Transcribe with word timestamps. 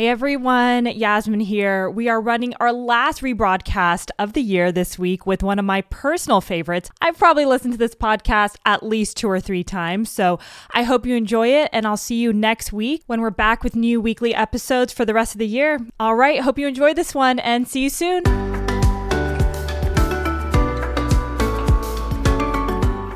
Hey 0.00 0.08
everyone, 0.08 0.86
Yasmin 0.86 1.40
here. 1.40 1.90
We 1.90 2.08
are 2.08 2.22
running 2.22 2.54
our 2.58 2.72
last 2.72 3.20
rebroadcast 3.20 4.08
of 4.18 4.32
the 4.32 4.40
year 4.40 4.72
this 4.72 4.98
week 4.98 5.26
with 5.26 5.42
one 5.42 5.58
of 5.58 5.66
my 5.66 5.82
personal 5.82 6.40
favorites. 6.40 6.88
I've 7.02 7.18
probably 7.18 7.44
listened 7.44 7.74
to 7.74 7.78
this 7.78 7.94
podcast 7.94 8.54
at 8.64 8.82
least 8.82 9.18
two 9.18 9.28
or 9.28 9.40
three 9.40 9.62
times, 9.62 10.08
so 10.08 10.38
I 10.70 10.84
hope 10.84 11.04
you 11.04 11.16
enjoy 11.16 11.48
it, 11.48 11.68
and 11.70 11.86
I'll 11.86 11.98
see 11.98 12.14
you 12.14 12.32
next 12.32 12.72
week 12.72 13.02
when 13.08 13.20
we're 13.20 13.28
back 13.28 13.62
with 13.62 13.76
new 13.76 14.00
weekly 14.00 14.34
episodes 14.34 14.90
for 14.90 15.04
the 15.04 15.12
rest 15.12 15.34
of 15.34 15.38
the 15.38 15.46
year. 15.46 15.78
All 16.00 16.14
right, 16.14 16.40
hope 16.40 16.58
you 16.58 16.66
enjoy 16.66 16.94
this 16.94 17.14
one, 17.14 17.38
and 17.38 17.68
see 17.68 17.82
you 17.82 17.90
soon. 17.90 18.24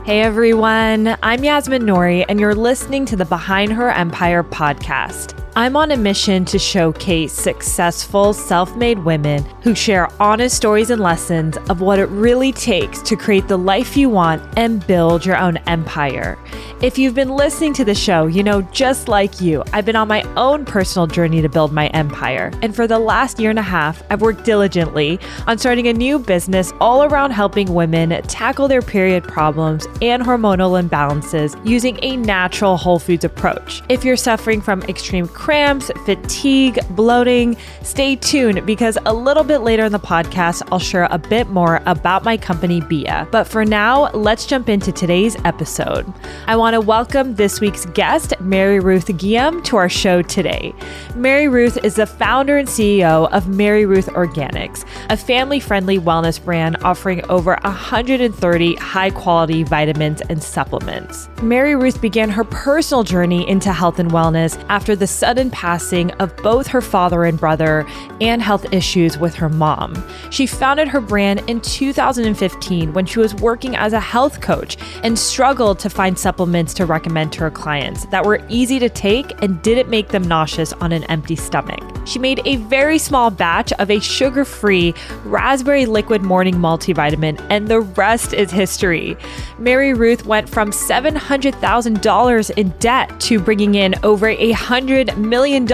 Hey 0.04 0.20
everyone, 0.20 1.16
I'm 1.22 1.42
Yasmin 1.42 1.84
Nouri, 1.84 2.26
and 2.28 2.38
you're 2.38 2.54
listening 2.54 3.06
to 3.06 3.16
the 3.16 3.24
Behind 3.24 3.72
Her 3.72 3.88
Empire 3.88 4.42
podcast. 4.42 5.40
I'm 5.56 5.76
on 5.76 5.92
a 5.92 5.96
mission 5.96 6.44
to 6.46 6.58
showcase 6.58 7.32
successful, 7.32 8.32
self 8.32 8.74
made 8.74 8.98
women 8.98 9.44
who 9.62 9.72
share 9.72 10.08
honest 10.20 10.56
stories 10.56 10.90
and 10.90 11.00
lessons 11.00 11.56
of 11.68 11.80
what 11.80 12.00
it 12.00 12.06
really 12.06 12.50
takes 12.50 13.00
to 13.02 13.14
create 13.14 13.46
the 13.46 13.56
life 13.56 13.96
you 13.96 14.08
want 14.08 14.42
and 14.58 14.84
build 14.84 15.24
your 15.24 15.36
own 15.36 15.58
empire. 15.68 16.36
If 16.82 16.98
you've 16.98 17.14
been 17.14 17.28
listening 17.28 17.72
to 17.74 17.84
the 17.84 17.94
show, 17.94 18.26
you 18.26 18.42
know, 18.42 18.62
just 18.72 19.06
like 19.06 19.40
you, 19.40 19.62
I've 19.72 19.86
been 19.86 19.94
on 19.94 20.08
my 20.08 20.22
own 20.36 20.64
personal 20.64 21.06
journey 21.06 21.40
to 21.40 21.48
build 21.48 21.72
my 21.72 21.86
empire. 21.88 22.50
And 22.60 22.74
for 22.74 22.88
the 22.88 22.98
last 22.98 23.38
year 23.38 23.50
and 23.50 23.58
a 23.58 23.62
half, 23.62 24.02
I've 24.10 24.22
worked 24.22 24.44
diligently 24.44 25.20
on 25.46 25.56
starting 25.56 25.86
a 25.86 25.92
new 25.92 26.18
business 26.18 26.72
all 26.80 27.04
around 27.04 27.30
helping 27.30 27.72
women 27.72 28.10
tackle 28.24 28.66
their 28.66 28.82
period 28.82 29.22
problems 29.22 29.86
and 30.02 30.20
hormonal 30.20 30.82
imbalances 30.82 31.54
using 31.64 31.96
a 32.02 32.16
natural 32.16 32.76
whole 32.76 32.98
foods 32.98 33.24
approach. 33.24 33.82
If 33.88 34.04
you're 34.04 34.16
suffering 34.16 34.60
from 34.60 34.82
extreme 34.82 35.28
cramps, 35.44 35.90
fatigue, 36.06 36.78
bloating, 36.96 37.54
stay 37.82 38.16
tuned 38.16 38.64
because 38.64 38.96
a 39.04 39.12
little 39.12 39.44
bit 39.44 39.58
later 39.58 39.84
in 39.84 39.92
the 39.92 39.98
podcast, 39.98 40.66
I'll 40.72 40.78
share 40.78 41.06
a 41.10 41.18
bit 41.18 41.48
more 41.50 41.82
about 41.84 42.24
my 42.24 42.38
company, 42.38 42.80
Bia. 42.80 43.28
But 43.30 43.46
for 43.46 43.62
now, 43.62 44.10
let's 44.12 44.46
jump 44.46 44.70
into 44.70 44.90
today's 44.90 45.36
episode. 45.44 46.10
I 46.46 46.56
want 46.56 46.72
to 46.72 46.80
welcome 46.80 47.34
this 47.34 47.60
week's 47.60 47.84
guest, 47.84 48.32
Mary 48.40 48.80
Ruth 48.80 49.08
Ghiyam, 49.08 49.62
to 49.64 49.76
our 49.76 49.90
show 49.90 50.22
today. 50.22 50.72
Mary 51.14 51.46
Ruth 51.46 51.76
is 51.84 51.96
the 51.96 52.06
founder 52.06 52.56
and 52.56 52.66
CEO 52.66 53.30
of 53.30 53.46
Mary 53.46 53.84
Ruth 53.84 54.06
Organics, 54.14 54.86
a 55.10 55.16
family 55.18 55.60
friendly 55.60 55.98
wellness 55.98 56.42
brand 56.42 56.78
offering 56.82 57.22
over 57.28 57.58
130 57.64 58.76
high 58.76 59.10
quality 59.10 59.62
vitamins 59.62 60.22
and 60.22 60.42
supplements. 60.42 61.28
Mary 61.42 61.76
Ruth 61.76 62.00
began 62.00 62.30
her 62.30 62.44
personal 62.44 63.04
journey 63.04 63.46
into 63.46 63.74
health 63.74 63.98
and 63.98 64.10
wellness 64.10 64.58
after 64.70 64.96
the 64.96 65.06
sudden 65.06 65.33
passing 65.50 66.10
of 66.12 66.36
both 66.38 66.66
her 66.68 66.80
father 66.80 67.24
and 67.24 67.38
brother 67.38 67.86
and 68.20 68.40
health 68.40 68.72
issues 68.72 69.18
with 69.18 69.34
her 69.34 69.48
mom. 69.48 70.02
She 70.30 70.46
founded 70.46 70.88
her 70.88 71.00
brand 71.00 71.42
in 71.48 71.60
2015 71.60 72.92
when 72.92 73.06
she 73.06 73.18
was 73.18 73.34
working 73.34 73.76
as 73.76 73.92
a 73.92 74.00
health 74.00 74.40
coach 74.40 74.76
and 75.02 75.18
struggled 75.18 75.78
to 75.80 75.90
find 75.90 76.18
supplements 76.18 76.74
to 76.74 76.86
recommend 76.86 77.32
to 77.34 77.40
her 77.40 77.50
clients 77.50 78.06
that 78.06 78.24
were 78.24 78.44
easy 78.48 78.78
to 78.78 78.88
take 78.88 79.32
and 79.42 79.60
didn't 79.62 79.90
make 79.90 80.08
them 80.08 80.22
nauseous 80.22 80.72
on 80.74 80.92
an 80.92 81.04
empty 81.04 81.36
stomach. 81.36 81.80
She 82.06 82.18
made 82.18 82.42
a 82.44 82.56
very 82.56 82.98
small 82.98 83.30
batch 83.30 83.72
of 83.74 83.90
a 83.90 83.98
sugar 83.98 84.44
free 84.44 84.94
raspberry 85.24 85.86
liquid 85.86 86.22
morning 86.22 86.56
multivitamin, 86.56 87.44
and 87.48 87.68
the 87.68 87.80
rest 87.80 88.34
is 88.34 88.50
history. 88.50 89.16
Mary 89.58 89.94
Ruth 89.94 90.26
went 90.26 90.48
from 90.48 90.70
$700,000 90.70 92.50
in 92.58 92.68
debt 92.78 93.20
to 93.20 93.40
bringing 93.40 93.74
in 93.74 93.94
over 94.02 94.26
$100 94.26 95.16
million 95.24 95.66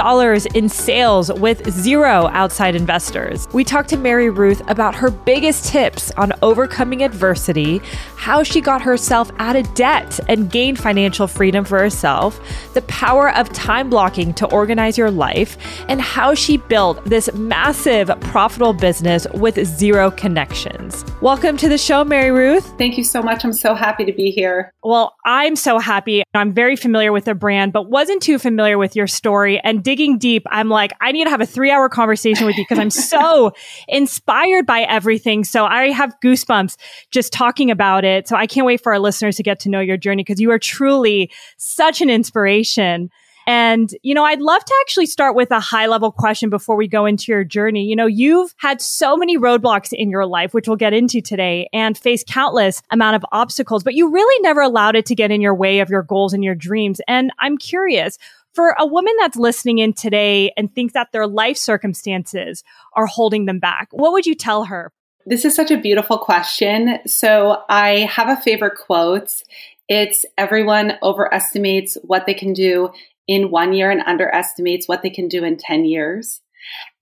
in 0.55 0.69
sales 0.69 1.33
with 1.33 1.69
zero 1.71 2.29
outside 2.29 2.75
investors. 2.75 3.49
We 3.53 3.65
talked 3.65 3.89
to 3.91 3.97
Mary 3.97 4.31
Ruth 4.31 4.63
about 4.71 4.95
her 4.95 5.11
biggest 5.11 5.67
tips 5.67 6.11
on 6.13 6.33
overcoming 6.43 7.03
adversity, 7.03 7.81
how 8.17 8.43
she 8.43 8.61
got 8.61 8.81
herself 8.81 9.31
out 9.39 9.57
of 9.57 9.75
debt 9.75 10.21
and 10.29 10.51
gained 10.51 10.79
financial 10.79 11.27
freedom 11.27 11.65
for 11.65 11.79
herself, 11.79 12.41
the 12.75 12.83
power 12.83 13.35
of 13.37 13.53
time 13.53 13.91
blocking 13.91 14.33
to 14.35 14.47
organize 14.53 14.97
your 14.97 15.11
life, 15.11 15.57
and 15.89 16.01
how 16.01 16.35
she 16.35 16.57
built 16.57 17.05
this 17.05 17.33
massive, 17.35 18.11
profitable 18.21 18.73
business 18.73 19.27
with 19.35 19.65
zero 19.67 20.11
connections. 20.11 21.05
Welcome 21.21 21.57
to 21.57 21.69
the 21.69 21.79
show, 21.79 22.05
Mary 22.05 22.31
Ruth. 22.31 22.67
Thank 22.79 22.97
you 22.97 23.05
so 23.05 23.23
much. 23.23 23.45
I'm 23.45 23.53
so 23.53 23.75
happy 23.75 24.05
to 24.05 24.13
be 24.13 24.31
here. 24.31 24.73
Well, 24.85 25.17
I'm 25.25 25.57
so 25.57 25.79
happy. 25.79 26.23
I'm 26.35 26.53
very 26.53 26.77
familiar 26.77 27.13
with 27.13 27.25
the 27.25 27.35
brand, 27.35 27.73
but 27.73 27.91
wasn't 27.91 28.23
too 28.23 28.39
familiar 28.39 28.79
with 28.79 28.95
your 28.95 29.07
story. 29.07 29.40
And 29.47 29.83
digging 29.83 30.19
deep, 30.19 30.45
I'm 30.51 30.69
like, 30.69 30.93
I 31.01 31.13
need 31.13 31.25
to 31.25 31.31
have 31.31 31.41
a 31.41 31.47
three 31.47 31.71
hour 31.71 31.89
conversation 31.89 32.47
with 32.47 32.57
you 32.57 32.65
because 32.65 32.79
I'm 32.79 32.91
so 32.91 33.53
inspired 33.89 34.67
by 34.67 34.83
everything. 34.83 35.45
So 35.45 35.65
I 35.65 35.91
have 35.91 36.15
goosebumps 36.23 36.77
just 37.11 37.33
talking 37.33 37.71
about 37.71 38.05
it. 38.05 38.29
So 38.29 38.37
I 38.37 38.47
can't 38.47 38.67
wait 38.67 38.83
for 38.83 38.93
our 38.93 38.99
listeners 38.99 39.37
to 39.37 39.43
get 39.43 39.61
to 39.61 39.69
know 39.69 39.81
your 39.81 39.97
journey 39.97 40.23
because 40.23 40.41
you 40.41 40.51
are 40.51 40.59
truly 40.59 41.31
such 41.57 42.01
an 42.01 42.11
inspiration. 42.11 43.11
And, 43.47 43.93
you 44.03 44.15
know, 44.15 44.25
I'd 44.25 44.41
love 44.41 44.65
to 44.65 44.75
actually 44.83 45.07
start 45.07 45.35
with 45.35 45.51
a 45.51 45.61
high 45.61 45.87
level 45.87 46.13
question 46.13 46.51
before 46.51 46.77
we 46.77 46.87
go 46.87 47.07
into 47.07 47.33
your 47.33 47.43
journey. 47.43 47.85
You 47.85 47.97
know, 47.97 48.07
you've 48.07 48.55
had 48.59 48.81
so 48.81 49.17
many 49.17 49.37
roadblocks 49.39 49.93
in 49.93 50.11
your 50.11 50.27
life, 50.27 50.55
which 50.55 50.69
we'll 50.69 50.77
get 50.77 50.93
into 50.93 51.21
today 51.21 51.69
and 51.73 51.99
faced 51.99 52.27
countless 52.27 52.83
amount 52.91 53.17
of 53.17 53.25
obstacles, 53.33 53.83
but 53.83 53.95
you 53.95 54.09
really 54.09 54.43
never 54.43 54.61
allowed 54.61 54.95
it 54.95 55.07
to 55.07 55.15
get 55.15 55.31
in 55.31 55.41
your 55.41 55.55
way 55.55 55.81
of 55.81 55.91
your 55.91 56.03
goals 56.03 56.33
and 56.33 56.45
your 56.45 56.55
dreams. 56.55 57.01
And 57.09 57.33
I'm 57.39 57.59
curious, 57.59 58.19
for 58.61 58.77
a 58.79 58.85
woman 58.85 59.15
that's 59.19 59.39
listening 59.39 59.79
in 59.79 59.95
today 59.95 60.53
and 60.55 60.71
thinks 60.75 60.93
that 60.93 61.13
their 61.13 61.27
life 61.27 61.57
circumstances 61.57 62.63
are 62.93 63.07
holding 63.07 63.47
them 63.47 63.59
back, 63.59 63.89
what 63.91 64.13
would 64.13 64.27
you 64.27 64.35
tell 64.35 64.65
her? 64.65 64.93
This 65.25 65.47
is 65.47 65.57
such 65.57 65.71
a 65.71 65.81
beautiful 65.81 66.19
question. 66.19 66.99
So 67.07 67.63
I 67.71 68.01
have 68.01 68.29
a 68.29 68.39
favorite 68.43 68.77
quote. 68.77 69.43
It's 69.89 70.27
everyone 70.37 70.99
overestimates 71.03 71.97
what 72.03 72.27
they 72.27 72.35
can 72.35 72.53
do 72.53 72.91
in 73.27 73.51
one 73.51 73.73
year 73.73 73.91
and 73.91 74.03
underestimates 74.03 74.87
what 74.87 75.01
they 75.01 75.09
can 75.09 75.27
do 75.27 75.43
in 75.43 75.57
10 75.57 75.87
years. 75.87 76.43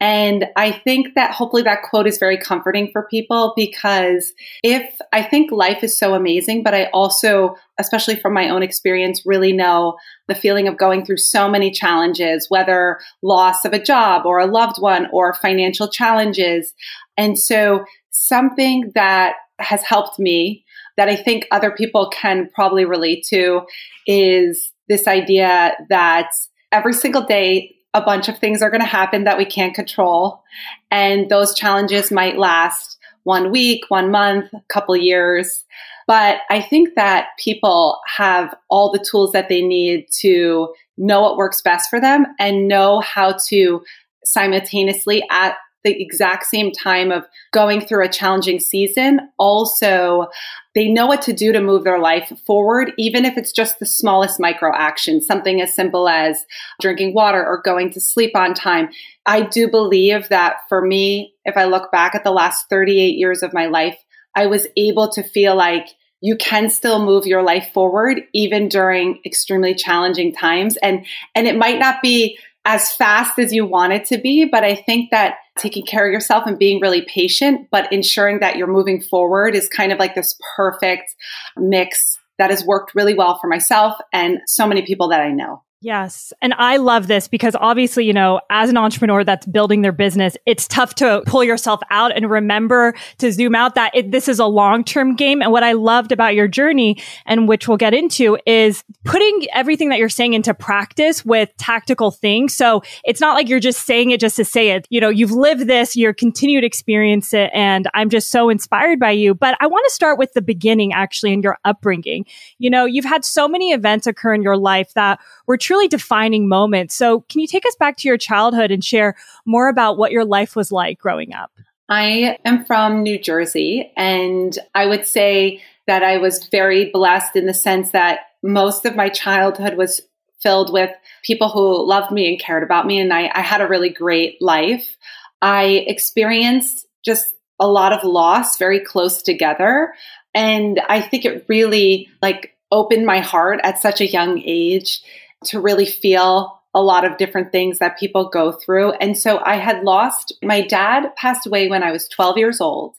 And 0.00 0.47
I 0.56 0.70
think 0.70 1.14
that 1.14 1.32
hopefully 1.32 1.62
that 1.62 1.82
quote 1.82 2.06
is 2.06 2.19
very 2.19 2.38
comforting 2.38 2.91
for 2.92 3.09
people 3.10 3.53
because 3.56 4.32
if 4.62 4.98
I 5.12 5.22
think 5.22 5.50
life 5.50 5.82
is 5.82 5.98
so 5.98 6.14
amazing, 6.14 6.62
but 6.62 6.75
I 6.75 6.84
also, 6.92 7.56
especially 7.78 8.14
from 8.14 8.32
my 8.32 8.48
own 8.48 8.62
experience, 8.62 9.26
really 9.26 9.53
know 9.53 9.97
the 10.28 10.37
feeling 10.37 10.69
of 10.69 10.76
going 10.76 11.04
through 11.04 11.16
so 11.16 11.48
many 11.48 11.72
challenges, 11.72 12.47
whether 12.48 13.00
loss 13.22 13.64
of 13.64 13.72
a 13.72 13.82
job 13.82 14.25
or 14.25 14.38
a 14.38 14.47
loved 14.47 14.76
one 14.78 15.08
or 15.12 15.34
financial 15.34 15.88
challenges. 15.88 16.75
And 17.16 17.37
so 17.37 17.84
something 18.10 18.92
that 18.94 19.34
has 19.58 19.82
helped 19.82 20.19
me 20.19 20.64
that 20.97 21.08
I 21.08 21.16
think 21.16 21.47
other 21.50 21.70
people 21.70 22.10
can 22.10 22.48
probably 22.54 22.84
relate 22.84 23.25
to 23.31 23.62
is 24.06 24.72
this 24.88 25.06
idea 25.06 25.76
that 25.88 26.31
every 26.72 26.92
single 26.92 27.25
day, 27.25 27.75
a 27.98 28.04
bunch 28.04 28.28
of 28.28 28.38
things 28.38 28.62
are 28.62 28.70
going 28.70 28.81
to 28.81 28.86
happen 28.86 29.25
that 29.25 29.38
we 29.38 29.44
can't 29.44 29.75
control. 29.75 30.42
And 30.91 31.28
those 31.28 31.54
challenges 31.54 32.10
might 32.10 32.38
last 32.38 32.98
one 33.25 33.50
week, 33.50 33.82
one 33.88 34.10
month, 34.10 34.47
a 34.54 34.62
couple 34.72 34.97
years. 34.97 35.64
But 36.06 36.38
I 36.48 36.62
think 36.62 36.94
that 36.94 37.26
people 37.38 37.98
have 38.16 38.54
all 38.70 38.91
the 38.91 39.04
tools 39.04 39.32
that 39.32 39.48
they 39.48 39.60
need 39.60 40.06
to 40.20 40.72
know 40.97 41.20
what 41.20 41.37
works 41.37 41.60
best 41.60 41.91
for 41.91 42.00
them 42.00 42.25
and 42.38 42.69
know 42.69 43.00
how 43.00 43.37
to 43.48 43.82
simultaneously 44.25 45.22
at 45.31 45.56
the 45.84 46.02
exact 46.02 46.44
same 46.46 46.72
time 46.72 47.10
of 47.12 47.24
going 47.52 47.80
through 47.80 48.04
a 48.04 48.08
challenging 48.08 48.60
season, 48.60 49.20
also 49.38 50.28
they 50.74 50.88
know 50.88 51.06
what 51.06 51.22
to 51.22 51.32
do 51.32 51.52
to 51.52 51.60
move 51.60 51.84
their 51.84 51.98
life 51.98 52.32
forward, 52.46 52.92
even 52.98 53.24
if 53.24 53.36
it's 53.36 53.52
just 53.52 53.78
the 53.78 53.86
smallest 53.86 54.38
micro 54.38 54.70
action, 54.74 55.20
something 55.20 55.60
as 55.60 55.74
simple 55.74 56.08
as 56.08 56.44
drinking 56.80 57.14
water 57.14 57.44
or 57.44 57.62
going 57.62 57.90
to 57.90 58.00
sleep 58.00 58.36
on 58.36 58.54
time. 58.54 58.88
I 59.26 59.42
do 59.42 59.69
believe 59.69 60.28
that 60.28 60.56
for 60.69 60.84
me, 60.84 61.34
if 61.44 61.56
I 61.56 61.64
look 61.64 61.90
back 61.90 62.14
at 62.14 62.24
the 62.24 62.31
last 62.31 62.66
38 62.70 63.16
years 63.16 63.42
of 63.42 63.52
my 63.52 63.66
life, 63.66 63.98
I 64.36 64.46
was 64.46 64.66
able 64.76 65.08
to 65.12 65.22
feel 65.22 65.56
like 65.56 65.88
you 66.20 66.36
can 66.36 66.69
still 66.69 67.04
move 67.04 67.26
your 67.26 67.42
life 67.42 67.70
forward 67.72 68.22
even 68.32 68.69
during 68.69 69.20
extremely 69.24 69.74
challenging 69.74 70.32
times 70.32 70.76
and 70.78 71.06
and 71.34 71.46
it 71.46 71.56
might 71.56 71.78
not 71.78 72.02
be 72.02 72.38
as 72.69 72.93
fast 72.93 73.38
as 73.38 73.50
you 73.50 73.65
want 73.65 73.94
it 73.94 74.05
to 74.05 74.19
be. 74.19 74.44
But 74.44 74.62
I 74.62 74.75
think 74.75 75.11
that 75.11 75.37
taking 75.56 75.87
care 75.87 76.06
of 76.06 76.12
yourself 76.12 76.44
and 76.47 76.59
being 76.59 76.81
really 76.82 77.00
patient, 77.03 77.67
but 77.70 77.91
ensuring 77.91 78.41
that 78.41 78.56
you're 78.56 78.67
moving 78.67 79.00
forward 79.00 79.56
is 79.56 79.70
kind 79.70 79.91
of 79.91 79.99
like 79.99 80.15
this 80.15 80.38
perfect 80.55 81.15
mix 81.56 82.19
that 82.37 82.50
has 82.50 82.65
worked 82.65 82.94
really 82.94 83.15
well 83.15 83.38
for 83.41 83.49
myself 83.49 83.97
and 84.12 84.41
so 84.47 84.67
many 84.67 84.82
people 84.82 85.09
that 85.09 85.23
I 85.23 85.32
know. 85.32 85.62
Yes. 85.80 86.32
And 86.42 86.54
I 86.54 86.76
love 86.78 87.06
this 87.06 87.28
because 87.28 87.54
obviously, 87.54 88.04
you 88.04 88.12
know, 88.12 88.40
as 88.50 88.69
an 88.69 88.76
entrepreneur 88.76 89.22
that's 89.22 89.46
building 89.46 89.82
their 89.82 89.92
business, 89.92 90.36
it's 90.44 90.66
tough 90.66 90.96
to 90.96 91.22
pull 91.25 91.44
yourself 91.44 91.80
out 91.90 92.16
and 92.16 92.28
remember 92.28 92.94
to 93.19 93.30
zoom 93.30 93.54
out 93.54 93.76
that 93.76 93.94
it, 93.94 94.10
this 94.10 94.26
is 94.26 94.40
a 94.40 94.46
long 94.46 94.82
term 94.82 95.14
game. 95.14 95.40
And 95.40 95.52
what 95.52 95.62
I 95.62 95.72
loved 95.72 96.10
about 96.10 96.34
your 96.34 96.48
journey 96.48 97.00
and 97.26 97.46
which 97.46 97.69
we'll 97.69 97.76
get 97.76 97.94
into 97.94 98.36
is 98.44 98.82
putting 99.04 99.46
everything 99.54 99.88
that 99.90 100.00
you're 100.00 100.08
saying 100.08 100.34
into 100.34 100.52
practice 100.52 101.25
with 101.25 101.56
tactical 101.58 102.10
things. 102.10 102.56
So 102.56 102.82
it's 103.04 103.20
not 103.20 103.34
like 103.34 103.48
you're 103.48 103.60
just 103.60 103.86
saying 103.86 104.10
it 104.10 104.19
just 104.19 104.34
to 104.36 104.44
say 104.44 104.70
it. 104.70 104.88
You 104.90 105.00
know, 105.00 105.10
you've 105.10 105.31
lived 105.31 105.69
this, 105.69 105.94
you're 105.94 106.12
continued 106.12 106.64
experience 106.64 107.32
it. 107.32 107.50
And 107.54 107.88
I'm 107.94 108.10
just 108.10 108.32
so 108.32 108.48
inspired 108.48 108.98
by 108.98 109.12
you. 109.12 109.32
But 109.32 109.56
I 109.60 109.69
want 109.69 109.84
to 109.88 109.94
start 109.94 110.19
with 110.19 110.32
the 110.32 110.42
beginning 110.42 110.92
actually 110.92 111.32
in 111.32 111.42
your 111.42 111.56
upbringing. 111.64 112.26
You 112.58 112.69
know, 112.69 112.84
you've 112.84 113.04
had 113.04 113.24
so 113.24 113.46
many 113.46 113.70
events 113.70 114.08
occur 114.08 114.34
in 114.34 114.42
your 114.42 114.56
life 114.56 114.92
that 114.94 115.20
were 115.46 115.56
truly 115.69 115.87
defining 115.87 116.49
moments. 116.49 116.94
So, 116.94 117.20
can 117.29 117.43
you 117.43 117.47
take 117.47 117.67
us 117.67 117.76
back 117.76 117.99
to 117.99 118.09
your 118.09 118.17
childhood 118.17 118.70
and 118.70 118.82
share 118.82 119.17
more 119.44 119.69
about 119.69 119.99
what 119.99 120.12
your 120.12 120.25
life 120.25 120.56
was 120.56 120.73
like 120.73 120.99
growing 120.99 121.35
up? 121.35 121.53
I 121.91 122.38
am 122.47 122.65
from 122.65 123.03
New 123.03 123.19
Jersey, 123.19 123.93
and 123.94 124.59
I 124.75 124.87
would 124.87 125.06
say 125.06 125.62
that 125.87 126.03
I 126.03 126.17
was 126.17 126.49
very 126.50 126.91
blessed 126.91 127.37
in 127.37 127.44
the 127.44 127.53
sense 127.53 127.91
that 127.91 128.20
most 128.43 128.87
of 128.87 128.97
my 128.97 129.11
childhood 129.11 129.76
was 129.76 130.00
filled 130.41 130.73
with 130.73 130.91
people 131.23 131.50
who 131.50 131.87
loved 131.87 132.12
me 132.12 132.31
and 132.31 132.41
cared 132.41 132.62
about 132.62 132.87
me, 132.87 132.99
and 132.99 133.12
I, 133.12 133.31
I 133.35 133.43
had 133.43 133.61
a 133.61 133.69
really 133.69 133.91
great 133.91 134.41
life. 134.41 134.97
I 135.43 135.85
experienced 135.87 136.87
just 137.05 137.26
a 137.61 137.69
lot 137.69 137.93
of 137.93 138.05
loss 138.05 138.56
very 138.56 138.81
close 138.81 139.20
together. 139.20 139.93
And 140.35 140.81
I 140.88 141.03
think 141.03 141.26
it 141.26 141.44
really 141.47 142.09
like 142.23 142.55
opened 142.70 143.05
my 143.05 143.20
heart 143.20 143.61
at 143.65 143.82
such 143.82 144.00
a 144.00 144.06
young 144.06 144.41
age 144.47 145.03
to 145.44 145.61
really 145.61 145.87
feel 145.87 146.61
a 146.75 146.82
lot 146.82 147.05
of 147.05 147.17
different 147.17 147.50
things 147.50 147.79
that 147.79 147.99
people 147.99 148.29
go 148.29 148.52
through. 148.52 148.93
And 148.93 149.17
so 149.17 149.40
I 149.44 149.56
had 149.56 149.85
lost 149.85 150.35
my 150.43 150.61
dad 150.61 151.14
passed 151.17 151.46
away 151.46 151.69
when 151.69 151.82
I 151.82 151.93
was 151.93 152.08
12 152.08 152.37
years 152.38 152.61
old 152.61 152.96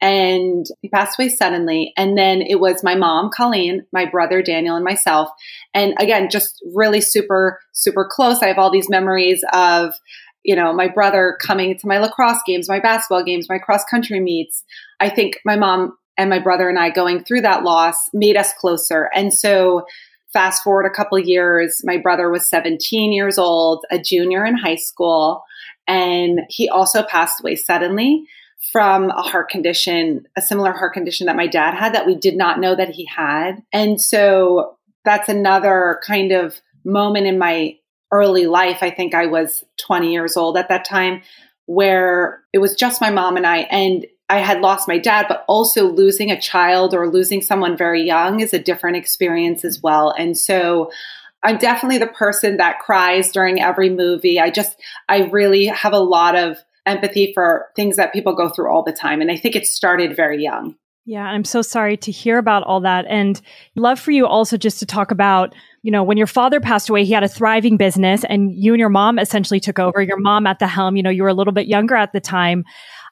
and 0.00 0.66
he 0.80 0.88
passed 0.88 1.18
away 1.18 1.28
suddenly. 1.28 1.92
And 1.96 2.16
then 2.16 2.42
it 2.42 2.58
was 2.58 2.82
my 2.82 2.94
mom, 2.94 3.30
Colleen, 3.34 3.86
my 3.92 4.06
brother, 4.06 4.42
Daniel, 4.42 4.76
and 4.76 4.84
myself. 4.84 5.28
And 5.74 5.94
again, 5.98 6.28
just 6.30 6.62
really 6.74 7.00
super, 7.00 7.60
super 7.72 8.08
close. 8.10 8.42
I 8.42 8.48
have 8.48 8.58
all 8.58 8.72
these 8.72 8.90
memories 8.90 9.44
of, 9.52 9.94
you 10.42 10.56
know, 10.56 10.72
my 10.72 10.88
brother 10.88 11.36
coming 11.40 11.78
to 11.78 11.86
my 11.86 11.98
lacrosse 11.98 12.42
games, 12.44 12.68
my 12.68 12.80
basketball 12.80 13.22
games, 13.22 13.48
my 13.48 13.58
cross 13.58 13.84
country 13.84 14.18
meets. 14.18 14.64
I 14.98 15.08
think 15.08 15.38
my 15.44 15.56
mom 15.56 15.96
and 16.18 16.28
my 16.28 16.38
brother 16.38 16.68
and 16.68 16.78
I 16.78 16.90
going 16.90 17.24
through 17.24 17.42
that 17.42 17.62
loss 17.62 17.96
made 18.12 18.36
us 18.36 18.52
closer. 18.54 19.08
And 19.14 19.32
so 19.32 19.86
Fast 20.32 20.62
forward 20.62 20.86
a 20.86 20.90
couple 20.90 21.18
years, 21.18 21.82
my 21.84 21.98
brother 21.98 22.30
was 22.30 22.48
17 22.48 23.12
years 23.12 23.38
old, 23.38 23.84
a 23.90 23.98
junior 23.98 24.44
in 24.44 24.56
high 24.56 24.76
school, 24.76 25.44
and 25.86 26.40
he 26.48 26.68
also 26.68 27.02
passed 27.02 27.40
away 27.40 27.56
suddenly 27.56 28.24
from 28.72 29.10
a 29.10 29.22
heart 29.22 29.50
condition, 29.50 30.26
a 30.36 30.40
similar 30.40 30.72
heart 30.72 30.94
condition 30.94 31.26
that 31.26 31.36
my 31.36 31.46
dad 31.46 31.74
had 31.74 31.94
that 31.94 32.06
we 32.06 32.14
did 32.14 32.36
not 32.36 32.60
know 32.60 32.74
that 32.74 32.90
he 32.90 33.04
had. 33.04 33.62
And 33.72 34.00
so 34.00 34.76
that's 35.04 35.28
another 35.28 36.00
kind 36.06 36.32
of 36.32 36.60
moment 36.84 37.26
in 37.26 37.38
my 37.38 37.76
early 38.12 38.46
life. 38.46 38.78
I 38.82 38.90
think 38.90 39.14
I 39.14 39.26
was 39.26 39.64
20 39.80 40.12
years 40.12 40.36
old 40.36 40.56
at 40.56 40.68
that 40.68 40.84
time 40.84 41.22
where 41.66 42.40
it 42.52 42.58
was 42.58 42.74
just 42.74 43.00
my 43.00 43.10
mom 43.10 43.36
and 43.36 43.46
I. 43.46 43.58
And 43.58 44.06
I 44.28 44.38
had 44.38 44.60
lost 44.60 44.88
my 44.88 44.98
dad, 44.98 45.26
but 45.28 45.44
also 45.46 45.92
losing 45.92 46.30
a 46.30 46.40
child 46.40 46.94
or 46.94 47.10
losing 47.10 47.42
someone 47.42 47.76
very 47.76 48.02
young 48.02 48.40
is 48.40 48.54
a 48.54 48.58
different 48.58 48.96
experience 48.96 49.64
as 49.64 49.82
well. 49.82 50.10
And 50.16 50.38
so 50.38 50.90
I'm 51.42 51.58
definitely 51.58 51.98
the 51.98 52.06
person 52.06 52.56
that 52.56 52.78
cries 52.78 53.30
during 53.30 53.60
every 53.60 53.90
movie. 53.90 54.40
I 54.40 54.50
just, 54.50 54.80
I 55.08 55.28
really 55.30 55.66
have 55.66 55.92
a 55.92 55.98
lot 55.98 56.36
of 56.36 56.58
empathy 56.86 57.32
for 57.34 57.66
things 57.76 57.96
that 57.96 58.12
people 58.12 58.34
go 58.34 58.48
through 58.48 58.70
all 58.70 58.82
the 58.82 58.92
time. 58.92 59.20
And 59.20 59.30
I 59.30 59.36
think 59.36 59.56
it 59.56 59.66
started 59.66 60.16
very 60.16 60.42
young. 60.42 60.76
Yeah, 61.04 61.24
I'm 61.24 61.44
so 61.44 61.62
sorry 61.62 61.96
to 61.96 62.12
hear 62.12 62.38
about 62.38 62.62
all 62.62 62.80
that. 62.82 63.06
And 63.08 63.40
love 63.74 63.98
for 63.98 64.12
you 64.12 64.24
also 64.24 64.56
just 64.56 64.78
to 64.78 64.86
talk 64.86 65.10
about, 65.10 65.52
you 65.82 65.90
know, 65.90 66.04
when 66.04 66.16
your 66.16 66.28
father 66.28 66.60
passed 66.60 66.88
away, 66.88 67.04
he 67.04 67.12
had 67.12 67.24
a 67.24 67.28
thriving 67.28 67.76
business 67.76 68.24
and 68.24 68.54
you 68.54 68.72
and 68.72 68.78
your 68.78 68.88
mom 68.88 69.18
essentially 69.18 69.58
took 69.58 69.80
over, 69.80 70.00
your 70.00 70.20
mom 70.20 70.46
at 70.46 70.60
the 70.60 70.68
helm. 70.68 70.94
You 70.94 71.02
know, 71.02 71.10
you 71.10 71.24
were 71.24 71.28
a 71.28 71.34
little 71.34 71.52
bit 71.52 71.66
younger 71.66 71.96
at 71.96 72.12
the 72.12 72.20
time. 72.20 72.64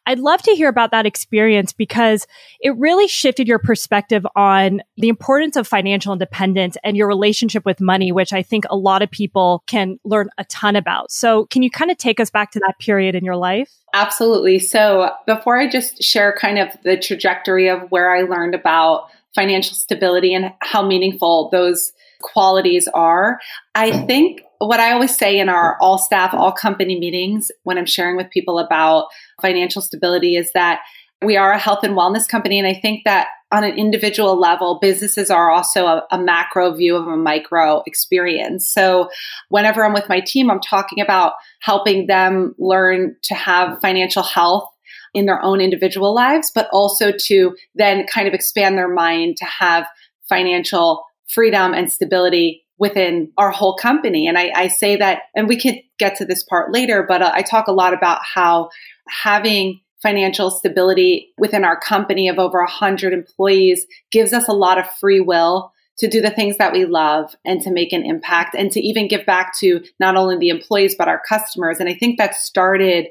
I'd 0.07 0.19
love 0.19 0.43
to 0.43 0.53
hear 0.53 0.69
about 0.69 0.91
that 0.91 1.07
experience 1.07 1.73
because 1.73 2.27
it 2.61 2.77
really 2.77 3.07
shifted 3.07 3.47
your 3.47 3.59
perspective 3.59 4.27
on 4.35 4.83
the 4.97 5.09
importance 5.09 5.57
of 5.57 5.69
financial 5.69 6.13
independence 6.13 6.77
and 6.83 6.97
your 6.97 7.07
relationship 7.07 7.65
with 7.65 7.81
money, 7.81 8.11
which 8.11 8.33
I 8.33 8.43
think 8.43 8.65
a 8.71 8.77
lot 8.77 9.03
of 9.03 9.11
people 9.11 9.63
can 9.67 9.99
learn 10.05 10.31
a 10.39 10.45
ton 10.45 10.77
about. 10.77 11.11
So, 11.11 11.47
can 11.47 11.63
you 11.63 11.71
kind 11.71 11.91
of 11.91 11.99
take 11.99 12.19
us 12.19 12.31
back 12.31 12.51
to 12.53 12.61
that 12.61 12.79
period 12.79 13.15
in 13.15 13.25
your 13.25 13.37
life? 13.37 13.71
Absolutely. 13.93 14.59
So, 14.59 15.11
before 15.27 15.59
I 15.59 15.69
just 15.69 16.03
share 16.03 16.35
kind 16.37 16.59
of 16.59 16.69
the 16.83 16.97
trajectory 16.97 17.69
of 17.69 17.91
where 17.91 18.15
I 18.15 18.23
learned 18.23 18.55
about 18.55 19.09
financial 19.35 19.75
stability 19.75 20.35
and 20.35 20.53
how 20.61 20.85
meaningful 20.85 21.51
those 21.51 21.93
qualities 22.21 22.89
are, 22.95 23.39
I 23.75 23.91
think 24.07 24.43
what 24.67 24.81
I 24.81 24.93
always 24.93 25.17
say 25.17 25.39
in 25.39 25.49
our 25.49 25.77
all 25.81 25.99
staff, 25.99 26.35
all 26.35 26.53
company 26.53 26.99
meetings 26.99 27.51
when 27.63 27.79
I'm 27.79 27.87
sharing 27.87 28.17
with 28.17 28.31
people 28.31 28.59
about 28.59 29.07
financial 29.41 29.81
stability 29.81 30.37
is 30.37 30.53
that 30.53 30.81
we 31.23 31.37
are 31.37 31.53
a 31.53 31.59
health 31.59 31.83
and 31.83 31.95
wellness 31.97 32.29
company. 32.29 32.59
And 32.59 32.69
I 32.69 32.75
think 32.75 33.05
that 33.05 33.29
on 33.53 33.65
an 33.65 33.77
individual 33.77 34.39
level, 34.39 34.79
businesses 34.81 35.31
are 35.31 35.51
also 35.51 35.87
a, 35.87 36.07
a, 36.13 36.19
macro 36.19 36.73
view 36.73 36.95
of 36.95 37.07
a 37.09 37.17
micro 37.17 37.83
experience. 37.85 38.71
So 38.71 39.11
whenever 39.49 39.85
I'm 39.85 39.93
with 39.93 40.09
my 40.09 40.21
team, 40.21 40.51
I'm 40.51 40.61
talking 40.61 41.01
about 41.01 41.33
helping 41.61 42.07
them 42.07 42.55
learn 42.59 43.17
to 43.25 43.35
have 43.35 43.81
financial 43.81 44.23
health 44.23 44.69
in 45.15 45.27
their 45.27 45.43
own 45.43 45.61
individual 45.61 46.15
lives, 46.15 46.53
but 46.55 46.69
also 46.73 47.13
to 47.27 47.57
then 47.75 48.07
kind 48.07 48.29
of 48.29 48.35
expand 48.35 48.79
their 48.79 48.93
mind 48.93 49.37
to 49.39 49.45
have 49.45 49.87
financial 50.29 51.05
freedom 51.29 51.75
and 51.75 51.93
stability 51.93 52.65
within 52.81 53.31
our 53.37 53.51
whole 53.51 53.77
company. 53.77 54.27
And 54.27 54.39
I, 54.39 54.51
I, 54.55 54.69
say 54.69 54.97
that, 54.97 55.25
and 55.37 55.47
we 55.47 55.61
could 55.61 55.77
get 55.99 56.17
to 56.17 56.25
this 56.25 56.43
part 56.43 56.73
later, 56.73 57.05
but 57.07 57.21
uh, 57.21 57.31
I 57.33 57.43
talk 57.43 57.69
a 57.69 57.73
lot 57.73 57.93
about 57.93 58.21
how 58.25 58.71
having 59.07 59.81
financial 60.03 60.51
stability 60.51 61.29
within 61.37 61.63
our 61.63 61.79
company 61.79 62.29
of 62.29 62.39
over 62.39 62.59
100 62.59 63.13
employees 63.13 63.87
gives 64.11 64.33
us 64.33 64.49
a 64.49 64.53
lot 64.53 64.79
of 64.79 64.91
free 64.99 65.21
will 65.21 65.73
to 65.99 66.09
do 66.09 66.23
the 66.23 66.31
things 66.31 66.57
that 66.57 66.73
we 66.73 66.87
love 66.87 67.37
and 67.45 67.61
to 67.61 67.71
make 67.71 67.93
an 67.93 68.07
impact 68.07 68.55
and 68.55 68.73
to 68.73 68.81
even 68.81 69.07
give 69.07 69.27
back 69.27 69.53
to 69.59 69.85
not 69.99 70.17
only 70.17 70.39
the 70.39 70.49
employees 70.49 70.95
but 70.97 71.09
our 71.09 71.21
customers 71.29 71.79
and 71.79 71.91
i 71.91 71.95
think 71.95 72.17
that 72.17 72.35
started 72.35 73.09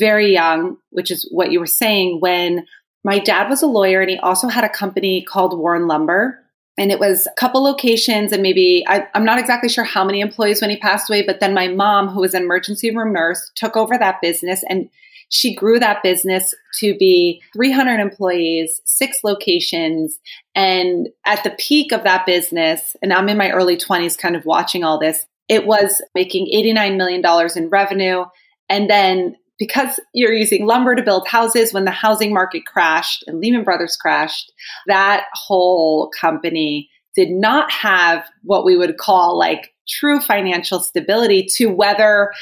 very 0.00 0.32
young 0.32 0.76
which 0.90 1.12
is 1.12 1.28
what 1.30 1.52
you 1.52 1.60
were 1.60 1.66
saying 1.66 2.18
when 2.20 2.66
my 3.04 3.20
dad 3.20 3.48
was 3.48 3.62
a 3.62 3.68
lawyer 3.68 4.00
and 4.00 4.10
he 4.10 4.16
also 4.16 4.48
had 4.48 4.64
a 4.64 4.68
company 4.68 5.22
called 5.22 5.56
warren 5.56 5.86
lumber 5.86 6.43
and 6.76 6.90
it 6.90 6.98
was 6.98 7.26
a 7.26 7.40
couple 7.40 7.62
locations 7.62 8.32
and 8.32 8.42
maybe 8.42 8.84
I, 8.86 9.06
am 9.14 9.24
not 9.24 9.38
exactly 9.38 9.68
sure 9.68 9.84
how 9.84 10.04
many 10.04 10.20
employees 10.20 10.60
when 10.60 10.70
he 10.70 10.76
passed 10.76 11.08
away 11.08 11.22
but 11.22 11.40
then 11.40 11.54
my 11.54 11.68
mom 11.68 12.08
who 12.08 12.20
was 12.20 12.34
an 12.34 12.42
emergency 12.42 12.94
room 12.94 13.12
nurse 13.12 13.50
took 13.54 13.76
over 13.76 13.96
that 13.98 14.20
business 14.20 14.64
and 14.68 14.88
she 15.30 15.54
grew 15.54 15.78
that 15.80 16.02
business 16.02 16.54
to 16.80 16.96
be 16.96 17.42
300 17.54 17.98
employees 17.98 18.80
six 18.84 19.20
locations. 19.24 20.20
And 20.54 21.08
at 21.24 21.42
the 21.42 21.50
peak 21.58 21.92
of 21.92 22.04
that 22.04 22.26
business 22.26 22.94
and 23.02 23.12
i'm 23.12 23.28
in 23.28 23.38
my 23.38 23.50
early 23.50 23.76
20s 23.76 24.18
kind 24.18 24.36
of 24.36 24.44
watching 24.44 24.84
all 24.84 24.98
this 24.98 25.26
it 25.48 25.66
was 25.66 26.00
making 26.14 26.46
$89 26.54 26.96
million 26.96 27.22
in 27.56 27.68
revenue. 27.68 28.24
And 28.68 28.88
then 28.88 29.36
because 29.58 30.00
you're 30.12 30.32
using 30.32 30.66
lumber 30.66 30.94
to 30.94 31.02
build 31.02 31.28
houses 31.28 31.72
when 31.72 31.84
the 31.84 31.90
housing 31.90 32.32
market 32.32 32.66
crashed 32.66 33.24
and 33.26 33.40
Lehman 33.40 33.64
Brothers 33.64 33.96
crashed, 33.96 34.52
that 34.86 35.26
whole 35.32 36.10
company 36.18 36.88
did 37.14 37.30
not 37.30 37.70
have 37.70 38.24
what 38.42 38.64
we 38.64 38.76
would 38.76 38.98
call 38.98 39.38
like 39.38 39.72
true 39.88 40.20
financial 40.20 40.80
stability 40.80 41.46
to 41.56 41.66
weather, 41.66 42.32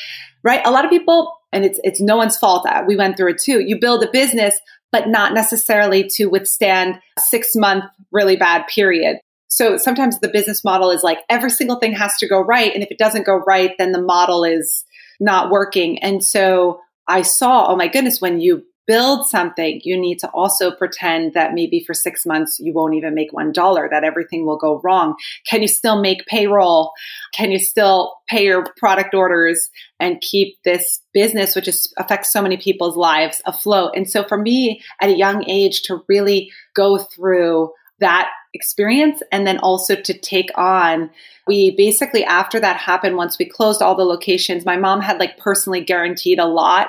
right? 0.43 0.63
A 0.65 0.71
lot 0.71 0.85
of 0.85 0.91
people, 0.91 1.35
and 1.53 1.65
it's, 1.65 1.79
it's 1.83 2.01
no 2.01 2.17
one's 2.17 2.39
fault 2.39 2.65
that 2.65 2.87
we 2.87 2.97
went 2.97 3.17
through 3.17 3.33
it 3.33 3.39
too. 3.39 3.61
You 3.61 3.79
build 3.79 4.03
a 4.03 4.11
business, 4.11 4.59
but 4.91 5.09
not 5.09 5.35
necessarily 5.35 6.09
to 6.15 6.27
withstand 6.27 6.99
a 7.19 7.21
six 7.21 7.55
month 7.55 7.85
really 8.11 8.37
bad 8.37 8.67
period. 8.67 9.19
So 9.49 9.77
sometimes 9.77 10.19
the 10.21 10.31
business 10.31 10.65
model 10.65 10.91
is 10.91 11.03
like 11.03 11.19
every 11.29 11.51
single 11.51 11.77
thing 11.77 11.93
has 11.93 12.17
to 12.19 12.29
go 12.29 12.41
right. 12.41 12.73
And 12.73 12.83
if 12.83 12.91
it 12.91 12.99
doesn't 12.99 13.27
go 13.27 13.37
right, 13.37 13.73
then 13.77 13.93
the 13.93 14.01
model 14.01 14.45
is 14.45 14.85
not 15.21 15.51
working. 15.51 15.99
And 16.03 16.25
so 16.25 16.81
I 17.09 17.23
saw, 17.23 17.69
oh 17.69 17.77
my 17.77 17.89
goodness, 17.89 18.21
when 18.21 18.41
you 18.41 18.65
build 18.85 19.29
something, 19.29 19.81
you 19.85 19.97
need 19.97 20.19
to 20.19 20.29
also 20.31 20.73
pretend 20.73 21.35
that 21.35 21.55
maybe 21.55 21.85
for 21.87 21.95
six 21.95 22.27
months 22.27 22.59
you 22.59 22.73
won't 22.73 22.95
even 22.95 23.15
make 23.15 23.33
one 23.33 23.53
dollar, 23.53 23.89
that 23.89 24.03
everything 24.03 24.45
will 24.45 24.59
go 24.59 24.81
wrong. 24.83 25.15
Can 25.47 25.63
you 25.63 25.69
still 25.69 26.01
make 26.01 26.27
payroll? 26.27 26.91
Can 27.33 27.53
you 27.53 27.61
still 27.61 28.13
pay 28.29 28.45
your 28.45 28.67
product 28.77 29.15
orders 29.15 29.71
and 30.01 30.21
keep 30.21 30.57
this 30.65 31.01
business, 31.15 31.55
which 31.55 31.69
is, 31.69 31.93
affects 31.97 32.33
so 32.33 32.43
many 32.43 32.57
people's 32.57 32.97
lives, 32.97 33.41
afloat? 33.47 33.93
And 33.95 34.11
so 34.11 34.25
for 34.25 34.37
me 34.37 34.83
at 35.01 35.11
a 35.11 35.17
young 35.17 35.49
age 35.49 35.83
to 35.83 36.03
really 36.09 36.51
go 36.75 36.99
through 36.99 37.71
that 38.01 38.31
experience. 38.55 39.23
And 39.33 39.47
then 39.47 39.59
also 39.59 39.97
to 39.97 40.19
take 40.19 40.51
on 40.57 41.11
we 41.47 41.75
basically 41.77 42.25
after 42.25 42.61
that 42.61 42.77
happened 42.77 43.17
once 43.17 43.39
we 43.39 43.45
closed 43.45 43.83
all 43.83 43.97
the 43.97 44.05
locations 44.05 44.65
my 44.65 44.77
mom 44.77 45.01
had 45.01 45.19
like 45.19 45.37
personally 45.39 45.81
guaranteed 45.81 46.39
a 46.39 46.47
lot 46.47 46.89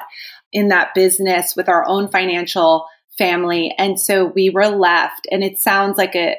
in 0.51 0.67
that 0.67 0.93
business 0.93 1.55
with 1.55 1.67
our 1.67 1.87
own 1.87 2.07
financial 2.09 2.85
family. 3.17 3.73
And 3.77 3.99
so 3.99 4.25
we 4.25 4.49
were 4.49 4.67
left 4.67 5.27
and 5.31 5.43
it 5.43 5.59
sounds 5.59 5.97
like 5.97 6.15
a 6.15 6.37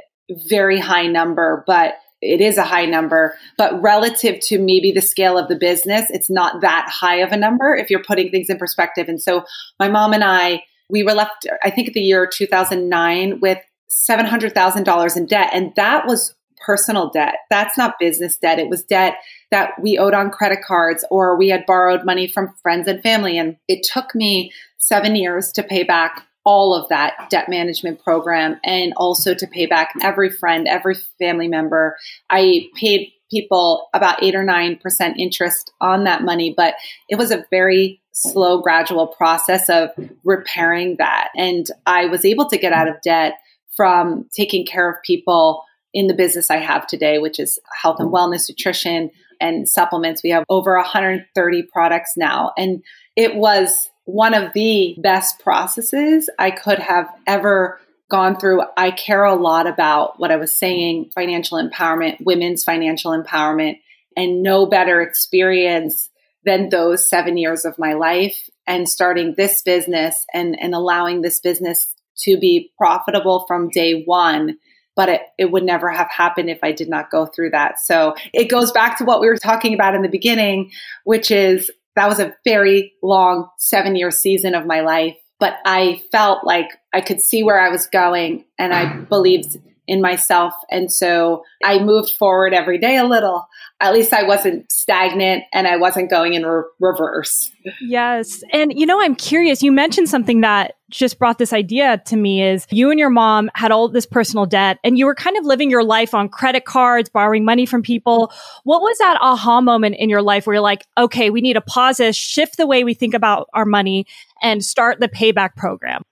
very 0.49 0.79
high 0.79 1.07
number 1.07 1.65
but 1.67 1.95
it 2.25 2.41
is 2.41 2.57
a 2.57 2.63
high 2.63 2.87
number, 2.87 3.37
but 3.59 3.81
relative 3.83 4.41
to 4.41 4.59
maybe 4.59 4.93
the 4.93 5.03
scale 5.03 5.37
of 5.37 5.49
the 5.49 5.57
business, 5.57 6.07
it's 6.09 6.31
not 6.31 6.63
that 6.63 6.89
high 6.89 7.17
of 7.17 7.33
a 7.33 7.37
number 7.37 7.75
if 7.75 7.91
you're 7.91 8.03
putting 8.03 8.31
things 8.31 8.49
in 8.49 8.57
perspective. 8.57 9.09
And 9.09 9.21
so 9.21 9.45
my 9.79 9.89
mom 9.89 10.15
and 10.15 10.25
I, 10.25 10.63
we 10.89 11.03
were 11.03 11.13
left, 11.13 11.47
I 11.63 11.71
think, 11.71 11.93
the 11.93 12.01
year 12.01 12.27
2009 12.27 13.41
with 13.41 13.59
$700,000 13.91 15.17
in 15.17 15.27
debt. 15.27 15.51
And 15.53 15.73
that 15.77 16.07
was 16.07 16.35
personal 16.65 17.11
debt. 17.11 17.35
That's 17.51 17.77
not 17.77 17.99
business 17.99 18.37
debt. 18.37 18.59
It 18.59 18.69
was 18.69 18.83
debt 18.85 19.17
that 19.51 19.71
we 19.81 19.99
owed 19.99 20.15
on 20.15 20.31
credit 20.31 20.61
cards 20.67 21.05
or 21.11 21.37
we 21.37 21.49
had 21.49 21.67
borrowed 21.67 22.05
money 22.05 22.27
from 22.27 22.55
friends 22.63 22.89
and 22.89 23.03
family. 23.03 23.39
And 23.39 23.57
it 23.69 23.87
took 23.91 24.15
me 24.15 24.53
seven 24.79 25.17
years 25.17 25.53
to 25.53 25.63
pay 25.63 25.83
back 25.83 26.27
all 26.45 26.75
of 26.75 26.89
that 26.91 27.29
debt 27.31 27.49
management 27.49 28.03
program 28.03 28.61
and 28.65 28.93
also 28.97 29.35
to 29.35 29.47
pay 29.47 29.67
back 29.67 29.93
every 30.03 30.31
friend, 30.31 30.69
every 30.69 30.95
family 31.19 31.49
member. 31.49 31.97
I 32.31 32.69
paid 32.75 33.11
people 33.31 33.89
about 33.95 34.23
eight 34.23 34.35
or 34.35 34.45
nine 34.45 34.77
percent 34.77 35.19
interest 35.19 35.73
on 35.81 36.05
that 36.05 36.23
money, 36.23 36.53
but 36.55 36.75
it 37.09 37.17
was 37.17 37.31
a 37.31 37.45
very 37.51 38.01
slow, 38.13 38.61
gradual 38.61 39.09
process 39.09 39.69
of 39.69 39.91
repairing 40.23 40.97
that. 40.99 41.29
And 41.37 41.67
I 41.87 42.07
was 42.07 42.25
able 42.25 42.49
to 42.51 42.59
get 42.59 42.73
out 42.73 42.89
of 42.89 43.01
debt 43.03 43.35
from 43.77 44.29
taking 44.35 44.67
care 44.67 44.91
of 44.91 45.03
people 45.03 45.63
in 45.93 46.09
the 46.09 46.15
business 46.15 46.51
I 46.51 46.57
have 46.57 46.87
today, 46.87 47.19
which 47.19 47.39
is 47.39 47.59
health 47.81 48.01
and 48.01 48.11
mm. 48.11 48.15
wellness, 48.15 48.49
nutrition, 48.49 49.11
and 49.41 49.69
supplements. 49.69 50.23
We 50.23 50.31
have 50.31 50.45
over 50.49 50.75
130 50.77 51.63
products 51.73 52.13
now. 52.17 52.53
And 52.57 52.83
it 53.17 53.37
was 53.37 53.91
one 54.05 54.35
of 54.35 54.53
the 54.53 54.97
best 54.99 55.39
processes 55.41 56.29
I 56.39 56.51
could 56.51 56.79
have 56.79 57.09
ever 57.27 57.81
gone 58.11 58.37
through. 58.37 58.63
I 58.77 58.91
care 58.91 59.25
a 59.25 59.35
lot 59.35 59.67
about 59.67 60.19
what 60.19 60.31
I 60.31 60.37
was 60.37 60.55
saying 60.57 61.11
financial 61.15 61.59
empowerment, 61.59 62.25
women's 62.25 62.65
financial 62.65 63.13
empowerment, 63.13 63.79
and 64.17 64.43
no 64.43 64.67
better 64.67 65.01
experience 65.01 66.11
than 66.45 66.69
those 66.69 67.09
seven 67.09 67.37
years 67.37 67.65
of 67.65 67.79
my 67.79 67.95
life 67.95 68.51
and 68.67 68.89
starting 68.89 69.35
this 69.37 69.63
business 69.63 70.27
and, 70.35 70.57
and 70.61 70.75
allowing 70.75 71.23
this 71.23 71.41
business 71.41 71.94
to 72.19 72.39
be 72.39 72.73
profitable 72.79 73.45
from 73.47 73.71
day 73.71 74.03
one. 74.05 74.59
But 74.97 75.09
it, 75.09 75.23
it 75.39 75.51
would 75.51 75.65
never 75.65 75.91
have 75.91 76.09
happened 76.09 76.49
if 76.49 76.61
I 76.63 76.71
did 76.71 76.89
not 76.89 77.11
go 77.11 77.27
through 77.27 77.51
that. 77.51 77.81
So 77.81 78.15
it 78.33 78.45
goes 78.45 78.71
back 78.71 78.97
to 78.99 79.05
what 79.05 79.21
we 79.21 79.27
were 79.27 79.37
talking 79.37 79.75
about 79.75 79.97
in 79.97 80.03
the 80.03 80.09
beginning, 80.09 80.71
which 81.03 81.33
is 81.33 81.71
that 81.97 82.09
was 82.09 82.21
a 82.21 82.35
very 82.45 82.93
long 83.03 83.49
seven 83.59 83.97
year 83.97 84.11
season 84.11 84.55
of 84.55 84.67
my 84.67 84.81
life. 84.81 85.17
But 85.41 85.59
I 85.65 86.01
felt 86.13 86.45
like 86.45 86.69
I 86.93 87.01
could 87.01 87.21
see 87.21 87.43
where 87.43 87.61
I 87.61 87.71
was 87.71 87.89
going 87.89 88.45
and 88.57 88.73
I 88.73 88.99
believed 88.99 89.59
in 89.87 90.01
myself. 90.01 90.55
And 90.71 90.93
so 90.93 91.45
I 91.63 91.79
moved 91.79 92.11
forward 92.11 92.55
every 92.55 92.79
day 92.79 92.97
a 92.97 93.05
little. 93.05 93.47
At 93.81 93.93
least 93.93 94.13
I 94.13 94.23
wasn't 94.23 94.71
stagnant 94.71 95.45
and 95.53 95.67
I 95.67 95.77
wasn't 95.77 96.11
going 96.11 96.35
in 96.35 96.45
re- 96.45 96.65
reverse. 96.81 97.51
Yes. 97.81 98.43
And 98.53 98.73
you 98.79 98.87
know, 98.87 99.01
I'm 99.01 99.15
curious. 99.15 99.63
You 99.63 99.73
mentioned 99.73 100.09
something 100.09 100.41
that 100.41 100.75
just 100.91 101.19
brought 101.19 101.39
this 101.39 101.53
idea 101.53 102.01
to 102.07 102.17
me 102.17 102.43
is 102.43 102.67
you 102.71 102.91
and 102.91 102.99
your 102.99 103.11
mom 103.11 103.51
had 103.55 103.73
all 103.73 103.89
this 103.89 104.07
personal 104.07 104.47
debt 104.47 104.79
and 104.85 104.97
you 104.97 105.07
were 105.07 105.15
kind 105.15 105.37
of 105.37 105.45
living 105.45 105.71
your 105.71 105.85
life 105.85 106.15
on 106.15 106.29
credit 106.29 106.65
cards, 106.65 107.09
borrowing 107.09 107.45
money 107.45 107.67
from 107.67 107.83
people. 107.83 108.33
What 108.63 108.81
was 108.81 108.97
that 108.99 109.19
aha 109.21 109.61
moment 109.61 109.97
in 109.99 110.09
your 110.09 110.23
life 110.23 110.47
where 110.47 110.55
you're 110.55 110.63
like, 110.63 110.87
okay, 110.97 111.31
we 111.31 111.41
need 111.41 111.55
to 111.55 111.61
pause 111.61 111.99
this, 111.99 112.17
shift 112.17 112.57
the 112.57 112.67
way 112.67 112.85
we 112.85 112.95
think 112.95 113.13
about 113.13 113.49
our 113.53 113.65
money 113.65 114.07
and 114.41 114.65
start 114.65 115.01
the 115.01 115.09
payback 115.09 115.57
program? 115.57 116.05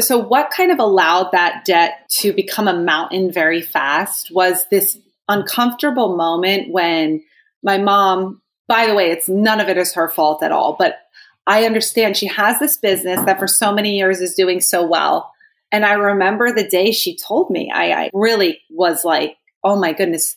So, 0.00 0.18
what 0.18 0.50
kind 0.50 0.70
of 0.70 0.78
allowed 0.78 1.32
that 1.32 1.64
debt 1.64 2.08
to 2.20 2.32
become 2.32 2.68
a 2.68 2.78
mountain 2.78 3.32
very 3.32 3.62
fast 3.62 4.30
was 4.30 4.66
this 4.70 4.98
uncomfortable 5.28 6.16
moment 6.16 6.72
when 6.72 7.22
my 7.62 7.78
mom, 7.78 8.40
by 8.66 8.86
the 8.86 8.94
way, 8.94 9.10
it's 9.10 9.28
none 9.28 9.60
of 9.60 9.68
it 9.68 9.78
is 9.78 9.94
her 9.94 10.08
fault 10.08 10.42
at 10.42 10.52
all, 10.52 10.76
but 10.78 10.98
I 11.46 11.64
understand 11.64 12.16
she 12.16 12.26
has 12.26 12.58
this 12.58 12.76
business 12.76 13.24
that 13.24 13.38
for 13.38 13.46
so 13.46 13.72
many 13.72 13.96
years 13.96 14.20
is 14.20 14.34
doing 14.34 14.60
so 14.60 14.86
well. 14.86 15.32
And 15.72 15.84
I 15.84 15.94
remember 15.94 16.52
the 16.52 16.68
day 16.68 16.92
she 16.92 17.16
told 17.16 17.50
me, 17.50 17.70
I, 17.74 17.92
I 17.92 18.10
really 18.12 18.60
was 18.70 19.04
like, 19.04 19.36
oh 19.64 19.76
my 19.76 19.94
goodness, 19.94 20.36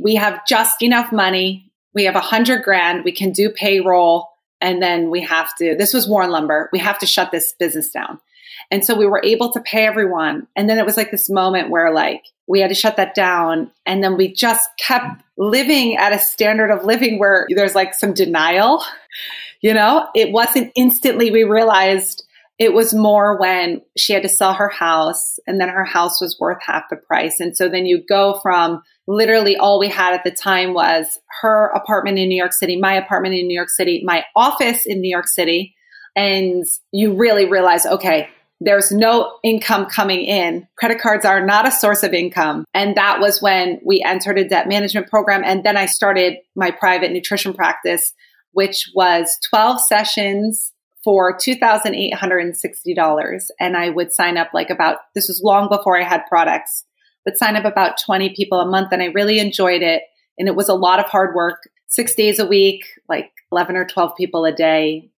we 0.00 0.14
have 0.14 0.46
just 0.46 0.80
enough 0.82 1.12
money. 1.12 1.70
We 1.94 2.04
have 2.04 2.14
a 2.14 2.20
hundred 2.20 2.62
grand. 2.62 3.04
We 3.04 3.12
can 3.12 3.32
do 3.32 3.50
payroll. 3.50 4.28
And 4.60 4.80
then 4.80 5.10
we 5.10 5.20
have 5.22 5.54
to, 5.56 5.74
this 5.76 5.92
was 5.92 6.08
Warren 6.08 6.30
Lumber. 6.30 6.70
We 6.72 6.78
have 6.78 7.00
to 7.00 7.06
shut 7.06 7.32
this 7.32 7.52
business 7.58 7.90
down. 7.90 8.20
And 8.72 8.82
so 8.84 8.96
we 8.96 9.06
were 9.06 9.20
able 9.22 9.52
to 9.52 9.60
pay 9.60 9.84
everyone. 9.84 10.46
And 10.56 10.68
then 10.68 10.78
it 10.78 10.86
was 10.86 10.96
like 10.96 11.10
this 11.10 11.28
moment 11.28 11.68
where 11.68 11.92
like 11.92 12.24
we 12.46 12.58
had 12.58 12.70
to 12.70 12.74
shut 12.74 12.96
that 12.96 13.14
down. 13.14 13.70
And 13.84 14.02
then 14.02 14.16
we 14.16 14.32
just 14.32 14.66
kept 14.78 15.22
living 15.36 15.96
at 15.96 16.14
a 16.14 16.18
standard 16.18 16.70
of 16.70 16.82
living 16.82 17.18
where 17.18 17.46
there's 17.50 17.74
like 17.74 17.94
some 17.94 18.14
denial. 18.14 18.82
You 19.64 19.74
know, 19.74 20.08
it 20.12 20.32
wasn't 20.32 20.72
instantly 20.74 21.30
we 21.30 21.44
realized 21.44 22.24
it 22.58 22.72
was 22.72 22.92
more 22.92 23.38
when 23.38 23.80
she 23.96 24.12
had 24.12 24.24
to 24.24 24.28
sell 24.28 24.54
her 24.54 24.68
house 24.68 25.38
and 25.46 25.60
then 25.60 25.68
her 25.68 25.84
house 25.84 26.20
was 26.20 26.36
worth 26.40 26.60
half 26.60 26.90
the 26.90 26.96
price. 26.96 27.38
And 27.38 27.56
so 27.56 27.68
then 27.68 27.86
you 27.86 28.02
go 28.04 28.40
from 28.42 28.82
literally 29.06 29.56
all 29.56 29.78
we 29.78 29.86
had 29.86 30.14
at 30.14 30.24
the 30.24 30.32
time 30.32 30.74
was 30.74 31.20
her 31.42 31.66
apartment 31.76 32.18
in 32.18 32.28
New 32.28 32.36
York 32.36 32.52
City, 32.52 32.76
my 32.76 32.94
apartment 32.94 33.36
in 33.36 33.46
New 33.46 33.54
York 33.54 33.70
City, 33.70 34.02
my 34.04 34.24
office 34.34 34.84
in 34.84 35.00
New 35.00 35.08
York 35.08 35.28
City. 35.28 35.76
And 36.16 36.64
you 36.90 37.14
really 37.14 37.46
realize, 37.46 37.86
okay, 37.86 38.30
there's 38.64 38.92
no 38.92 39.38
income 39.42 39.86
coming 39.86 40.20
in. 40.20 40.68
Credit 40.76 41.00
cards 41.00 41.24
are 41.24 41.42
not 41.44 41.66
a 41.66 41.72
source 41.72 42.02
of 42.02 42.12
income. 42.14 42.64
And 42.74 42.96
that 42.96 43.20
was 43.20 43.42
when 43.42 43.80
we 43.84 44.02
entered 44.04 44.38
a 44.38 44.48
debt 44.48 44.68
management 44.68 45.08
program. 45.08 45.42
And 45.44 45.64
then 45.64 45.76
I 45.76 45.86
started 45.86 46.38
my 46.54 46.70
private 46.70 47.10
nutrition 47.12 47.54
practice, 47.54 48.14
which 48.52 48.90
was 48.94 49.36
12 49.50 49.80
sessions 49.80 50.72
for 51.02 51.36
$2,860. 51.36 53.46
And 53.58 53.76
I 53.76 53.88
would 53.88 54.12
sign 54.12 54.36
up 54.36 54.50
like 54.54 54.70
about, 54.70 54.98
this 55.14 55.26
was 55.28 55.42
long 55.42 55.68
before 55.68 56.00
I 56.00 56.04
had 56.04 56.22
products, 56.28 56.84
but 57.24 57.36
sign 57.36 57.56
up 57.56 57.64
about 57.64 57.98
20 58.04 58.36
people 58.36 58.60
a 58.60 58.70
month. 58.70 58.92
And 58.92 59.02
I 59.02 59.06
really 59.06 59.40
enjoyed 59.40 59.82
it. 59.82 60.02
And 60.38 60.46
it 60.48 60.54
was 60.54 60.68
a 60.68 60.74
lot 60.74 61.00
of 61.00 61.06
hard 61.06 61.34
work, 61.34 61.68
six 61.88 62.14
days 62.14 62.38
a 62.38 62.46
week, 62.46 62.84
like 63.08 63.32
11 63.50 63.74
or 63.76 63.86
12 63.86 64.16
people 64.16 64.44
a 64.44 64.52
day. 64.52 65.08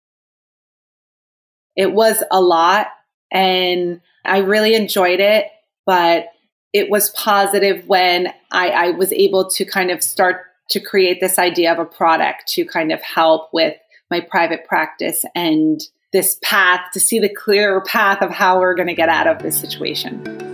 It 1.77 1.93
was 1.93 2.23
a 2.31 2.41
lot 2.41 2.87
and 3.35 4.01
I 4.25 4.39
really 4.39 4.75
enjoyed 4.75 5.21
it, 5.21 5.47
but 5.85 6.29
it 6.73 6.89
was 6.89 7.11
positive 7.11 7.87
when 7.87 8.33
I, 8.51 8.69
I 8.71 8.91
was 8.91 9.13
able 9.13 9.51
to 9.51 9.65
kind 9.65 9.91
of 9.91 10.03
start 10.03 10.47
to 10.71 10.81
create 10.81 11.21
this 11.21 11.39
idea 11.39 11.73
of 11.73 11.79
a 11.79 11.85
product 11.85 12.47
to 12.49 12.65
kind 12.65 12.91
of 12.91 13.03
help 13.03 13.51
with 13.53 13.77
my 14.11 14.21
private 14.21 14.65
practice 14.65 15.25
and 15.35 15.83
this 16.13 16.39
path 16.43 16.81
to 16.93 17.01
see 17.01 17.19
the 17.19 17.29
clearer 17.29 17.81
path 17.83 18.23
of 18.23 18.31
how 18.31 18.61
we're 18.61 18.75
going 18.75 18.89
to 18.89 18.95
get 18.95 19.09
out 19.09 19.27
of 19.27 19.43
this 19.43 19.59
situation. 19.59 20.54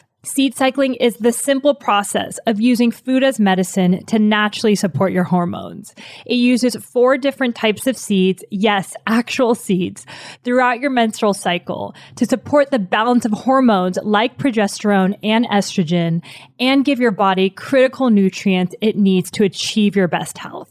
Seed 0.23 0.55
cycling 0.55 0.93
is 0.93 1.15
the 1.17 1.31
simple 1.31 1.73
process 1.73 2.37
of 2.45 2.61
using 2.61 2.91
food 2.91 3.23
as 3.23 3.39
medicine 3.39 4.05
to 4.05 4.19
naturally 4.19 4.75
support 4.75 5.11
your 5.13 5.23
hormones. 5.23 5.95
It 6.27 6.35
uses 6.35 6.75
four 6.75 7.17
different 7.17 7.55
types 7.55 7.87
of 7.87 7.97
seeds, 7.97 8.43
yes, 8.51 8.93
actual 9.07 9.55
seeds, 9.55 10.05
throughout 10.43 10.79
your 10.79 10.91
menstrual 10.91 11.33
cycle 11.33 11.95
to 12.17 12.27
support 12.27 12.69
the 12.69 12.77
balance 12.77 13.25
of 13.25 13.31
hormones 13.31 13.97
like 14.03 14.37
progesterone 14.37 15.17
and 15.23 15.47
estrogen 15.47 16.23
and 16.59 16.85
give 16.85 16.99
your 16.99 17.09
body 17.09 17.49
critical 17.49 18.11
nutrients 18.11 18.75
it 18.79 18.95
needs 18.95 19.31
to 19.31 19.43
achieve 19.43 19.95
your 19.95 20.07
best 20.07 20.37
health. 20.37 20.70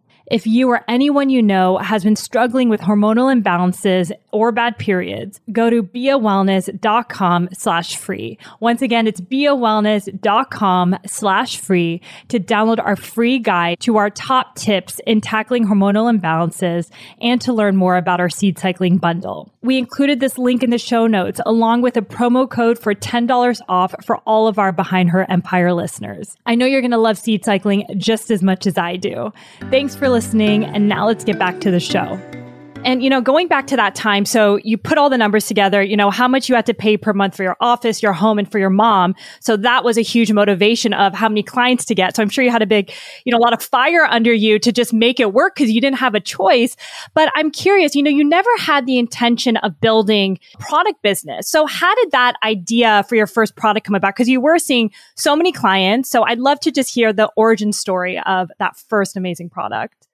If 0.31 0.47
you 0.47 0.69
or 0.69 0.81
anyone 0.87 1.29
you 1.29 1.43
know 1.43 1.77
has 1.79 2.05
been 2.05 2.15
struggling 2.15 2.69
with 2.69 2.79
hormonal 2.79 3.27
imbalances 3.35 4.13
or 4.31 4.53
bad 4.53 4.77
periods, 4.77 5.41
go 5.51 5.69
to 5.69 5.83
biawellness.com 5.83 7.49
slash 7.51 7.97
free. 7.97 8.37
Once 8.61 8.81
again, 8.81 9.07
it's 9.07 9.19
biawellness.com 9.19 10.97
slash 11.05 11.57
free 11.57 11.99
to 12.29 12.39
download 12.39 12.79
our 12.79 12.95
free 12.95 13.39
guide 13.39 13.81
to 13.81 13.97
our 13.97 14.09
top 14.09 14.55
tips 14.55 15.01
in 15.05 15.19
tackling 15.19 15.65
hormonal 15.65 16.09
imbalances 16.09 16.89
and 17.19 17.41
to 17.41 17.51
learn 17.51 17.75
more 17.75 17.97
about 17.97 18.21
our 18.21 18.29
seed 18.29 18.57
cycling 18.57 18.99
bundle. 18.99 19.50
We 19.63 19.77
included 19.77 20.19
this 20.19 20.39
link 20.39 20.63
in 20.63 20.71
the 20.71 20.79
show 20.79 21.05
notes 21.05 21.39
along 21.45 21.83
with 21.83 21.95
a 21.95 22.01
promo 22.01 22.49
code 22.49 22.79
for 22.79 22.95
$10 22.95 23.61
off 23.69 23.93
for 24.03 24.17
all 24.25 24.47
of 24.47 24.57
our 24.57 24.71
Behind 24.71 25.11
Her 25.11 25.29
Empire 25.29 25.71
listeners. 25.71 26.35
I 26.47 26.55
know 26.55 26.65
you're 26.65 26.81
going 26.81 26.89
to 26.89 26.97
love 26.97 27.19
seed 27.19 27.45
cycling 27.45 27.85
just 27.95 28.31
as 28.31 28.41
much 28.41 28.65
as 28.65 28.79
I 28.79 28.95
do. 28.95 29.31
Thanks 29.69 29.95
for 29.95 30.09
listening. 30.09 30.65
And 30.65 30.89
now 30.89 31.05
let's 31.05 31.23
get 31.23 31.37
back 31.37 31.61
to 31.61 31.69
the 31.69 31.79
show. 31.79 32.19
And, 32.83 33.03
you 33.03 33.11
know, 33.11 33.21
going 33.21 33.47
back 33.47 33.67
to 33.67 33.75
that 33.75 33.93
time, 33.93 34.25
so 34.25 34.57
you 34.63 34.75
put 34.75 34.97
all 34.97 35.09
the 35.09 35.17
numbers 35.17 35.45
together, 35.45 35.83
you 35.83 35.95
know, 35.95 36.09
how 36.09 36.27
much 36.27 36.49
you 36.49 36.55
had 36.55 36.65
to 36.65 36.73
pay 36.73 36.97
per 36.97 37.13
month 37.13 37.35
for 37.35 37.43
your 37.43 37.55
office, 37.61 38.01
your 38.01 38.11
home, 38.11 38.39
and 38.39 38.51
for 38.51 38.57
your 38.57 38.71
mom. 38.71 39.13
So 39.39 39.55
that 39.57 39.83
was 39.83 39.99
a 39.99 40.01
huge 40.01 40.31
motivation 40.31 40.91
of 40.93 41.13
how 41.13 41.29
many 41.29 41.43
clients 41.43 41.85
to 41.85 41.95
get. 41.95 42.15
So 42.15 42.23
I'm 42.23 42.29
sure 42.29 42.43
you 42.43 42.49
had 42.49 42.63
a 42.63 42.65
big, 42.65 42.91
you 43.23 43.31
know, 43.31 43.37
a 43.37 43.43
lot 43.43 43.53
of 43.53 43.61
fire 43.61 44.05
under 44.05 44.33
you 44.33 44.57
to 44.59 44.71
just 44.71 44.93
make 44.93 45.19
it 45.19 45.31
work 45.31 45.53
because 45.55 45.69
you 45.69 45.79
didn't 45.79 45.99
have 45.99 46.15
a 46.15 46.19
choice. 46.19 46.75
But 47.13 47.31
I'm 47.35 47.51
curious, 47.51 47.95
you 47.95 48.01
know, 48.01 48.09
you 48.09 48.23
never 48.23 48.49
had 48.57 48.87
the 48.87 48.97
intention 48.97 49.57
of 49.57 49.79
building 49.79 50.39
product 50.59 51.03
business. 51.03 51.47
So 51.47 51.67
how 51.67 51.93
did 51.93 52.11
that 52.11 52.35
idea 52.43 53.05
for 53.07 53.15
your 53.15 53.27
first 53.27 53.55
product 53.55 53.85
come 53.85 53.95
about? 53.95 54.15
Because 54.15 54.27
you 54.27 54.41
were 54.41 54.57
seeing 54.57 54.91
so 55.15 55.35
many 55.35 55.51
clients. 55.51 56.09
So 56.09 56.23
I'd 56.23 56.39
love 56.39 56.59
to 56.61 56.71
just 56.71 56.93
hear 56.93 57.13
the 57.13 57.29
origin 57.35 57.73
story 57.73 58.19
of 58.25 58.49
that 58.57 58.75
first 58.75 59.15
amazing 59.15 59.51
product. 59.51 60.07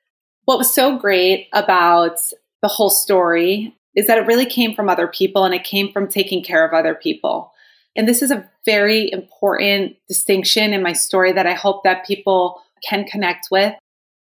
What 0.44 0.58
was 0.58 0.74
so 0.74 0.98
great 0.98 1.48
about 1.54 2.20
the 2.68 2.74
whole 2.74 2.90
story 2.90 3.74
is 3.96 4.08
that 4.08 4.18
it 4.18 4.28
really 4.28 4.46
came 4.46 4.76
from 4.76 4.90
other 4.90 5.08
people 5.08 5.46
and 5.46 5.56
it 5.56 5.64
came 5.64 5.90
from 5.90 6.10
taking 6.10 6.44
care 6.44 6.68
of 6.68 6.74
other 6.74 6.94
people. 6.94 7.54
And 7.96 8.06
this 8.06 8.22
is 8.22 8.30
a 8.30 8.48
very 8.66 9.10
important 9.10 9.96
distinction 10.10 10.74
in 10.74 10.84
my 10.84 10.92
story 10.92 11.32
that 11.32 11.48
I 11.48 11.54
hope 11.54 11.86
that 11.86 12.06
people 12.06 12.62
can 12.88 13.06
connect 13.06 13.48
with. 13.50 13.74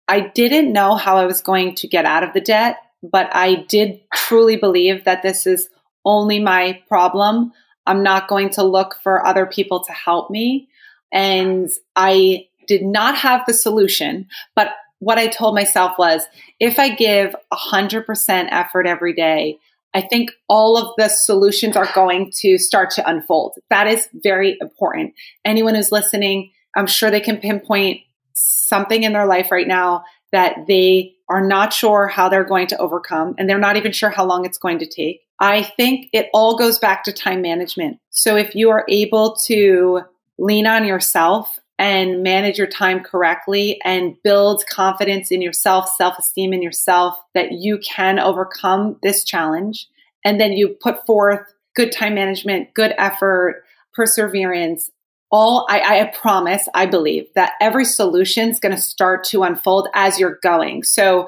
I 0.07 0.19
didn't 0.19 0.71
know 0.71 0.93
how 0.95 1.17
I 1.17 1.25
was 1.25 1.41
going 1.41 1.73
to 1.75 1.87
get 1.87 2.05
out 2.05 2.21
of 2.21 2.33
the 2.33 2.39
debt, 2.39 2.77
but 3.01 3.35
I 3.35 3.65
did 3.67 3.99
truly 4.13 4.57
believe 4.57 5.05
that 5.05 5.23
this 5.23 5.47
is 5.47 5.67
only 6.05 6.39
my 6.39 6.79
problem. 6.87 7.51
I'm 7.87 8.03
not 8.03 8.27
going 8.27 8.51
to 8.51 8.63
look 8.63 8.97
for 9.01 9.25
other 9.25 9.47
people 9.47 9.83
to 9.85 9.91
help 9.91 10.29
me. 10.29 10.69
And 11.11 11.71
I 11.95 12.47
did 12.67 12.83
not 12.83 13.15
have 13.15 13.41
the 13.47 13.53
solution, 13.53 14.27
but 14.55 14.69
what 14.99 15.17
I 15.17 15.27
told 15.27 15.55
myself 15.55 15.93
was 15.97 16.23
if 16.59 16.79
I 16.79 16.89
give 16.89 17.35
100% 17.53 18.47
effort 18.51 18.87
every 18.87 19.13
day, 19.13 19.57
I 19.93 20.01
think 20.01 20.31
all 20.49 20.77
of 20.77 20.93
the 20.97 21.07
solutions 21.07 21.77
are 21.77 21.87
going 21.95 22.31
to 22.39 22.57
start 22.57 22.91
to 22.91 23.09
unfold. 23.09 23.57
That 23.69 23.87
is 23.87 24.09
very 24.13 24.57
important. 24.59 25.13
Anyone 25.45 25.75
who's 25.75 25.91
listening, 25.91 26.51
I'm 26.75 26.87
sure 26.87 27.09
they 27.09 27.21
can 27.21 27.37
pinpoint 27.37 28.01
something 28.33 29.03
in 29.03 29.13
their 29.13 29.25
life 29.25 29.51
right 29.51 29.67
now 29.67 30.03
that 30.31 30.67
they 30.67 31.13
are 31.29 31.45
not 31.45 31.71
sure 31.71 32.07
how 32.07 32.27
they're 32.27 32.43
going 32.43 32.67
to 32.67 32.77
overcome 32.77 33.35
and 33.37 33.49
they're 33.49 33.57
not 33.57 33.77
even 33.77 33.93
sure 33.93 34.09
how 34.09 34.25
long 34.25 34.45
it's 34.45 34.57
going 34.57 34.79
to 34.79 34.85
take. 34.85 35.21
I 35.39 35.63
think 35.63 36.09
it 36.13 36.29
all 36.33 36.57
goes 36.57 36.77
back 36.77 37.05
to 37.05 37.13
time 37.13 37.41
management. 37.41 37.99
So 38.09 38.35
if 38.35 38.53
you 38.53 38.69
are 38.71 38.85
able 38.89 39.35
to 39.45 40.01
lean 40.37 40.67
on 40.67 40.85
yourself 40.85 41.57
and 41.77 42.23
manage 42.23 42.57
your 42.57 42.67
time 42.67 43.01
correctly 43.01 43.79
and 43.83 44.15
build 44.23 44.63
confidence 44.69 45.31
in 45.31 45.41
yourself, 45.41 45.89
self 45.89 46.17
esteem 46.17 46.53
in 46.53 46.61
yourself 46.61 47.17
that 47.33 47.51
you 47.51 47.79
can 47.79 48.19
overcome 48.19 48.97
this 49.03 49.23
challenge. 49.23 49.87
And 50.23 50.39
then 50.39 50.53
you 50.53 50.69
put 50.69 51.05
forth 51.05 51.41
good 51.75 51.91
time 51.91 52.15
management, 52.15 52.73
good 52.73 52.93
effort, 52.97 53.63
perseverance. 53.93 54.89
All 55.31 55.65
I, 55.69 56.01
I 56.01 56.05
promise, 56.05 56.67
I 56.73 56.85
believe 56.85 57.25
that 57.35 57.53
every 57.59 57.83
solution 57.83 58.49
is 58.49 58.59
going 58.59 58.75
to 58.75 58.81
start 58.81 59.25
to 59.25 59.43
unfold 59.43 59.89
as 59.93 60.19
you're 60.19 60.39
going. 60.41 60.83
So, 60.83 61.27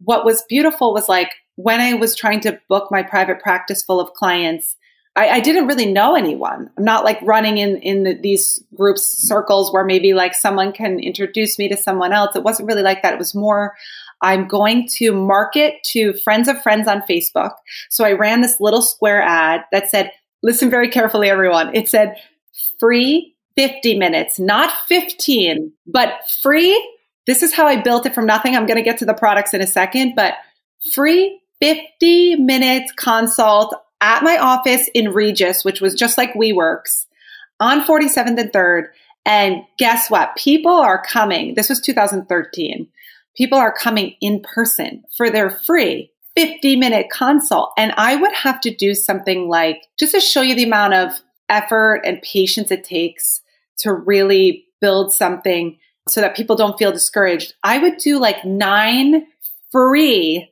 what 0.00 0.24
was 0.24 0.44
beautiful 0.48 0.94
was 0.94 1.08
like 1.08 1.32
when 1.56 1.80
I 1.80 1.94
was 1.94 2.14
trying 2.14 2.38
to 2.40 2.60
book 2.68 2.88
my 2.92 3.02
private 3.02 3.40
practice 3.40 3.82
full 3.82 4.00
of 4.00 4.12
clients, 4.12 4.76
I, 5.16 5.28
I, 5.28 5.40
didn't 5.40 5.66
really 5.66 5.90
know 5.90 6.14
anyone. 6.14 6.70
I'm 6.76 6.84
not 6.84 7.04
like 7.04 7.18
running 7.22 7.58
in 7.58 7.78
in 7.78 8.04
the, 8.04 8.14
these 8.14 8.62
groups 8.76 9.02
circles 9.02 9.72
where 9.72 9.84
maybe 9.84 10.14
like 10.14 10.34
someone 10.34 10.72
can 10.72 11.00
introduce 11.00 11.58
me 11.58 11.68
to 11.68 11.76
someone 11.76 12.12
else. 12.12 12.36
It 12.36 12.44
wasn't 12.44 12.68
really 12.68 12.82
like 12.82 13.02
that. 13.02 13.14
It 13.14 13.18
was 13.18 13.34
more 13.34 13.74
I'm 14.20 14.48
going 14.48 14.88
to 14.96 15.12
market 15.12 15.82
to 15.84 16.12
friends 16.24 16.48
of 16.48 16.62
friends 16.62 16.88
on 16.88 17.02
Facebook. 17.02 17.52
So 17.88 18.04
I 18.04 18.12
ran 18.12 18.40
this 18.40 18.60
little 18.60 18.82
square 18.82 19.22
ad 19.22 19.62
that 19.72 19.90
said, 19.90 20.10
listen 20.42 20.70
very 20.70 20.88
carefully, 20.88 21.30
everyone. 21.30 21.74
It 21.74 21.88
said 21.88 22.16
free 22.80 23.34
50 23.56 23.98
minutes, 23.98 24.38
not 24.38 24.72
15, 24.86 25.72
but 25.86 26.20
free. 26.42 26.96
This 27.26 27.42
is 27.42 27.54
how 27.54 27.66
I 27.66 27.80
built 27.80 28.06
it 28.06 28.14
from 28.14 28.26
nothing. 28.26 28.56
I'm 28.56 28.66
going 28.66 28.76
to 28.76 28.82
get 28.82 28.98
to 28.98 29.04
the 29.04 29.14
products 29.14 29.54
in 29.54 29.60
a 29.60 29.66
second, 29.66 30.14
but 30.14 30.34
free 30.92 31.40
50 31.60 32.36
minutes 32.36 32.92
consult 32.92 33.74
at 34.00 34.22
my 34.22 34.36
office 34.38 34.88
in 34.94 35.12
Regus, 35.12 35.64
which 35.64 35.80
was 35.80 35.94
just 35.94 36.18
like 36.18 36.34
WeWorks, 36.34 37.06
on 37.60 37.84
47th 37.84 38.38
and 38.38 38.52
3rd. 38.52 38.88
And 39.24 39.62
guess 39.78 40.10
what? 40.10 40.36
People 40.36 40.72
are 40.72 41.02
coming. 41.02 41.54
This 41.54 41.68
was 41.68 41.80
2013. 41.80 42.88
People 43.36 43.58
are 43.58 43.72
coming 43.72 44.14
in 44.20 44.40
person 44.40 45.04
for 45.16 45.30
their 45.30 45.50
free 45.50 46.10
50 46.36 46.76
minute 46.76 47.08
consult. 47.10 47.72
And 47.76 47.92
I 47.96 48.16
would 48.16 48.32
have 48.32 48.60
to 48.62 48.74
do 48.74 48.94
something 48.94 49.48
like 49.48 49.82
just 49.98 50.14
to 50.14 50.20
show 50.20 50.40
you 50.40 50.54
the 50.54 50.64
amount 50.64 50.94
of 50.94 51.12
effort 51.48 52.02
and 52.04 52.22
patience 52.22 52.70
it 52.70 52.84
takes 52.84 53.42
to 53.78 53.92
really 53.92 54.66
build 54.80 55.12
something 55.12 55.78
so 56.08 56.20
that 56.20 56.36
people 56.36 56.56
don't 56.56 56.78
feel 56.78 56.92
discouraged, 56.92 57.54
I 57.62 57.78
would 57.78 57.98
do 57.98 58.18
like 58.18 58.44
nine 58.44 59.26
free 59.70 60.50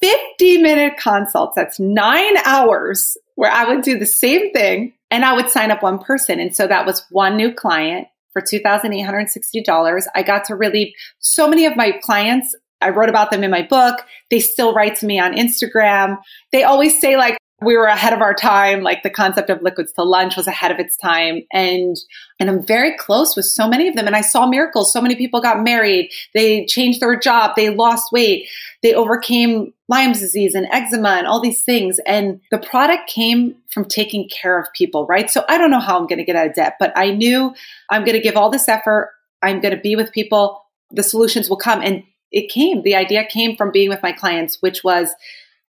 50 0.00 0.58
minute 0.58 0.96
consults. 0.98 1.54
That's 1.56 1.80
nine 1.80 2.36
hours 2.44 3.16
where 3.34 3.50
I 3.50 3.68
would 3.68 3.82
do 3.82 3.98
the 3.98 4.06
same 4.06 4.52
thing 4.52 4.94
and 5.10 5.24
I 5.24 5.32
would 5.32 5.50
sign 5.50 5.70
up 5.70 5.82
one 5.82 5.98
person. 5.98 6.40
And 6.40 6.54
so 6.54 6.66
that 6.66 6.86
was 6.86 7.04
one 7.10 7.36
new 7.36 7.52
client 7.52 8.08
for 8.32 8.42
$2,860. 8.42 10.06
I 10.14 10.22
got 10.22 10.44
to 10.46 10.54
really, 10.54 10.94
so 11.18 11.48
many 11.48 11.66
of 11.66 11.76
my 11.76 11.92
clients, 12.02 12.54
I 12.80 12.90
wrote 12.90 13.08
about 13.08 13.30
them 13.30 13.42
in 13.42 13.50
my 13.50 13.62
book. 13.62 14.00
They 14.30 14.40
still 14.40 14.72
write 14.72 14.96
to 14.96 15.06
me 15.06 15.18
on 15.18 15.34
Instagram. 15.34 16.18
They 16.52 16.62
always 16.62 17.00
say 17.00 17.16
like, 17.16 17.38
we 17.60 17.76
were 17.76 17.86
ahead 17.86 18.12
of 18.12 18.20
our 18.20 18.34
time 18.34 18.82
like 18.82 19.02
the 19.02 19.10
concept 19.10 19.50
of 19.50 19.62
liquids 19.62 19.92
to 19.92 20.04
lunch 20.04 20.36
was 20.36 20.46
ahead 20.46 20.70
of 20.70 20.78
its 20.78 20.96
time. 20.96 21.42
And 21.52 21.96
and 22.38 22.48
i'm 22.48 22.64
very 22.64 22.96
close 22.96 23.34
with 23.34 23.46
so 23.46 23.68
many 23.68 23.88
of 23.88 23.96
them. 23.96 24.06
And 24.06 24.14
i 24.14 24.20
saw 24.20 24.46
miracles. 24.46 24.92
So 24.92 25.00
many 25.00 25.16
people 25.16 25.40
got 25.40 25.62
married. 25.62 26.10
They 26.34 26.66
changed 26.66 27.00
their 27.00 27.18
job. 27.18 27.52
They 27.56 27.70
lost 27.70 28.12
weight. 28.12 28.48
They 28.82 28.94
overcame 28.94 29.72
lyme's 29.88 30.20
disease 30.20 30.54
and 30.54 30.68
eczema 30.70 31.10
and 31.10 31.26
all 31.26 31.40
these 31.40 31.62
things. 31.62 31.98
And 32.06 32.40
the 32.50 32.58
product 32.58 33.08
came 33.08 33.56
from 33.70 33.86
taking 33.86 34.28
care 34.28 34.58
of 34.60 34.72
people 34.72 35.06
right? 35.06 35.28
So 35.28 35.44
i 35.48 35.58
don't 35.58 35.70
know 35.70 35.80
how 35.80 35.98
i'm 35.98 36.06
going 36.06 36.18
to 36.18 36.24
get 36.24 36.36
out 36.36 36.46
of 36.46 36.54
debt 36.54 36.76
but 36.78 36.92
i 36.96 37.10
knew 37.10 37.54
i'm 37.90 38.04
going 38.04 38.16
to 38.16 38.22
give 38.22 38.36
all 38.36 38.50
this 38.50 38.68
effort. 38.68 39.12
I'm 39.42 39.60
going 39.60 39.74
to 39.74 39.80
be 39.80 39.96
with 39.96 40.12
people. 40.12 40.64
The 40.90 41.02
solutions 41.02 41.48
will 41.48 41.58
come. 41.58 41.80
And 41.80 42.02
it 42.32 42.50
came. 42.50 42.82
The 42.82 42.96
idea 42.96 43.24
came 43.24 43.56
from 43.56 43.70
being 43.70 43.88
with 43.88 44.02
my 44.02 44.12
clients 44.12 44.62
which 44.62 44.84
was 44.84 45.12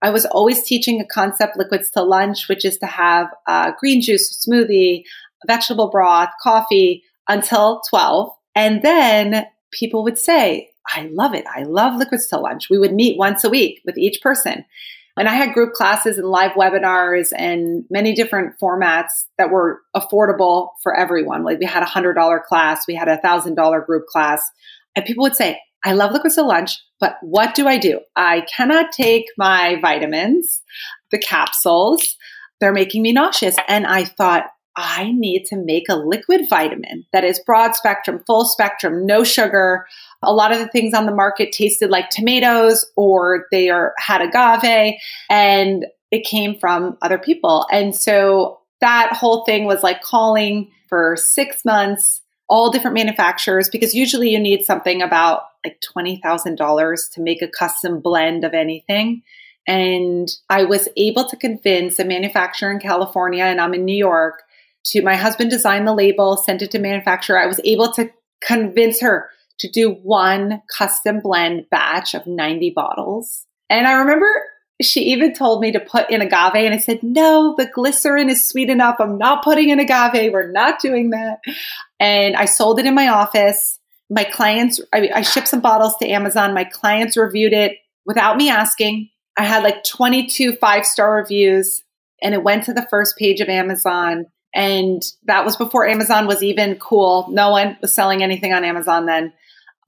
I 0.05 0.11
was 0.11 0.27
always 0.27 0.63
teaching 0.63 1.01
a 1.01 1.07
concept 1.07 1.57
liquids 1.57 1.91
to 1.93 2.03
lunch, 2.03 2.47
which 2.47 2.67
is 2.67 2.77
to 2.77 2.87
have 2.87 3.29
a 3.49 3.73
green 3.81 4.03
juice 4.03 4.47
smoothie, 4.47 5.05
vegetable 5.47 5.89
broth, 5.89 6.29
coffee 6.43 7.03
until 7.27 7.81
12. 7.89 8.31
And 8.55 8.83
then 8.83 9.47
people 9.71 10.05
would 10.05 10.19
say, 10.19 10.69
I 10.87 11.09
love 11.11 11.33
it. 11.33 11.47
I 11.47 11.63
love 11.63 11.97
liquids 11.97 12.27
to 12.27 12.39
lunch. 12.39 12.69
We 12.69 12.77
would 12.77 12.93
meet 12.93 13.17
once 13.17 13.45
a 13.45 13.49
week 13.49 13.81
with 13.87 13.97
each 13.97 14.21
person. 14.21 14.67
And 15.17 15.27
I 15.27 15.33
had 15.33 15.55
group 15.55 15.73
classes 15.73 16.19
and 16.19 16.29
live 16.29 16.53
webinars 16.53 17.33
and 17.35 17.87
many 17.89 18.15
different 18.15 18.59
formats 18.61 19.25
that 19.39 19.51
were 19.51 19.81
affordable 19.97 20.73
for 20.83 20.95
everyone. 20.95 21.45
Like 21.45 21.61
we 21.61 21.65
had 21.67 21.83
a 21.83 21.87
hundred 21.87 22.13
dollar 22.13 22.43
class, 22.47 22.87
we 22.87 22.95
had 22.95 23.09
a 23.09 23.17
thousand 23.17 23.55
dollar 23.55 23.81
group 23.81 24.05
class. 24.09 24.43
And 24.95 25.07
people 25.07 25.23
would 25.23 25.35
say, 25.35 25.63
I 25.85 25.93
love 25.93 26.13
liquids 26.13 26.37
to 26.37 26.43
lunch, 26.43 26.79
but 26.99 27.17
what 27.21 27.55
do 27.55 27.69
I 27.69 27.77
do? 27.77 28.01
I 28.17 28.47
cannot 28.55 28.93
take 28.93 29.27
my 29.37 29.79
vitamins, 29.81 30.63
the 31.11 31.19
capsules. 31.19 32.17
They're 32.61 32.73
making 32.73 33.03
me 33.03 33.13
nauseous. 33.13 33.57
And 33.69 33.87
I 33.87 34.05
thought, 34.05 34.47
I 34.77 35.13
need 35.13 35.45
to 35.47 35.57
make 35.57 35.89
a 35.89 35.95
liquid 35.95 36.49
vitamin 36.51 37.05
that 37.13 37.23
is 37.23 37.41
broad 37.47 37.77
spectrum, 37.77 38.23
full 38.27 38.45
spectrum, 38.45 39.07
no 39.07 39.23
sugar. 39.23 39.87
A 40.23 40.33
lot 40.33 40.53
of 40.53 40.59
the 40.59 40.69
things 40.69 40.95
on 40.95 41.07
the 41.07 41.15
market 41.15 41.53
tasted 41.53 41.91
like 41.91 42.11
tomatoes 42.11 42.85
or 42.97 43.47
they 43.53 43.71
are 43.71 43.95
had 43.99 44.21
agave 44.21 44.95
and 45.31 45.87
it 46.11 46.25
came 46.25 46.59
from 46.59 46.97
other 47.03 47.19
people. 47.19 47.67
And 47.71 47.95
so 47.95 48.61
that 48.81 49.13
whole 49.13 49.45
thing 49.45 49.65
was 49.65 49.83
like 49.83 50.03
calling 50.03 50.73
for 50.89 51.17
six 51.17 51.65
months 51.65 52.21
all 52.49 52.71
different 52.71 52.95
manufacturers 52.95 53.71
because 53.71 53.95
usually 53.95 54.31
you 54.31 54.41
need 54.41 54.65
something 54.65 55.03
about 55.03 55.43
like 55.65 55.81
$20,000 55.97 57.13
to 57.13 57.21
make 57.21 57.43
a 57.43 57.49
custom 57.49 58.01
blend 58.01 58.45
of 58.45 58.55
anything. 58.55 59.23
And 59.67 60.29
I 60.51 60.65
was 60.65 60.89
able 60.97 61.25
to 61.29 61.37
convince 61.37 61.99
a 61.99 62.05
manufacturer 62.05 62.71
in 62.71 62.81
California, 62.81 63.45
and 63.45 63.61
I'm 63.61 63.75
in 63.75 63.85
New 63.85 63.97
York, 63.97 64.43
to 64.87 65.03
my 65.03 65.17
husband 65.17 65.51
designed 65.51 65.87
the 65.87 65.95
label, 65.95 66.37
sent 66.37 66.61
it 66.61 66.71
to 66.73 66.79
manufacturer. 66.79 67.39
I 67.39 67.47
was 67.47 67.61
able 67.65 67.91
to 67.93 68.11
convince 68.43 69.01
her 69.01 69.31
to 69.61 69.71
do 69.71 69.91
one 69.91 70.63
custom 70.77 71.21
blend 71.21 71.67
batch 71.71 72.15
of 72.15 72.27
90 72.27 72.71
bottles. 72.71 73.47
And 73.71 73.87
I 73.87 73.95
remember 73.95 74.29
she 74.83 75.01
even 75.13 75.33
told 75.33 75.61
me 75.61 75.73
to 75.73 75.81
put 75.81 76.11
in 76.11 76.21
agave 76.21 76.57
and 76.57 76.75
I 76.75 76.79
said, 76.79 77.03
no, 77.03 77.55
the 77.57 77.67
glycerin 77.67 78.29
is 78.29 78.49
sweet 78.49 78.69
enough. 78.69 78.97
I'm 78.99 79.19
not 79.19 79.45
putting 79.45 79.71
in 79.71 79.79
agave. 79.79 80.33
We're 80.33 80.51
not 80.51 80.81
doing 80.81 81.11
that. 81.11 81.39
And 82.01 82.35
I 82.35 82.47
sold 82.47 82.81
it 82.81 82.87
in 82.87 82.95
my 82.95 83.09
office. 83.09 83.79
My 84.11 84.25
clients, 84.25 84.81
I, 84.93 85.11
I 85.15 85.23
shipped 85.23 85.49
some 85.49 85.61
bottles 85.61 85.97
to 85.97 86.09
Amazon. 86.09 86.55
My 86.55 86.65
clients 86.65 87.17
reviewed 87.17 87.53
it 87.53 87.79
without 88.05 88.37
me 88.37 88.51
asking. 88.51 89.11
I 89.37 89.45
had 89.45 89.65
like 89.65 89.85
22 89.85 90.57
five 90.57 90.85
star 90.87 91.17
reviews 91.17 91.83
and 92.23 92.35
it 92.35 92.43
went 92.43 92.65
to 92.65 92.75
the 92.75 92.87
first 92.91 93.17
page 93.17 93.41
of 93.41 93.49
Amazon. 93.49 94.27
And 94.55 95.03
that 95.25 95.45
was 95.45 95.57
before 95.57 95.87
Amazon 95.87 96.27
was 96.27 96.43
even 96.43 96.77
cool. 96.77 97.29
No 97.31 97.51
one 97.51 97.77
was 97.81 97.93
selling 97.93 98.23
anything 98.23 98.53
on 98.53 98.65
Amazon 98.65 99.07
then. 99.07 99.33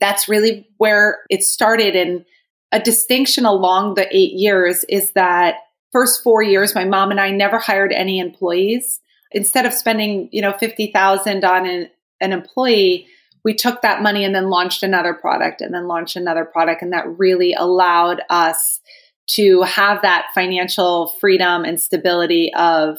That's 0.00 0.28
really 0.28 0.68
where 0.76 1.20
it 1.30 1.44
started. 1.44 1.94
And 1.94 2.24
a 2.72 2.80
distinction 2.80 3.46
along 3.46 3.94
the 3.94 4.08
eight 4.14 4.32
years 4.32 4.84
is 4.88 5.12
that 5.12 5.56
first 5.92 6.22
four 6.22 6.42
years, 6.42 6.74
my 6.74 6.84
mom 6.84 7.10
and 7.10 7.20
I 7.20 7.30
never 7.30 7.58
hired 7.58 7.92
any 7.92 8.18
employees. 8.18 9.00
Instead 9.32 9.66
of 9.66 9.72
spending, 9.72 10.28
you 10.32 10.42
know, 10.42 10.52
50,000 10.52 11.44
on 11.44 11.66
an, 11.66 11.90
an 12.20 12.32
employee, 12.32 13.06
we 13.46 13.54
took 13.54 13.80
that 13.82 14.02
money 14.02 14.24
and 14.24 14.34
then 14.34 14.50
launched 14.50 14.82
another 14.82 15.14
product 15.14 15.60
and 15.60 15.72
then 15.72 15.86
launched 15.86 16.16
another 16.16 16.44
product. 16.44 16.82
And 16.82 16.92
that 16.92 17.16
really 17.16 17.54
allowed 17.54 18.20
us 18.28 18.80
to 19.36 19.62
have 19.62 20.02
that 20.02 20.26
financial 20.34 21.14
freedom 21.20 21.64
and 21.64 21.78
stability 21.78 22.52
of 22.56 22.98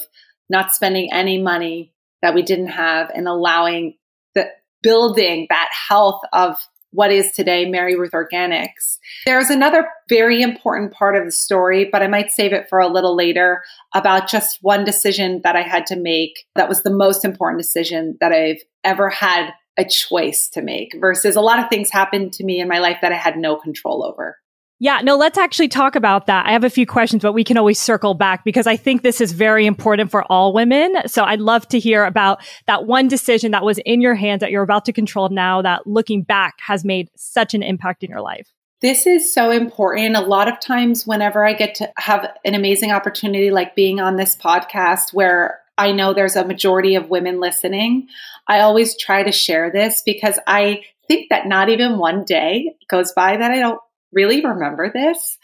not 0.49 0.71
spending 0.71 1.11
any 1.11 1.37
money 1.37 1.91
that 2.21 2.33
we 2.33 2.43
didn't 2.43 2.67
have 2.67 3.11
and 3.13 3.27
allowing 3.27 3.97
the 4.35 4.45
building 4.81 5.47
that 5.49 5.67
health 5.89 6.21
of 6.31 6.55
what 6.91 7.11
is 7.11 7.33
today 7.33 7.69
Mary 7.69 7.99
Ruth 7.99 8.13
Organics. 8.13 8.99
There's 9.25 9.49
another 9.49 9.89
very 10.07 10.41
important 10.41 10.93
part 10.93 11.17
of 11.17 11.25
the 11.25 11.31
story, 11.31 11.89
but 11.91 12.01
I 12.01 12.07
might 12.07 12.31
save 12.31 12.53
it 12.53 12.69
for 12.69 12.79
a 12.79 12.87
little 12.87 13.17
later 13.17 13.63
about 13.93 14.29
just 14.29 14.59
one 14.61 14.85
decision 14.85 15.41
that 15.43 15.57
I 15.57 15.63
had 15.63 15.85
to 15.87 15.97
make 15.97 16.45
that 16.55 16.69
was 16.69 16.83
the 16.83 16.89
most 16.89 17.25
important 17.25 17.61
decision 17.61 18.17
that 18.21 18.31
I've 18.31 18.63
ever 18.85 19.09
had 19.09 19.51
a 19.77 19.85
choice 19.85 20.49
to 20.49 20.61
make 20.61 20.95
versus 20.99 21.35
a 21.35 21.41
lot 21.41 21.59
of 21.59 21.69
things 21.69 21.89
happened 21.89 22.33
to 22.33 22.43
me 22.43 22.59
in 22.59 22.67
my 22.67 22.79
life 22.79 22.97
that 23.01 23.11
I 23.11 23.15
had 23.15 23.37
no 23.37 23.55
control 23.55 24.03
over. 24.03 24.37
Yeah, 24.79 24.99
no, 25.03 25.15
let's 25.17 25.39
actually 25.39 25.69
talk 25.69 25.95
about 25.95 26.27
that. 26.27 26.45
I 26.45 26.51
have 26.51 26.63
a 26.63 26.69
few 26.69 26.85
questions, 26.85 27.23
but 27.23 27.33
we 27.33 27.43
can 27.43 27.57
always 27.57 27.79
circle 27.79 28.13
back 28.13 28.43
because 28.43 28.67
I 28.67 28.75
think 28.75 29.01
this 29.01 29.21
is 29.21 29.31
very 29.31 29.65
important 29.65 30.11
for 30.11 30.23
all 30.31 30.53
women. 30.53 30.95
So 31.07 31.23
I'd 31.23 31.39
love 31.39 31.67
to 31.69 31.79
hear 31.79 32.05
about 32.05 32.45
that 32.67 32.85
one 32.85 33.07
decision 33.07 33.51
that 33.51 33.65
was 33.65 33.79
in 33.79 34.01
your 34.01 34.13
hands 34.13 34.41
that 34.41 34.51
you're 34.51 34.61
about 34.61 34.85
to 34.85 34.93
control 34.93 35.29
now 35.29 35.63
that 35.63 35.87
looking 35.87 36.21
back 36.21 36.55
has 36.59 36.85
made 36.85 37.09
such 37.15 37.55
an 37.55 37.63
impact 37.63 38.03
in 38.03 38.11
your 38.11 38.21
life. 38.21 38.53
This 38.79 39.07
is 39.07 39.33
so 39.33 39.49
important. 39.49 40.15
A 40.15 40.21
lot 40.21 40.47
of 40.47 40.59
times, 40.59 41.07
whenever 41.07 41.43
I 41.43 41.53
get 41.53 41.73
to 41.75 41.91
have 41.97 42.31
an 42.45 42.53
amazing 42.53 42.91
opportunity 42.91 43.49
like 43.49 43.75
being 43.75 43.99
on 43.99 44.15
this 44.15 44.35
podcast 44.35 45.11
where 45.11 45.59
I 45.77 45.91
know 45.91 46.13
there's 46.13 46.35
a 46.35 46.45
majority 46.45 46.95
of 46.95 47.09
women 47.09 47.39
listening, 47.39 48.07
I 48.47 48.61
always 48.61 48.97
try 48.97 49.23
to 49.23 49.31
share 49.31 49.71
this 49.71 50.01
because 50.05 50.39
I 50.47 50.83
think 51.07 51.29
that 51.29 51.47
not 51.47 51.69
even 51.69 51.97
one 51.97 52.23
day 52.23 52.75
goes 52.89 53.11
by 53.11 53.37
that 53.37 53.51
I 53.51 53.59
don't 53.59 53.79
really 54.11 54.43
remember 54.45 54.91
this. 54.91 55.37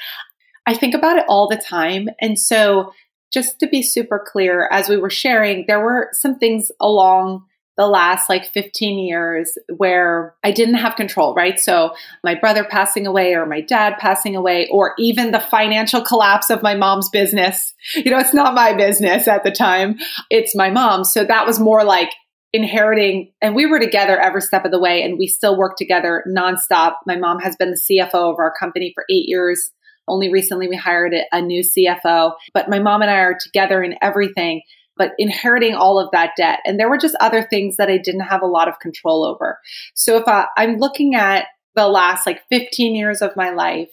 I 0.65 0.73
think 0.73 0.95
about 0.95 1.17
it 1.17 1.25
all 1.27 1.47
the 1.47 1.57
time. 1.57 2.09
And 2.21 2.39
so, 2.39 2.93
just 3.33 3.59
to 3.59 3.67
be 3.67 3.81
super 3.81 4.23
clear, 4.25 4.69
as 4.71 4.87
we 4.87 4.95
were 4.95 5.09
sharing, 5.09 5.65
there 5.67 5.83
were 5.83 6.09
some 6.11 6.37
things 6.37 6.71
along 6.79 7.43
the 7.75 7.87
last 7.87 8.29
like 8.29 8.45
15 8.45 8.99
years 8.99 9.57
where 9.77 10.35
I 10.43 10.51
didn't 10.51 10.75
have 10.75 10.95
control, 10.95 11.33
right? 11.33 11.59
So, 11.59 11.95
my 12.23 12.35
brother 12.35 12.63
passing 12.63 13.07
away, 13.07 13.33
or 13.33 13.45
my 13.45 13.61
dad 13.61 13.95
passing 13.99 14.35
away, 14.35 14.67
or 14.71 14.93
even 14.99 15.31
the 15.31 15.39
financial 15.39 16.01
collapse 16.01 16.49
of 16.49 16.61
my 16.61 16.75
mom's 16.75 17.09
business. 17.09 17.73
You 17.95 18.11
know, 18.11 18.19
it's 18.19 18.33
not 18.33 18.53
my 18.53 18.73
business 18.73 19.27
at 19.27 19.43
the 19.43 19.51
time, 19.51 19.97
it's 20.29 20.55
my 20.55 20.69
mom. 20.69 21.03
So, 21.03 21.23
that 21.23 21.45
was 21.47 21.59
more 21.59 21.83
like 21.83 22.09
inheriting, 22.53 23.31
and 23.41 23.55
we 23.55 23.65
were 23.65 23.79
together 23.79 24.19
every 24.19 24.41
step 24.41 24.65
of 24.65 24.71
the 24.71 24.79
way, 24.79 25.01
and 25.01 25.17
we 25.17 25.25
still 25.25 25.57
work 25.57 25.75
together 25.75 26.23
nonstop. 26.27 26.95
My 27.07 27.15
mom 27.15 27.39
has 27.39 27.55
been 27.55 27.71
the 27.71 27.79
CFO 27.99 28.31
of 28.31 28.39
our 28.39 28.53
company 28.59 28.91
for 28.93 29.03
eight 29.09 29.27
years. 29.27 29.71
Only 30.07 30.31
recently 30.31 30.67
we 30.67 30.75
hired 30.75 31.15
a 31.31 31.41
new 31.41 31.63
CFO, 31.63 32.33
but 32.53 32.69
my 32.69 32.79
mom 32.79 33.01
and 33.01 33.09
I 33.09 33.19
are 33.19 33.37
together 33.39 33.81
in 33.81 33.95
everything, 34.01 34.61
but 34.97 35.13
inheriting 35.17 35.73
all 35.73 35.99
of 35.99 36.09
that 36.11 36.31
debt. 36.37 36.59
And 36.65 36.79
there 36.79 36.89
were 36.89 36.97
just 36.97 37.15
other 37.19 37.43
things 37.43 37.77
that 37.77 37.89
I 37.89 37.97
didn't 37.97 38.21
have 38.21 38.41
a 38.41 38.47
lot 38.47 38.67
of 38.67 38.79
control 38.79 39.25
over. 39.25 39.59
So 39.93 40.17
if 40.17 40.27
I, 40.27 40.45
I'm 40.57 40.77
looking 40.77 41.15
at 41.15 41.47
the 41.75 41.87
last 41.87 42.27
like 42.27 42.41
15 42.49 42.95
years 42.95 43.21
of 43.21 43.35
my 43.35 43.51
life, 43.51 43.89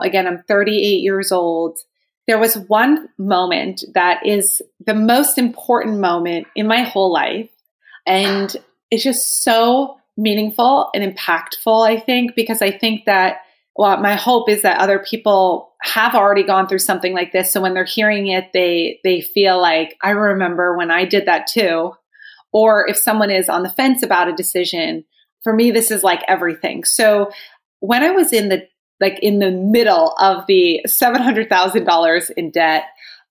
again, 0.00 0.26
I'm 0.26 0.42
38 0.46 1.00
years 1.00 1.32
old. 1.32 1.78
There 2.26 2.38
was 2.38 2.56
one 2.56 3.08
moment 3.18 3.84
that 3.94 4.24
is 4.26 4.62
the 4.84 4.94
most 4.94 5.38
important 5.38 5.98
moment 5.98 6.46
in 6.54 6.66
my 6.66 6.82
whole 6.82 7.12
life. 7.12 7.50
And 8.06 8.54
it's 8.90 9.02
just 9.02 9.42
so 9.42 9.98
meaningful 10.16 10.90
and 10.94 11.02
impactful, 11.02 11.86
I 11.86 11.98
think, 11.98 12.34
because 12.36 12.62
I 12.62 12.70
think 12.70 13.06
that 13.06 13.38
well, 13.76 13.96
my 14.00 14.14
hope 14.14 14.48
is 14.48 14.62
that 14.62 14.78
other 14.78 15.00
people 15.00 15.73
have 15.84 16.14
already 16.14 16.42
gone 16.42 16.66
through 16.66 16.78
something 16.78 17.12
like 17.12 17.32
this. 17.32 17.52
So 17.52 17.60
when 17.60 17.74
they're 17.74 17.84
hearing 17.84 18.28
it, 18.28 18.50
they 18.54 19.00
they 19.04 19.20
feel 19.20 19.60
like 19.60 19.96
I 20.02 20.10
remember 20.10 20.76
when 20.76 20.90
I 20.90 21.04
did 21.04 21.26
that 21.26 21.46
too. 21.46 21.92
or 22.52 22.88
if 22.88 22.96
someone 22.96 23.30
is 23.30 23.48
on 23.48 23.62
the 23.64 23.68
fence 23.68 24.02
about 24.02 24.28
a 24.28 24.32
decision, 24.32 25.04
for 25.42 25.52
me, 25.52 25.70
this 25.70 25.90
is 25.90 26.02
like 26.02 26.22
everything. 26.28 26.84
So 26.84 27.30
when 27.80 28.02
I 28.02 28.12
was 28.12 28.32
in 28.32 28.48
the 28.48 28.66
like 29.00 29.18
in 29.22 29.40
the 29.40 29.50
middle 29.50 30.14
of 30.18 30.46
the 30.46 30.80
$700,000 30.86 32.30
in 32.36 32.50
debt 32.50 32.84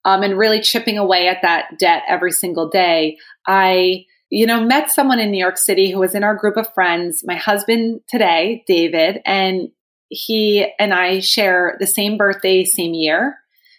um, 0.04 0.22
and 0.22 0.38
really 0.38 0.60
chipping 0.60 0.98
away 0.98 1.26
at 1.26 1.42
that 1.42 1.78
debt 1.78 2.02
every 2.06 2.32
single 2.32 2.68
day, 2.68 3.16
I, 3.46 4.04
you 4.30 4.46
know, 4.46 4.62
met 4.62 4.90
someone 4.90 5.18
in 5.18 5.30
New 5.30 5.38
York 5.38 5.56
City 5.56 5.90
who 5.90 5.98
was 5.98 6.14
in 6.14 6.22
our 6.22 6.36
group 6.36 6.56
of 6.56 6.72
friends, 6.74 7.22
my 7.24 7.34
husband 7.34 8.02
today, 8.08 8.62
David, 8.66 9.20
and 9.24 9.70
he 10.14 10.66
and 10.78 10.94
I 10.94 11.20
share 11.20 11.76
the 11.80 11.86
same 11.86 12.16
birthday, 12.16 12.64
same 12.64 12.94
year. 12.94 13.38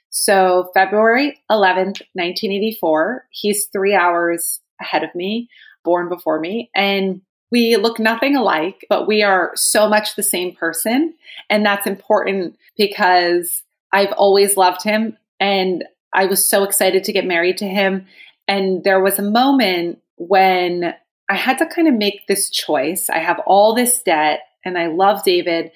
So 0.10 0.70
February 0.74 1.40
11th, 1.52 2.02
1984, 2.14 3.26
he's 3.32 3.66
three 3.66 3.94
hours 3.94 4.62
ahead 4.80 5.04
of 5.04 5.14
me, 5.16 5.50
born 5.84 6.10
before 6.10 6.40
me. 6.40 6.70
And 6.76 7.22
we 7.52 7.78
look 7.78 8.00
nothing 8.00 8.36
alike, 8.36 8.86
but 8.90 9.08
we 9.08 9.24
are 9.24 9.52
so 9.56 9.88
much 9.88 10.16
the 10.16 10.24
same 10.24 10.56
person. 10.56 11.14
And 11.50 11.66
that's 11.66 11.88
important 11.88 12.58
because 12.78 13.64
I've 13.92 14.12
always 14.14 14.58
loved 14.58 14.84
him 14.84 15.18
and 15.40 15.84
I 16.14 16.26
was 16.26 16.48
so 16.48 16.64
excited 16.64 17.04
to 17.04 17.14
get 17.14 17.26
married 17.26 17.58
to 17.58 17.68
him. 17.68 18.08
And 18.48 18.84
there 18.84 19.02
was 19.02 19.20
a 19.20 19.24
moment 19.24 20.00
when 20.18 20.94
I 21.30 21.36
had 21.36 21.58
to 21.58 21.66
kind 21.66 21.88
of 21.88 21.94
make 21.94 22.28
this 22.28 22.50
choice. 22.50 23.10
I 23.10 23.20
have 23.20 23.40
all 23.46 23.74
this 23.74 24.02
debt 24.02 24.42
and 24.64 24.78
I 24.78 24.88
love 24.88 25.24
David. 25.24 25.72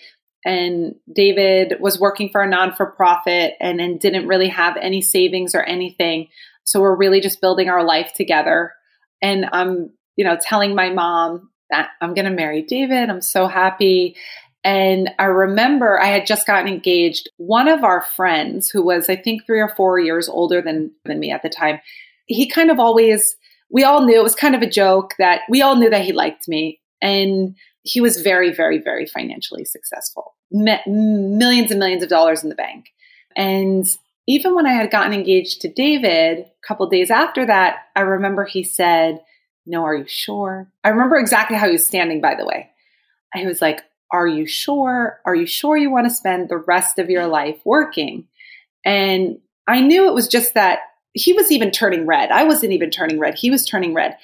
And 0.45 0.95
David 1.13 1.75
was 1.79 1.99
working 1.99 2.29
for 2.29 2.41
a 2.41 2.49
non 2.49 2.73
for 2.73 2.85
profit 2.85 3.53
and, 3.59 3.81
and 3.81 3.99
didn't 3.99 4.27
really 4.27 4.49
have 4.49 4.77
any 4.77 5.01
savings 5.01 5.53
or 5.53 5.63
anything. 5.63 6.29
So 6.63 6.79
we're 6.79 6.95
really 6.95 7.19
just 7.19 7.41
building 7.41 7.69
our 7.69 7.83
life 7.83 8.13
together. 8.13 8.73
And 9.21 9.47
I'm, 9.51 9.91
you 10.15 10.23
know, 10.23 10.37
telling 10.41 10.75
my 10.75 10.89
mom 10.91 11.49
that 11.69 11.89
I'm 12.01 12.13
going 12.13 12.25
to 12.25 12.31
marry 12.31 12.61
David. 12.61 13.09
I'm 13.09 13.21
so 13.21 13.47
happy. 13.47 14.15
And 14.63 15.09
I 15.19 15.25
remember 15.25 15.99
I 15.99 16.07
had 16.07 16.25
just 16.25 16.47
gotten 16.47 16.67
engaged. 16.67 17.29
One 17.37 17.67
of 17.67 17.83
our 17.83 18.01
friends, 18.01 18.69
who 18.69 18.83
was, 18.83 19.09
I 19.09 19.15
think, 19.15 19.45
three 19.45 19.61
or 19.61 19.69
four 19.69 19.99
years 19.99 20.27
older 20.27 20.61
than, 20.61 20.91
than 21.05 21.19
me 21.19 21.31
at 21.31 21.43
the 21.43 21.49
time, 21.49 21.79
he 22.25 22.47
kind 22.47 22.69
of 22.69 22.79
always, 22.79 23.35
we 23.69 23.83
all 23.83 24.05
knew 24.05 24.19
it 24.19 24.23
was 24.23 24.35
kind 24.35 24.55
of 24.55 24.61
a 24.61 24.69
joke 24.69 25.13
that 25.19 25.41
we 25.49 25.61
all 25.61 25.75
knew 25.75 25.89
that 25.89 26.03
he 26.03 26.11
liked 26.11 26.47
me. 26.47 26.81
And 27.01 27.55
he 27.83 28.01
was 28.01 28.21
very, 28.21 28.53
very, 28.53 28.77
very 28.79 29.05
financially 29.05 29.65
successful, 29.65 30.35
millions 30.51 31.71
and 31.71 31.79
millions 31.79 32.03
of 32.03 32.09
dollars 32.09 32.43
in 32.43 32.49
the 32.49 32.55
bank. 32.55 32.87
And 33.35 33.85
even 34.27 34.53
when 34.53 34.67
I 34.67 34.73
had 34.73 34.91
gotten 34.91 35.13
engaged 35.13 35.61
to 35.61 35.73
David, 35.73 36.39
a 36.39 36.67
couple 36.67 36.87
days 36.87 37.09
after 37.09 37.45
that, 37.45 37.77
I 37.95 38.01
remember 38.01 38.45
he 38.45 38.63
said, 38.63 39.21
No, 39.65 39.83
are 39.83 39.95
you 39.95 40.07
sure? 40.07 40.71
I 40.83 40.89
remember 40.89 41.17
exactly 41.17 41.57
how 41.57 41.67
he 41.67 41.73
was 41.73 41.85
standing, 41.87 42.21
by 42.21 42.35
the 42.35 42.45
way. 42.45 42.69
I 43.33 43.45
was 43.45 43.61
like, 43.61 43.81
Are 44.11 44.27
you 44.27 44.45
sure? 44.45 45.19
Are 45.25 45.35
you 45.35 45.45
sure 45.45 45.77
you 45.77 45.89
want 45.89 46.07
to 46.07 46.13
spend 46.13 46.49
the 46.49 46.57
rest 46.57 46.99
of 46.99 47.09
your 47.09 47.27
life 47.27 47.59
working? 47.65 48.27
And 48.85 49.39
I 49.67 49.81
knew 49.81 50.07
it 50.07 50.13
was 50.13 50.27
just 50.27 50.53
that 50.53 50.79
he 51.13 51.33
was 51.33 51.51
even 51.51 51.71
turning 51.71 52.05
red. 52.05 52.31
I 52.31 52.43
wasn't 52.43 52.73
even 52.73 52.91
turning 52.91 53.19
red. 53.19 53.35
He 53.35 53.49
was 53.49 53.65
turning 53.65 53.93
red. 53.93 54.17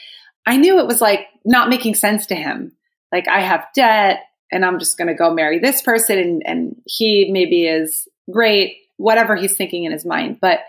I 0.46 0.58
knew 0.58 0.80
it 0.80 0.88
was 0.88 1.02
like 1.02 1.28
not 1.44 1.70
making 1.70 1.96
sense 1.96 2.28
to 2.28 2.36
him. 2.36 2.74
Like, 3.16 3.30
I 3.30 3.40
have 3.40 3.66
debt 3.74 4.24
and 4.52 4.66
I'm 4.66 4.78
just 4.78 4.98
going 4.98 5.08
to 5.08 5.14
go 5.14 5.34
marry 5.34 5.58
this 5.58 5.82
person 5.82 6.20
and, 6.20 6.44
and 6.46 6.82
he 6.86 7.32
maybe 7.32 7.66
is 7.66 8.10
great 8.30 8.76
whatever 8.98 9.38
he's 9.38 9.56
thinking 9.56 9.86
in 9.86 9.94
his 9.94 10.06
mind. 10.06 10.40
But 10.42 10.60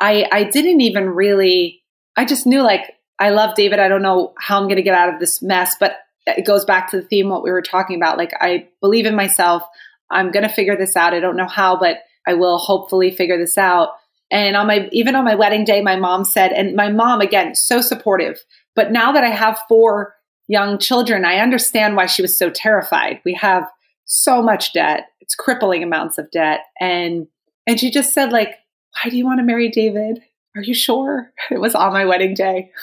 I, 0.00 0.28
I 0.30 0.44
didn't 0.44 0.82
even 0.82 1.08
really, 1.08 1.82
I 2.14 2.26
just 2.26 2.46
knew 2.46 2.62
like, 2.62 2.92
I 3.18 3.30
love 3.30 3.54
David. 3.54 3.78
I 3.78 3.88
don't 3.88 4.02
know 4.02 4.34
how 4.38 4.58
I'm 4.58 4.64
going 4.64 4.76
to 4.76 4.82
get 4.82 4.94
out 4.94 5.14
of 5.14 5.18
this 5.18 5.40
mess, 5.40 5.76
but 5.80 5.96
it 6.26 6.44
goes 6.44 6.66
back 6.66 6.90
to 6.90 7.00
the 7.00 7.06
theme, 7.06 7.30
what 7.30 7.42
we 7.42 7.50
were 7.50 7.62
talking 7.62 7.96
about. 7.96 8.18
Like, 8.18 8.32
I 8.38 8.68
believe 8.82 9.06
in 9.06 9.16
myself. 9.16 9.62
I'm 10.10 10.30
going 10.30 10.42
to 10.42 10.54
figure 10.54 10.76
this 10.76 10.94
out. 10.94 11.14
I 11.14 11.20
don't 11.20 11.36
know 11.36 11.48
how, 11.48 11.78
but 11.78 12.00
I 12.26 12.34
will 12.34 12.58
hopefully 12.58 13.10
figure 13.10 13.38
this 13.38 13.56
out. 13.56 13.90
And 14.30 14.56
on 14.56 14.66
my, 14.66 14.88
even 14.92 15.14
on 15.14 15.24
my 15.24 15.36
wedding 15.36 15.64
day, 15.64 15.80
my 15.80 15.96
mom 15.96 16.24
said, 16.24 16.52
and 16.52 16.74
my 16.74 16.90
mom, 16.90 17.20
again, 17.20 17.54
so 17.54 17.80
supportive. 17.80 18.42
But 18.74 18.90
now 18.90 19.12
that 19.12 19.24
I 19.24 19.30
have 19.30 19.60
four 19.68 20.14
young 20.48 20.78
children, 20.78 21.24
I 21.24 21.36
understand 21.36 21.96
why 21.96 22.06
she 22.06 22.22
was 22.22 22.36
so 22.36 22.50
terrified. 22.50 23.20
We 23.24 23.34
have 23.34 23.64
so 24.04 24.42
much 24.42 24.72
debt. 24.72 25.06
It's 25.20 25.34
crippling 25.34 25.82
amounts 25.82 26.18
of 26.18 26.30
debt. 26.30 26.60
And 26.80 27.26
and 27.66 27.80
she 27.80 27.90
just 27.90 28.12
said, 28.12 28.30
like, 28.30 28.58
why 28.92 29.10
do 29.10 29.16
you 29.16 29.24
want 29.24 29.38
to 29.40 29.44
marry 29.44 29.70
David? 29.70 30.20
Are 30.56 30.62
you 30.62 30.74
sure? 30.74 31.30
It 31.50 31.60
was 31.60 31.74
on 31.74 31.92
my 31.92 32.04
wedding 32.04 32.34
day. 32.34 32.70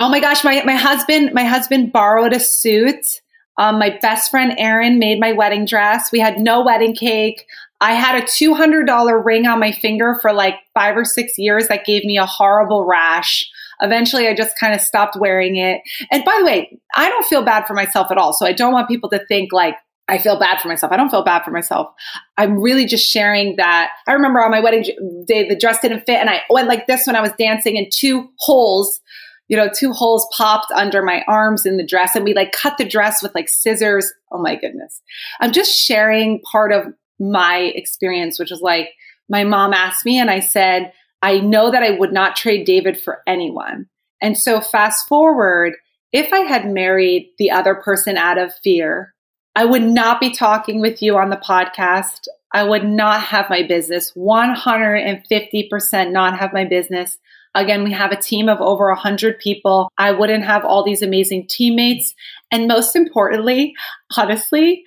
Oh 0.00 0.08
my 0.08 0.20
gosh, 0.20 0.44
my, 0.44 0.62
my 0.64 0.76
husband, 0.76 1.34
my 1.34 1.42
husband 1.42 1.92
borrowed 1.92 2.32
a 2.32 2.38
suit. 2.38 3.20
Um, 3.58 3.80
my 3.80 3.98
best 4.00 4.30
friend 4.30 4.54
Erin 4.56 5.00
made 5.00 5.18
my 5.18 5.32
wedding 5.32 5.64
dress. 5.64 6.12
We 6.12 6.20
had 6.20 6.38
no 6.38 6.64
wedding 6.64 6.94
cake. 6.94 7.44
I 7.80 7.94
had 7.94 8.22
a 8.22 8.26
$200 8.26 9.24
ring 9.24 9.48
on 9.48 9.58
my 9.58 9.72
finger 9.72 10.16
for 10.22 10.32
like 10.32 10.54
five 10.72 10.96
or 10.96 11.04
six 11.04 11.36
years 11.36 11.66
that 11.66 11.84
gave 11.84 12.04
me 12.04 12.16
a 12.16 12.26
horrible 12.26 12.84
rash. 12.84 13.50
Eventually, 13.80 14.28
I 14.28 14.34
just 14.34 14.58
kind 14.58 14.74
of 14.74 14.80
stopped 14.80 15.16
wearing 15.16 15.56
it. 15.56 15.82
And 16.10 16.24
by 16.24 16.36
the 16.38 16.44
way, 16.44 16.80
I 16.96 17.08
don't 17.08 17.26
feel 17.26 17.44
bad 17.44 17.66
for 17.66 17.74
myself 17.74 18.10
at 18.10 18.18
all. 18.18 18.32
So 18.32 18.46
I 18.46 18.52
don't 18.52 18.72
want 18.72 18.88
people 18.88 19.10
to 19.10 19.24
think 19.26 19.52
like, 19.52 19.76
I 20.10 20.16
feel 20.16 20.38
bad 20.38 20.60
for 20.60 20.68
myself. 20.68 20.90
I 20.90 20.96
don't 20.96 21.10
feel 21.10 21.22
bad 21.22 21.44
for 21.44 21.50
myself. 21.50 21.88
I'm 22.38 22.58
really 22.60 22.86
just 22.86 23.06
sharing 23.06 23.56
that. 23.56 23.90
I 24.06 24.12
remember 24.12 24.40
on 24.40 24.50
my 24.50 24.60
wedding 24.60 24.84
day, 25.26 25.46
the 25.46 25.54
dress 25.54 25.80
didn't 25.80 26.06
fit, 26.06 26.18
and 26.18 26.30
I 26.30 26.40
went 26.48 26.66
like 26.66 26.86
this 26.86 27.06
when 27.06 27.14
I 27.14 27.20
was 27.20 27.32
dancing, 27.38 27.76
and 27.76 27.92
two 27.92 28.30
holes, 28.38 29.00
you 29.48 29.56
know, 29.56 29.68
two 29.68 29.92
holes 29.92 30.26
popped 30.34 30.72
under 30.72 31.02
my 31.02 31.22
arms 31.28 31.66
in 31.66 31.76
the 31.76 31.86
dress, 31.86 32.16
and 32.16 32.24
we 32.24 32.32
like 32.32 32.52
cut 32.52 32.78
the 32.78 32.88
dress 32.88 33.22
with 33.22 33.34
like 33.34 33.50
scissors. 33.50 34.10
Oh 34.32 34.40
my 34.40 34.56
goodness. 34.56 35.02
I'm 35.40 35.52
just 35.52 35.78
sharing 35.78 36.40
part 36.40 36.72
of 36.72 36.86
my 37.20 37.70
experience, 37.74 38.38
which 38.38 38.50
was 38.50 38.62
like 38.62 38.88
my 39.28 39.44
mom 39.44 39.74
asked 39.74 40.06
me, 40.06 40.18
and 40.18 40.30
I 40.30 40.40
said, 40.40 40.92
I 41.22 41.40
know 41.40 41.70
that 41.70 41.82
I 41.82 41.90
would 41.90 42.12
not 42.12 42.36
trade 42.36 42.64
David 42.64 43.00
for 43.00 43.22
anyone. 43.26 43.86
And 44.20 44.36
so 44.36 44.60
fast 44.60 45.08
forward, 45.08 45.74
if 46.12 46.32
I 46.32 46.40
had 46.40 46.70
married 46.70 47.30
the 47.38 47.50
other 47.50 47.74
person 47.74 48.16
out 48.16 48.38
of 48.38 48.54
fear, 48.62 49.14
I 49.54 49.64
would 49.64 49.82
not 49.82 50.20
be 50.20 50.32
talking 50.32 50.80
with 50.80 51.02
you 51.02 51.16
on 51.16 51.30
the 51.30 51.36
podcast. 51.36 52.28
I 52.52 52.62
would 52.62 52.84
not 52.84 53.22
have 53.22 53.50
my 53.50 53.62
business, 53.62 54.12
150% 54.16 56.12
not 56.12 56.38
have 56.38 56.52
my 56.52 56.64
business. 56.64 57.18
Again, 57.54 57.82
we 57.82 57.92
have 57.92 58.12
a 58.12 58.16
team 58.16 58.48
of 58.48 58.60
over 58.60 58.86
100 58.88 59.38
people. 59.38 59.90
I 59.98 60.12
wouldn't 60.12 60.44
have 60.44 60.64
all 60.64 60.84
these 60.84 61.02
amazing 61.02 61.48
teammates. 61.48 62.14
And 62.52 62.68
most 62.68 62.94
importantly, 62.94 63.74
honestly, 64.16 64.84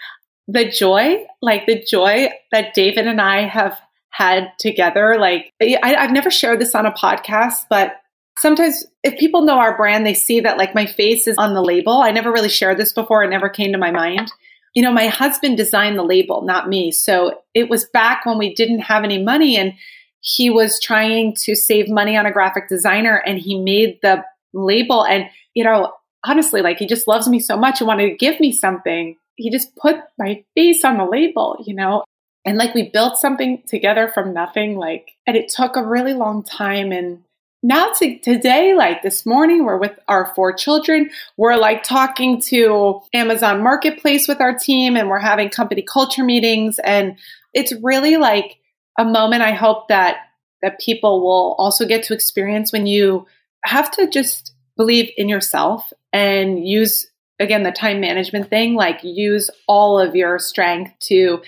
the 0.48 0.70
joy, 0.70 1.26
like 1.42 1.66
the 1.66 1.84
joy 1.84 2.30
that 2.52 2.74
David 2.74 3.08
and 3.08 3.20
I 3.22 3.42
have 3.42 3.80
had 4.12 4.52
together. 4.60 5.18
Like, 5.20 5.52
I, 5.62 5.96
have 5.98 6.12
never 6.12 6.30
shared 6.30 6.60
this 6.60 6.76
on 6.76 6.86
a 6.86 6.92
podcast, 6.92 7.66
but 7.70 7.96
sometimes 8.38 8.86
if 9.04 9.18
people 9.20 9.42
know 9.42 9.58
our 9.58 9.76
brand, 9.76 10.06
they 10.06 10.14
see 10.14 10.40
that 10.42 10.58
like 10.58 10.76
my 10.76 10.86
face 10.86 11.28
is 11.28 11.38
on 11.38 11.54
the 11.54 11.64
label. 11.64 12.02
I 12.02 12.12
never 12.12 12.32
really 12.32 12.50
shared 12.50 12.78
this 12.78 12.94
before. 12.94 13.24
It 13.24 13.30
never 13.30 13.50
came 13.50 13.72
to 13.72 13.78
my 13.78 13.92
mind 13.92 14.32
you 14.74 14.82
know, 14.82 14.92
my 14.92 15.08
husband 15.08 15.58
designed 15.58 15.98
the 15.98 16.04
label, 16.04 16.44
not 16.44 16.70
me. 16.70 16.92
So 16.92 17.42
it 17.54 17.70
was 17.70 17.86
back 17.86 18.26
when 18.26 18.38
we 18.38 18.54
didn't 18.54 18.80
have 18.80 19.04
any 19.04 19.22
money 19.22 19.58
and 19.58 19.74
he 20.22 20.50
was 20.50 20.80
trying 20.80 21.36
to 21.44 21.56
save 21.56 21.90
money 21.90 22.16
on 22.16 22.26
a 22.26 22.32
graphic 22.32 22.70
designer 22.70 23.22
and 23.26 23.40
he 23.40 23.60
made 23.60 24.00
the 24.02 24.24
label. 24.54 25.04
And, 25.04 25.26
you 25.54 25.64
know, 25.64 25.94
honestly, 26.24 26.62
like 26.62 26.78
he 26.78 26.86
just 26.86 27.08
loves 27.08 27.28
me 27.28 27.40
so 27.40 27.58
much 27.58 27.82
and 27.82 27.88
wanted 27.88 28.10
to 28.10 28.16
give 28.16 28.40
me 28.40 28.52
something. 28.52 29.18
He 29.36 29.50
just 29.50 29.76
put 29.76 29.98
my 30.18 30.44
face 30.56 30.86
on 30.86 30.98
the 30.98 31.06
label, 31.06 31.58
you 31.66 31.74
know, 31.74 32.04
and 32.46 32.58
like 32.58 32.74
we 32.74 32.90
built 32.90 33.18
something 33.18 33.64
together 33.68 34.08
from 34.08 34.34
nothing. 34.34 34.76
Like, 34.78 35.12
and 35.28 35.38
it 35.38 35.50
took 35.50 35.76
a 35.76 35.86
really 35.86 36.14
long 36.14 36.44
time. 36.44 36.92
And 36.92 37.24
now 37.62 37.92
to 38.00 38.18
today, 38.20 38.74
like 38.74 39.04
this 39.04 39.26
morning, 39.26 39.64
we're 39.64 39.78
with 39.78 39.98
our 40.08 40.34
four 40.34 40.52
children. 40.54 41.12
We're 41.38 41.58
like 41.58 41.84
talking 41.84 42.42
to 42.44 43.02
Amazon 43.14 43.62
Marketplace 43.62 44.28
with 44.28 44.42
our 44.42 44.58
team 44.58 44.96
and 44.96 45.10
we're 45.10 45.20
having 45.20 45.50
company 45.50 45.84
culture 45.84 46.24
meetings. 46.24 46.80
And 46.80 47.18
it's 47.54 47.74
really 47.84 48.18
like 48.18 48.58
a 48.98 49.06
moment 49.06 49.44
I 49.44 49.52
hope 49.52 49.88
that 49.90 50.18
that 50.62 50.80
people 50.80 51.22
will 51.22 51.56
also 51.58 51.88
get 51.88 52.04
to 52.04 52.14
experience 52.14 52.72
when 52.72 52.86
you 52.86 53.26
have 53.64 53.90
to 53.92 54.08
just 54.10 54.54
believe 54.78 55.12
in 55.18 55.28
yourself 55.28 55.92
and 56.14 56.66
use 56.68 57.08
again 57.40 57.64
the 57.64 57.72
time 57.72 58.00
management 58.00 58.50
thing 58.50 58.76
like 58.76 59.00
use 59.04 59.50
all 59.68 60.00
of 60.00 60.16
your 60.16 60.38
strength 60.38 60.94
to 61.00 61.42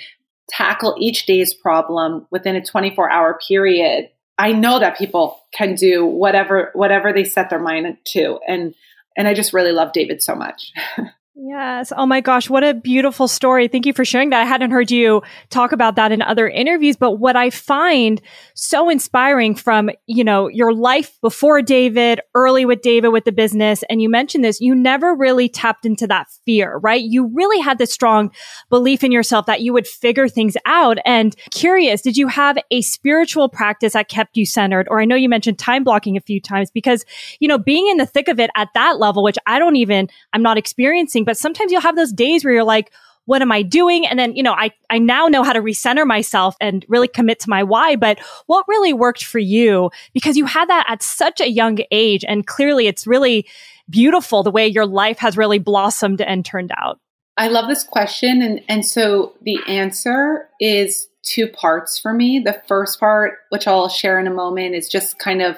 tackle 0.50 0.96
each 1.00 1.26
day's 1.26 1.54
problem 1.54 2.28
within 2.32 2.56
a 2.56 2.66
24 2.66 3.10
hour 3.10 3.40
period 3.48 4.10
I 4.38 4.52
know 4.52 4.80
that 4.80 4.98
people 4.98 5.40
can 5.54 5.76
do 5.76 6.06
whatever 6.06 6.72
whatever 6.74 7.14
they 7.14 7.24
set 7.24 7.50
their 7.50 7.60
mind 7.60 7.98
to, 8.06 8.40
and 8.48 8.74
and 9.16 9.28
I 9.28 9.34
just 9.34 9.54
really 9.54 9.72
love 9.72 9.94
David 9.94 10.24
so 10.24 10.36
much. 10.36 10.72
Yes. 11.36 11.92
Oh 11.98 12.06
my 12.06 12.22
gosh, 12.22 12.48
what 12.48 12.64
a 12.64 12.76
beautiful 12.76 13.28
story. 13.28 13.68
Thank 13.68 13.88
you 13.88 13.94
for 13.94 14.06
sharing 14.06 14.30
that. 14.30 14.42
I 14.42 14.46
hadn't 14.46 14.70
heard 14.70 14.92
you 14.92 15.24
talk 15.50 15.72
about 15.72 15.96
that 15.96 16.12
in 16.12 16.22
other 16.22 16.48
interviews, 16.48 16.96
but 16.96 17.14
what 17.14 17.36
I 17.36 17.50
find 17.50 18.22
so 18.54 18.88
inspiring 18.88 19.56
from, 19.56 19.90
you 20.06 20.24
know, 20.24 20.48
your 20.48 20.72
life 20.72 21.20
before 21.22 21.64
David, 21.64 22.22
early 22.36 22.66
with 22.66 22.84
David 22.84 23.10
with 23.10 23.26
the 23.26 23.32
business, 23.32 23.84
and 23.90 24.00
you 24.00 24.10
mentioned 24.10 24.44
this, 24.44 24.62
you 24.62 24.76
never 24.76 25.16
really 25.16 25.50
tapped 25.50 25.88
into 25.88 26.06
that 26.06 26.28
fear, 26.46 26.78
right? 26.84 27.02
You 27.02 27.32
really 27.34 27.60
had 27.60 27.80
this 27.80 27.92
strong 27.92 28.30
belief 28.70 29.04
in 29.04 29.12
yourself 29.12 29.48
that 29.48 29.62
you 29.62 29.74
would 29.74 29.88
figure 29.88 30.28
things 30.28 30.56
out. 30.68 31.00
And 31.04 31.36
curious, 31.50 32.04
did 32.04 32.16
you 32.16 32.28
have 32.28 32.60
a 32.70 32.82
spiritual 32.82 33.50
practice 33.50 33.94
that 33.94 34.08
kept 34.08 34.38
you 34.38 34.46
centered? 34.46 34.88
Or 34.88 35.02
I 35.02 35.06
know 35.06 35.16
you 35.16 35.30
mentioned 35.30 35.58
time 35.58 35.84
blocking 35.84 36.16
a 36.16 36.22
few 36.22 36.40
times 36.40 36.70
because, 36.70 37.04
you 37.40 37.48
know, 37.48 37.58
being 37.58 37.88
in 37.88 37.98
the 37.98 38.06
thick 38.06 38.28
of 38.28 38.40
it 38.40 38.52
at 38.56 38.70
that 38.76 39.00
level, 39.00 39.24
which 39.24 39.38
I 39.48 39.58
don't 39.58 39.78
even, 39.78 40.10
I'm 40.32 40.44
not 40.44 40.60
experiencing 40.60 41.23
but 41.24 41.38
sometimes 41.38 41.72
you'll 41.72 41.82
have 41.82 41.96
those 41.96 42.12
days 42.12 42.44
where 42.44 42.54
you're 42.54 42.64
like, 42.64 42.92
what 43.26 43.42
am 43.42 43.52
I 43.52 43.62
doing? 43.62 44.06
And 44.06 44.20
then, 44.20 44.36
you 44.36 44.44
know, 44.44 44.54
I, 44.54 44.72
I 44.90 44.98
now 44.98 45.28
know 45.28 45.44
how 45.44 45.54
to 45.54 45.62
recenter 45.62 46.06
myself 46.06 46.56
and 46.60 46.86
really 46.90 47.08
commit 47.08 47.40
to 47.42 47.50
my 47.50 47.64
why. 47.64 47.96
But 47.96 48.20
what 48.48 48.66
really 48.68 48.94
worked 48.94 49.24
for 49.24 49.40
you? 49.40 49.92
Because 50.14 50.36
you 50.36 50.46
had 50.46 50.70
that 50.70 50.86
at 50.90 51.02
such 51.02 51.40
a 51.40 51.50
young 51.50 51.80
age. 51.92 52.26
And 52.28 52.46
clearly 52.46 52.88
it's 52.88 53.08
really 53.08 53.48
beautiful 53.90 54.44
the 54.44 54.52
way 54.52 54.68
your 54.68 54.86
life 54.86 55.20
has 55.20 55.38
really 55.38 55.60
blossomed 55.60 56.22
and 56.22 56.44
turned 56.44 56.72
out. 56.78 57.00
I 57.38 57.48
love 57.48 57.68
this 57.68 57.84
question. 57.84 58.42
And, 58.42 58.62
and 58.68 58.86
so 58.86 59.34
the 59.42 59.58
answer 59.68 60.50
is 60.60 61.08
two 61.24 61.48
parts 61.48 61.98
for 61.98 62.14
me. 62.14 62.40
The 62.40 62.62
first 62.68 63.00
part, 63.00 63.40
which 63.50 63.68
I'll 63.68 63.90
share 63.90 64.20
in 64.20 64.28
a 64.28 64.34
moment, 64.34 64.76
is 64.76 64.90
just 64.90 65.18
kind 65.18 65.42
of 65.42 65.58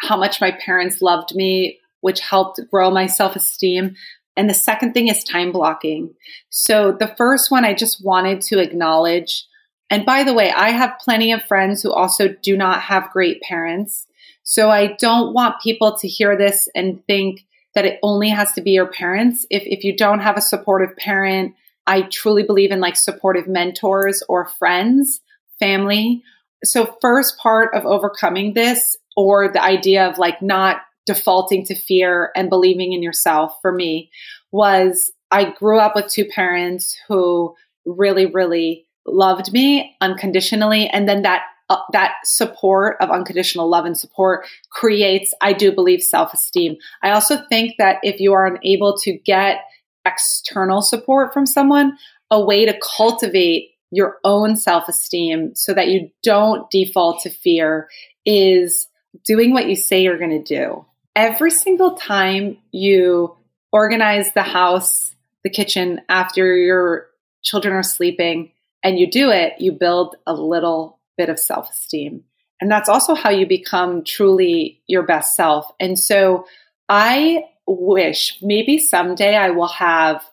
how 0.00 0.16
much 0.16 0.40
my 0.40 0.50
parents 0.50 1.00
loved 1.00 1.34
me, 1.34 1.78
which 2.00 2.20
helped 2.20 2.60
grow 2.70 2.90
my 2.90 3.06
self 3.06 3.36
esteem. 3.36 3.94
And 4.36 4.48
the 4.48 4.54
second 4.54 4.94
thing 4.94 5.08
is 5.08 5.24
time 5.24 5.52
blocking. 5.52 6.14
So 6.50 6.92
the 6.92 7.14
first 7.18 7.50
one 7.50 7.64
I 7.64 7.74
just 7.74 8.04
wanted 8.04 8.40
to 8.42 8.58
acknowledge. 8.58 9.44
And 9.90 10.06
by 10.06 10.24
the 10.24 10.32
way, 10.32 10.50
I 10.50 10.70
have 10.70 10.98
plenty 11.00 11.32
of 11.32 11.42
friends 11.44 11.82
who 11.82 11.92
also 11.92 12.28
do 12.42 12.56
not 12.56 12.80
have 12.82 13.10
great 13.10 13.42
parents. 13.42 14.06
So 14.42 14.70
I 14.70 14.96
don't 14.98 15.34
want 15.34 15.60
people 15.62 15.96
to 15.98 16.08
hear 16.08 16.36
this 16.36 16.68
and 16.74 17.04
think 17.06 17.44
that 17.74 17.84
it 17.84 17.98
only 18.02 18.30
has 18.30 18.52
to 18.52 18.60
be 18.60 18.72
your 18.72 18.86
parents. 18.86 19.46
If, 19.50 19.62
if 19.66 19.84
you 19.84 19.96
don't 19.96 20.20
have 20.20 20.36
a 20.36 20.42
supportive 20.42 20.96
parent, 20.96 21.54
I 21.86 22.02
truly 22.02 22.42
believe 22.42 22.70
in 22.70 22.80
like 22.80 22.96
supportive 22.96 23.48
mentors 23.48 24.22
or 24.28 24.46
friends, 24.46 25.20
family. 25.58 26.22
So 26.64 26.96
first 27.00 27.38
part 27.38 27.74
of 27.74 27.84
overcoming 27.84 28.54
this 28.54 28.96
or 29.16 29.48
the 29.52 29.62
idea 29.62 30.08
of 30.08 30.18
like 30.18 30.40
not 30.42 30.82
defaulting 31.06 31.64
to 31.66 31.74
fear 31.74 32.30
and 32.36 32.50
believing 32.50 32.92
in 32.92 33.02
yourself 33.02 33.56
for 33.60 33.72
me 33.72 34.10
was 34.50 35.12
I 35.30 35.50
grew 35.50 35.78
up 35.78 35.96
with 35.96 36.08
two 36.08 36.26
parents 36.26 36.96
who 37.08 37.54
really, 37.86 38.26
really 38.26 38.86
loved 39.06 39.52
me 39.52 39.96
unconditionally. 40.00 40.88
And 40.88 41.08
then 41.08 41.22
that 41.22 41.42
uh, 41.70 41.78
that 41.92 42.16
support 42.24 42.96
of 43.00 43.10
unconditional 43.10 43.68
love 43.68 43.86
and 43.86 43.96
support 43.96 44.46
creates, 44.70 45.32
I 45.40 45.54
do 45.54 45.72
believe, 45.72 46.02
self 46.02 46.34
esteem. 46.34 46.76
I 47.02 47.12
also 47.12 47.38
think 47.48 47.76
that 47.78 47.96
if 48.02 48.20
you 48.20 48.34
are 48.34 48.46
unable 48.46 48.96
to 48.98 49.16
get 49.24 49.62
external 50.04 50.82
support 50.82 51.32
from 51.32 51.46
someone, 51.46 51.96
a 52.30 52.44
way 52.44 52.66
to 52.66 52.78
cultivate 52.96 53.70
your 53.90 54.18
own 54.24 54.56
self 54.56 54.88
esteem 54.88 55.54
so 55.54 55.72
that 55.72 55.88
you 55.88 56.10
don't 56.22 56.68
default 56.70 57.22
to 57.22 57.30
fear 57.30 57.88
is 58.26 58.88
doing 59.24 59.52
what 59.52 59.66
you 59.66 59.76
say 59.76 60.02
you're 60.02 60.18
going 60.18 60.42
to 60.42 60.42
do 60.42 60.84
every 61.14 61.50
single 61.50 61.94
time 61.94 62.58
you 62.70 63.36
organize 63.72 64.32
the 64.32 64.42
house, 64.42 65.14
the 65.44 65.50
kitchen 65.50 66.00
after 66.08 66.56
your 66.56 67.06
children 67.42 67.74
are 67.74 67.82
sleeping, 67.82 68.52
and 68.84 68.98
you 68.98 69.10
do 69.10 69.30
it, 69.30 69.54
you 69.58 69.72
build 69.72 70.16
a 70.26 70.34
little 70.34 70.98
bit 71.16 71.28
of 71.28 71.38
self 71.38 71.70
esteem. 71.70 72.24
And 72.60 72.70
that's 72.70 72.88
also 72.88 73.14
how 73.14 73.30
you 73.30 73.46
become 73.46 74.04
truly 74.04 74.80
your 74.86 75.02
best 75.02 75.34
self. 75.34 75.70
And 75.80 75.98
so 75.98 76.46
I 76.88 77.44
wish 77.66 78.38
maybe 78.42 78.78
someday 78.78 79.36
I 79.36 79.50
will 79.50 79.68
have 79.68 80.24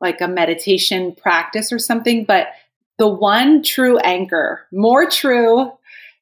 like 0.00 0.20
a 0.20 0.28
meditation 0.28 1.14
practice 1.14 1.72
or 1.72 1.78
something, 1.78 2.24
but 2.24 2.48
the 2.98 3.08
one 3.08 3.62
true 3.62 3.98
anchor, 3.98 4.66
more 4.72 5.08
true 5.08 5.72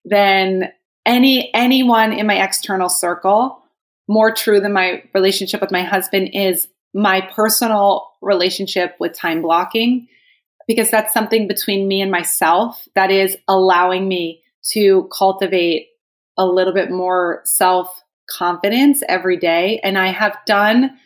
than 0.05 0.73
any 1.05 1.53
anyone 1.55 2.12
in 2.12 2.27
my 2.27 2.42
external 2.42 2.88
circle 2.88 3.62
more 4.09 4.33
true 4.33 4.61
than 4.61 4.73
my 4.73 5.03
relationship 5.14 5.61
with 5.61 5.71
my 5.71 5.83
husband 5.83 6.31
is 6.33 6.68
my 6.94 7.21
personal 7.21 8.09
relationship 8.23 8.97
with 8.99 9.12
time 9.12 9.42
blocking, 9.42 10.09
because 10.66 10.90
that's 10.90 11.12
something 11.12 11.47
between 11.47 11.87
me 11.87 12.01
and 12.01 12.11
myself 12.11 12.88
that 12.94 13.11
is 13.11 13.37
allowing 13.47 14.09
me 14.09 14.42
to 14.73 15.09
cultivate 15.16 15.88
a 16.37 16.47
little 16.47 16.73
bit 16.73 16.90
more 16.90 17.42
self 17.44 18.03
confidence 18.31 19.03
every 19.09 19.37
day. 19.37 19.81
And 19.83 19.99
I 19.99 20.09
have 20.09 20.37
done 20.47 20.99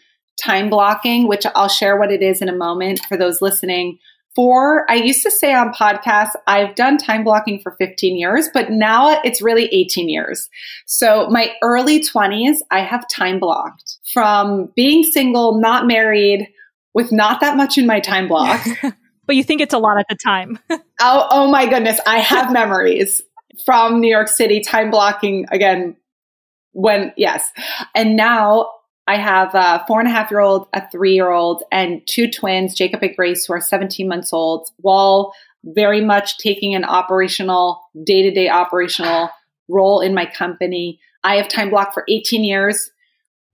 time 0.42 0.70
blocking, 0.70 1.28
which 1.28 1.44
I'll 1.54 1.68
share 1.68 1.98
what 1.98 2.10
it 2.12 2.22
is 2.22 2.42
in 2.42 2.48
a 2.48 2.56
moment 2.56 3.00
for 3.08 3.16
those 3.16 3.42
listening 3.42 3.98
for 4.34 4.90
I 4.90 4.94
used 4.94 5.22
to 5.22 5.30
say 5.30 5.52
on 5.54 5.72
podcasts, 5.72 6.32
I've 6.46 6.74
done 6.74 6.96
time 6.96 7.24
blocking 7.24 7.60
for 7.60 7.76
15 7.78 8.16
years, 8.16 8.48
but 8.52 8.70
now 8.70 9.20
it's 9.22 9.42
really 9.42 9.66
18 9.66 10.08
years. 10.08 10.48
So 10.86 11.28
my 11.30 11.52
early 11.62 12.00
20s, 12.00 12.56
I 12.70 12.80
have 12.80 13.08
time 13.08 13.38
blocked 13.38 13.98
from 14.12 14.70
being 14.74 15.02
single, 15.04 15.60
not 15.60 15.86
married, 15.86 16.48
with 16.94 17.12
not 17.12 17.40
that 17.40 17.56
much 17.56 17.78
in 17.78 17.86
my 17.86 18.00
time 18.00 18.28
block. 18.28 18.64
but 19.26 19.36
you 19.36 19.44
think 19.44 19.60
it's 19.60 19.74
a 19.74 19.78
lot 19.78 19.98
at 19.98 20.06
the 20.08 20.16
time. 20.16 20.58
oh, 20.70 21.26
oh 21.30 21.50
my 21.50 21.66
goodness. 21.66 21.98
I 22.06 22.18
have 22.18 22.52
memories 22.52 23.22
from 23.64 24.00
New 24.00 24.10
York 24.10 24.28
City 24.28 24.60
time 24.60 24.90
blocking 24.90 25.46
again 25.50 25.96
when, 26.72 27.12
yes. 27.16 27.50
And 27.94 28.16
now 28.16 28.70
I 29.06 29.16
have 29.16 29.54
a 29.54 29.84
four 29.86 30.00
and 30.00 30.08
a 30.08 30.12
half 30.12 30.30
year 30.30 30.40
old, 30.40 30.68
a 30.72 30.88
three 30.90 31.14
year 31.14 31.30
old, 31.30 31.64
and 31.72 32.02
two 32.06 32.30
twins, 32.30 32.74
Jacob 32.74 33.02
and 33.02 33.16
Grace, 33.16 33.44
who 33.44 33.54
are 33.54 33.60
17 33.60 34.06
months 34.06 34.32
old, 34.32 34.68
while 34.76 35.34
very 35.64 36.00
much 36.00 36.38
taking 36.38 36.74
an 36.74 36.84
operational, 36.84 37.82
day 38.04 38.22
to 38.22 38.30
day 38.30 38.48
operational 38.48 39.30
role 39.68 40.00
in 40.00 40.14
my 40.14 40.26
company. 40.26 41.00
I 41.24 41.36
have 41.36 41.48
time 41.48 41.70
blocked 41.70 41.94
for 41.94 42.04
18 42.08 42.44
years. 42.44 42.90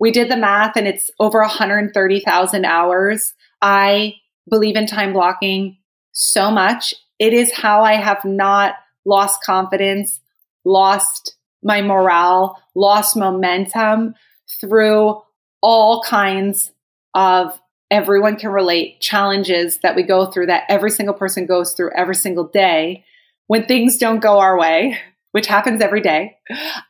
We 0.01 0.11
did 0.11 0.31
the 0.31 0.37
math 0.37 0.77
and 0.77 0.87
it's 0.87 1.11
over 1.19 1.41
130,000 1.41 2.65
hours. 2.65 3.35
I 3.61 4.15
believe 4.49 4.77
in 4.77 4.87
time 4.87 5.13
blocking 5.13 5.79
so 6.13 6.51
much. 6.51 6.95
It 7.19 7.33
is 7.33 7.53
how 7.53 7.83
I 7.83 7.95
have 7.95 8.25
not 8.25 8.75
lost 9.05 9.43
confidence, 9.43 10.21
lost 10.65 11.37
my 11.63 11.83
morale, 11.83 12.63
lost 12.75 13.17
momentum 13.17 14.15
through 14.61 15.21
all 15.63 16.03
kinds 16.03 16.73
of 17.15 17.59
everyone 17.91 18.37
can 18.37 18.51
relate 18.51 19.01
challenges 19.01 19.79
that 19.79 19.97
we 19.97 20.03
go 20.03 20.27
through 20.27 20.47
that 20.47 20.65
every 20.69 20.91
single 20.91 21.15
person 21.15 21.47
goes 21.47 21.73
through 21.73 21.91
every 21.97 22.15
single 22.15 22.45
day 22.45 23.05
when 23.47 23.65
things 23.65 23.97
don't 23.97 24.21
go 24.21 24.39
our 24.39 24.59
way, 24.59 24.99
which 25.33 25.47
happens 25.47 25.81
every 25.81 26.03
day. 26.03 26.37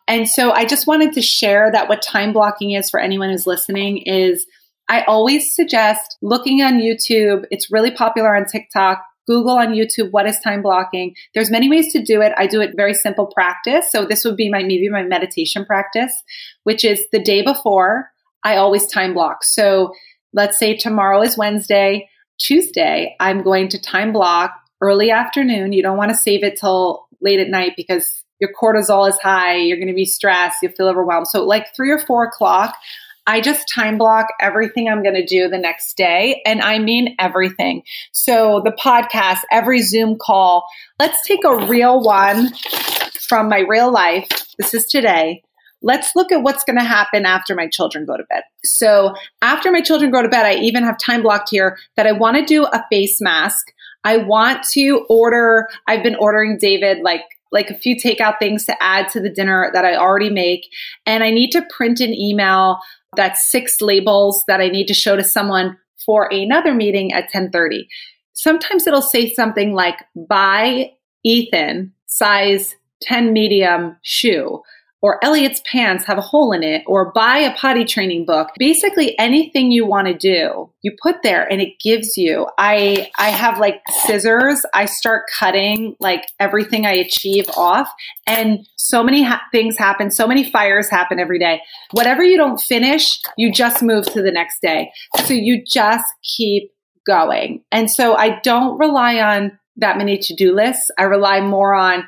And 0.08 0.28
so 0.28 0.50
I 0.50 0.64
just 0.64 0.86
wanted 0.86 1.12
to 1.14 1.22
share 1.22 1.70
that 1.70 1.88
what 1.88 2.02
time 2.02 2.32
blocking 2.32 2.72
is 2.72 2.90
for 2.90 3.00
anyone 3.00 3.30
who's 3.30 3.46
listening 3.46 3.98
is 3.98 4.44
I 4.88 5.02
always 5.02 5.54
suggest 5.54 6.16
looking 6.22 6.62
on 6.62 6.80
YouTube. 6.80 7.44
It's 7.50 7.70
really 7.70 7.90
popular 7.90 8.34
on 8.34 8.46
TikTok. 8.46 9.02
Google 9.26 9.58
on 9.58 9.74
YouTube 9.74 10.10
what 10.10 10.26
is 10.26 10.38
time 10.40 10.62
blocking. 10.62 11.14
There's 11.34 11.50
many 11.50 11.68
ways 11.68 11.92
to 11.92 12.02
do 12.02 12.22
it. 12.22 12.32
I 12.38 12.46
do 12.46 12.62
it 12.62 12.72
very 12.74 12.94
simple 12.94 13.26
practice. 13.26 13.84
So 13.92 14.06
this 14.06 14.24
would 14.24 14.36
be 14.36 14.48
my 14.48 14.62
maybe 14.62 14.88
my 14.88 15.02
meditation 15.02 15.66
practice, 15.66 16.12
which 16.64 16.82
is 16.82 17.04
the 17.12 17.22
day 17.22 17.42
before 17.42 18.10
I 18.44 18.56
always 18.56 18.86
time 18.86 19.14
block. 19.14 19.44
So 19.44 19.92
let's 20.32 20.58
say 20.58 20.76
tomorrow 20.76 21.22
is 21.22 21.36
Wednesday, 21.36 22.08
Tuesday, 22.38 23.16
I'm 23.20 23.42
going 23.42 23.68
to 23.68 23.80
time 23.80 24.12
block 24.12 24.52
early 24.80 25.10
afternoon. 25.10 25.72
You 25.72 25.82
don't 25.82 25.96
want 25.96 26.10
to 26.10 26.16
save 26.16 26.44
it 26.44 26.58
till 26.58 27.06
late 27.20 27.40
at 27.40 27.48
night 27.48 27.72
because 27.76 28.22
your 28.40 28.50
cortisol 28.52 29.08
is 29.08 29.18
high. 29.18 29.56
You're 29.56 29.78
going 29.78 29.88
to 29.88 29.94
be 29.94 30.04
stressed. 30.04 30.58
You'll 30.62 30.72
feel 30.72 30.88
overwhelmed. 30.88 31.26
So, 31.26 31.44
like 31.44 31.74
three 31.74 31.90
or 31.90 31.98
four 31.98 32.24
o'clock, 32.24 32.76
I 33.26 33.40
just 33.40 33.68
time 33.68 33.98
block 33.98 34.28
everything 34.40 34.88
I'm 34.88 35.02
going 35.02 35.16
to 35.16 35.26
do 35.26 35.48
the 35.48 35.58
next 35.58 35.96
day. 35.96 36.40
And 36.46 36.62
I 36.62 36.78
mean 36.78 37.16
everything. 37.18 37.82
So, 38.12 38.62
the 38.64 38.70
podcast, 38.70 39.40
every 39.50 39.82
Zoom 39.82 40.16
call. 40.20 40.64
Let's 41.00 41.26
take 41.26 41.44
a 41.44 41.66
real 41.66 42.00
one 42.00 42.52
from 43.28 43.48
my 43.48 43.64
real 43.68 43.92
life. 43.92 44.28
This 44.58 44.74
is 44.74 44.86
today 44.86 45.42
let's 45.82 46.14
look 46.16 46.32
at 46.32 46.42
what's 46.42 46.64
going 46.64 46.78
to 46.78 46.84
happen 46.84 47.24
after 47.24 47.54
my 47.54 47.68
children 47.68 48.04
go 48.04 48.16
to 48.16 48.24
bed. 48.24 48.42
So 48.64 49.14
after 49.42 49.70
my 49.70 49.80
children 49.80 50.10
go 50.10 50.22
to 50.22 50.28
bed, 50.28 50.46
I 50.46 50.54
even 50.54 50.82
have 50.82 50.98
time 50.98 51.22
blocked 51.22 51.50
here 51.50 51.78
that 51.96 52.06
I 52.06 52.12
want 52.12 52.36
to 52.36 52.44
do 52.44 52.64
a 52.64 52.84
face 52.90 53.20
mask. 53.20 53.72
I 54.04 54.16
want 54.16 54.64
to 54.72 55.06
order, 55.08 55.68
I've 55.86 56.02
been 56.02 56.16
ordering 56.16 56.58
David 56.58 56.98
like 57.02 57.22
like 57.50 57.70
a 57.70 57.78
few 57.78 57.96
takeout 57.96 58.38
things 58.38 58.66
to 58.66 58.82
add 58.82 59.08
to 59.08 59.20
the 59.20 59.30
dinner 59.30 59.70
that 59.72 59.82
I 59.84 59.96
already 59.96 60.28
make. 60.28 60.68
And 61.06 61.24
I 61.24 61.30
need 61.30 61.50
to 61.52 61.66
print 61.70 61.98
an 62.00 62.12
email 62.12 62.78
that's 63.16 63.50
six 63.50 63.80
labels 63.80 64.44
that 64.48 64.60
I 64.60 64.68
need 64.68 64.86
to 64.88 64.94
show 64.94 65.16
to 65.16 65.24
someone 65.24 65.78
for 66.04 66.28
another 66.30 66.74
meeting 66.74 67.12
at 67.12 67.30
10:30. 67.30 67.86
Sometimes 68.34 68.86
it'll 68.86 69.02
say 69.02 69.32
something 69.32 69.72
like 69.74 69.96
buy 70.28 70.92
Ethan 71.24 71.92
size 72.06 72.76
10 73.02 73.32
medium 73.32 73.96
shoe 74.02 74.62
or 75.00 75.22
Elliot's 75.24 75.62
pants 75.70 76.04
have 76.04 76.18
a 76.18 76.22
hole 76.22 76.52
in 76.52 76.62
it, 76.62 76.82
or 76.86 77.12
buy 77.12 77.38
a 77.38 77.54
potty 77.54 77.84
training 77.84 78.26
book. 78.26 78.48
Basically 78.58 79.18
anything 79.18 79.70
you 79.70 79.86
want 79.86 80.08
to 80.08 80.14
do, 80.14 80.70
you 80.82 80.92
put 81.02 81.22
there 81.22 81.50
and 81.50 81.60
it 81.60 81.74
gives 81.82 82.16
you. 82.16 82.46
I 82.58 83.10
I 83.16 83.28
have 83.30 83.58
like 83.58 83.80
scissors. 84.04 84.64
I 84.74 84.86
start 84.86 85.24
cutting 85.38 85.96
like 86.00 86.26
everything 86.40 86.86
I 86.86 86.92
achieve 86.92 87.48
off 87.56 87.90
and 88.26 88.66
so 88.76 89.02
many 89.02 89.22
ha- 89.22 89.42
things 89.52 89.76
happen, 89.76 90.10
so 90.10 90.26
many 90.26 90.50
fires 90.50 90.88
happen 90.88 91.20
every 91.20 91.38
day. 91.38 91.60
Whatever 91.92 92.22
you 92.22 92.36
don't 92.36 92.60
finish, 92.60 93.20
you 93.36 93.52
just 93.52 93.82
move 93.82 94.06
to 94.06 94.22
the 94.22 94.32
next 94.32 94.60
day. 94.62 94.90
So 95.24 95.34
you 95.34 95.62
just 95.64 96.04
keep 96.36 96.72
going. 97.06 97.62
And 97.72 97.90
so 97.90 98.16
I 98.16 98.40
don't 98.40 98.78
rely 98.78 99.20
on 99.20 99.58
that 99.76 99.96
many 99.96 100.18
to-do 100.18 100.54
lists. 100.54 100.90
I 100.98 101.04
rely 101.04 101.40
more 101.40 101.74
on 101.74 102.04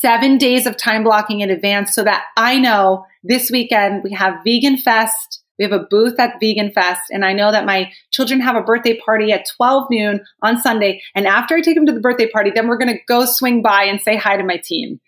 seven 0.00 0.38
days 0.38 0.66
of 0.66 0.76
time 0.76 1.04
blocking 1.04 1.40
in 1.40 1.50
advance 1.50 1.94
so 1.94 2.04
that 2.04 2.24
I 2.36 2.58
know 2.58 3.04
this 3.22 3.50
weekend 3.50 4.02
we 4.02 4.12
have 4.12 4.42
Vegan 4.44 4.78
Fest. 4.78 5.42
We 5.58 5.64
have 5.64 5.72
a 5.72 5.86
booth 5.90 6.18
at 6.18 6.40
Vegan 6.40 6.72
Fest, 6.72 7.02
and 7.10 7.24
I 7.24 7.34
know 7.34 7.52
that 7.52 7.66
my 7.66 7.92
children 8.10 8.40
have 8.40 8.56
a 8.56 8.62
birthday 8.62 8.98
party 8.98 9.32
at 9.32 9.46
12 9.56 9.86
noon 9.90 10.24
on 10.42 10.58
Sunday. 10.58 11.02
And 11.14 11.26
after 11.26 11.54
I 11.54 11.60
take 11.60 11.76
them 11.76 11.86
to 11.86 11.92
the 11.92 12.00
birthday 12.00 12.28
party, 12.28 12.50
then 12.52 12.66
we're 12.66 12.78
going 12.78 12.92
to 12.92 13.04
go 13.06 13.26
swing 13.26 13.62
by 13.62 13.84
and 13.84 14.00
say 14.00 14.16
hi 14.16 14.36
to 14.36 14.44
my 14.44 14.56
team 14.56 15.00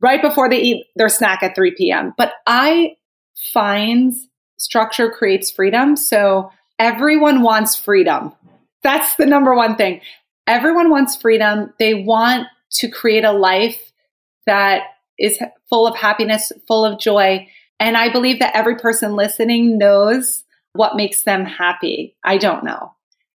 right 0.00 0.20
before 0.20 0.50
they 0.50 0.60
eat 0.60 0.86
their 0.96 1.08
snack 1.08 1.42
at 1.42 1.54
3 1.54 1.74
p.m. 1.76 2.12
But 2.18 2.32
I 2.46 2.96
find 3.52 4.12
structure 4.58 5.10
creates 5.10 5.50
freedom. 5.50 5.96
So 5.96 6.50
everyone 6.78 7.42
wants 7.42 7.76
freedom. 7.76 8.32
That's 8.82 9.14
the 9.16 9.26
number 9.26 9.54
one 9.54 9.76
thing. 9.76 10.00
Everyone 10.46 10.90
wants 10.90 11.16
freedom. 11.16 11.72
They 11.78 11.94
want 11.94 12.48
to 12.72 12.88
create 12.88 13.24
a 13.24 13.32
life 13.32 13.92
that 14.46 14.82
is 15.18 15.38
full 15.68 15.86
of 15.86 15.96
happiness, 15.96 16.52
full 16.66 16.84
of 16.84 16.98
joy. 16.98 17.48
And 17.80 17.96
I 17.96 18.10
believe 18.10 18.38
that 18.40 18.56
every 18.56 18.76
person 18.76 19.16
listening 19.16 19.78
knows 19.78 20.44
what 20.72 20.96
makes 20.96 21.22
them 21.22 21.44
happy. 21.44 22.16
I 22.24 22.38
don't 22.38 22.64
know. 22.64 22.94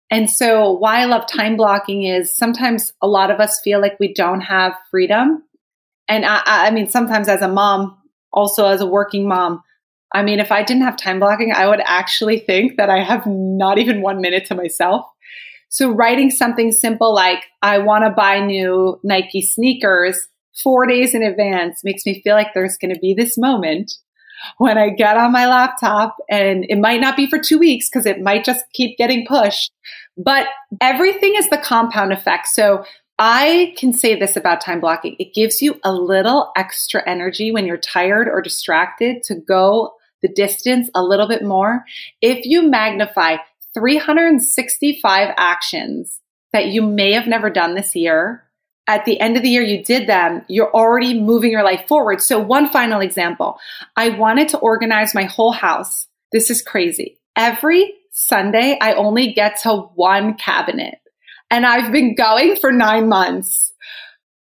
And 0.09 0.29
so 0.29 0.71
why 0.71 1.01
I 1.01 1.05
love 1.05 1.27
time 1.27 1.57
blocking 1.57 2.03
is 2.03 2.35
sometimes 2.35 2.93
a 3.01 3.07
lot 3.07 3.29
of 3.29 3.39
us 3.39 3.59
feel 3.61 3.81
like 3.81 3.99
we 3.99 4.13
don't 4.13 4.41
have 4.41 4.73
freedom. 4.89 5.43
And 6.07 6.25
I, 6.25 6.41
I 6.45 6.71
mean, 6.71 6.87
sometimes 6.87 7.27
as 7.27 7.41
a 7.41 7.47
mom, 7.47 7.97
also 8.31 8.67
as 8.67 8.81
a 8.81 8.85
working 8.85 9.27
mom, 9.27 9.61
I 10.13 10.23
mean, 10.23 10.39
if 10.39 10.51
I 10.51 10.63
didn't 10.63 10.83
have 10.83 10.95
time 10.95 11.19
blocking, 11.19 11.51
I 11.51 11.67
would 11.67 11.81
actually 11.83 12.39
think 12.39 12.77
that 12.77 12.89
I 12.89 13.03
have 13.03 13.25
not 13.25 13.77
even 13.77 14.01
one 14.01 14.21
minute 14.21 14.45
to 14.45 14.55
myself. 14.55 15.05
So 15.69 15.91
writing 15.91 16.31
something 16.31 16.71
simple 16.71 17.13
like, 17.13 17.43
I 17.61 17.79
want 17.79 18.05
to 18.05 18.09
buy 18.09 18.39
new 18.39 18.99
Nike 19.03 19.41
sneakers 19.41 20.27
four 20.63 20.85
days 20.85 21.13
in 21.13 21.23
advance 21.23 21.83
makes 21.83 22.05
me 22.05 22.21
feel 22.21 22.35
like 22.35 22.53
there's 22.53 22.77
going 22.77 22.93
to 22.93 22.99
be 22.99 23.13
this 23.13 23.37
moment 23.37 23.93
when 24.57 24.77
I 24.77 24.89
get 24.89 25.17
on 25.17 25.31
my 25.31 25.47
laptop 25.47 26.17
and 26.29 26.65
it 26.69 26.77
might 26.77 27.01
not 27.01 27.17
be 27.17 27.27
for 27.27 27.39
two 27.39 27.57
weeks 27.57 27.89
because 27.89 28.05
it 28.05 28.21
might 28.21 28.45
just 28.45 28.65
keep 28.73 28.97
getting 28.97 29.25
pushed. 29.25 29.71
But 30.17 30.47
everything 30.81 31.35
is 31.35 31.49
the 31.49 31.57
compound 31.57 32.13
effect. 32.13 32.47
So 32.47 32.83
I 33.19 33.73
can 33.77 33.93
say 33.93 34.15
this 34.17 34.35
about 34.35 34.61
time 34.61 34.79
blocking. 34.79 35.15
It 35.19 35.33
gives 35.33 35.61
you 35.61 35.79
a 35.83 35.91
little 35.91 36.51
extra 36.55 37.07
energy 37.07 37.51
when 37.51 37.65
you're 37.65 37.77
tired 37.77 38.27
or 38.27 38.41
distracted 38.41 39.23
to 39.23 39.35
go 39.35 39.93
the 40.21 40.27
distance 40.27 40.89
a 40.95 41.03
little 41.03 41.27
bit 41.27 41.43
more. 41.43 41.83
If 42.21 42.45
you 42.45 42.67
magnify 42.67 43.37
365 43.73 45.33
actions 45.37 46.19
that 46.53 46.67
you 46.67 46.81
may 46.81 47.13
have 47.13 47.27
never 47.27 47.49
done 47.49 47.75
this 47.75 47.95
year 47.95 48.46
at 48.87 49.05
the 49.05 49.19
end 49.19 49.35
of 49.35 49.43
the 49.43 49.49
year 49.49 49.61
you 49.61 49.83
did 49.83 50.07
them, 50.07 50.43
you're 50.47 50.73
already 50.73 51.19
moving 51.19 51.51
your 51.51 51.63
life 51.63 51.87
forward. 51.87 52.21
So 52.21 52.39
one 52.39 52.69
final 52.69 53.01
example. 53.01 53.59
I 53.95 54.09
wanted 54.09 54.49
to 54.49 54.57
organize 54.57 55.13
my 55.13 55.25
whole 55.25 55.51
house. 55.51 56.07
This 56.31 56.49
is 56.49 56.61
crazy. 56.61 57.19
Every 57.35 57.93
Sunday, 58.11 58.77
I 58.81 58.93
only 58.93 59.33
get 59.33 59.61
to 59.63 59.89
one 59.95 60.35
cabinet 60.35 60.99
and 61.51 61.65
I've 61.65 61.91
been 61.91 62.15
going 62.15 62.55
for 62.55 62.71
nine 62.71 63.07
months. 63.09 63.73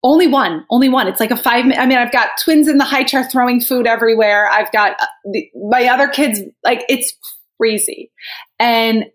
Only 0.03 0.27
one, 0.27 0.65
only 0.69 0.89
one. 0.89 1.07
It's 1.07 1.21
like 1.21 1.31
a 1.31 1.37
five 1.37 1.65
minute. 1.65 1.79
I 1.79 1.85
mean, 1.85 1.97
I've 1.97 2.11
got 2.11 2.31
twins 2.43 2.67
in 2.67 2.77
the 2.77 2.83
high 2.83 3.03
chair 3.05 3.23
throwing 3.23 3.61
food 3.61 3.87
everywhere. 3.87 4.49
I've 4.49 4.71
got 4.73 4.97
uh, 5.01 5.05
the, 5.31 5.49
my 5.69 5.87
other 5.87 6.09
kids, 6.09 6.41
like 6.63 6.83
it's 6.89 7.13
crazy. 7.57 8.11
And 8.59 9.05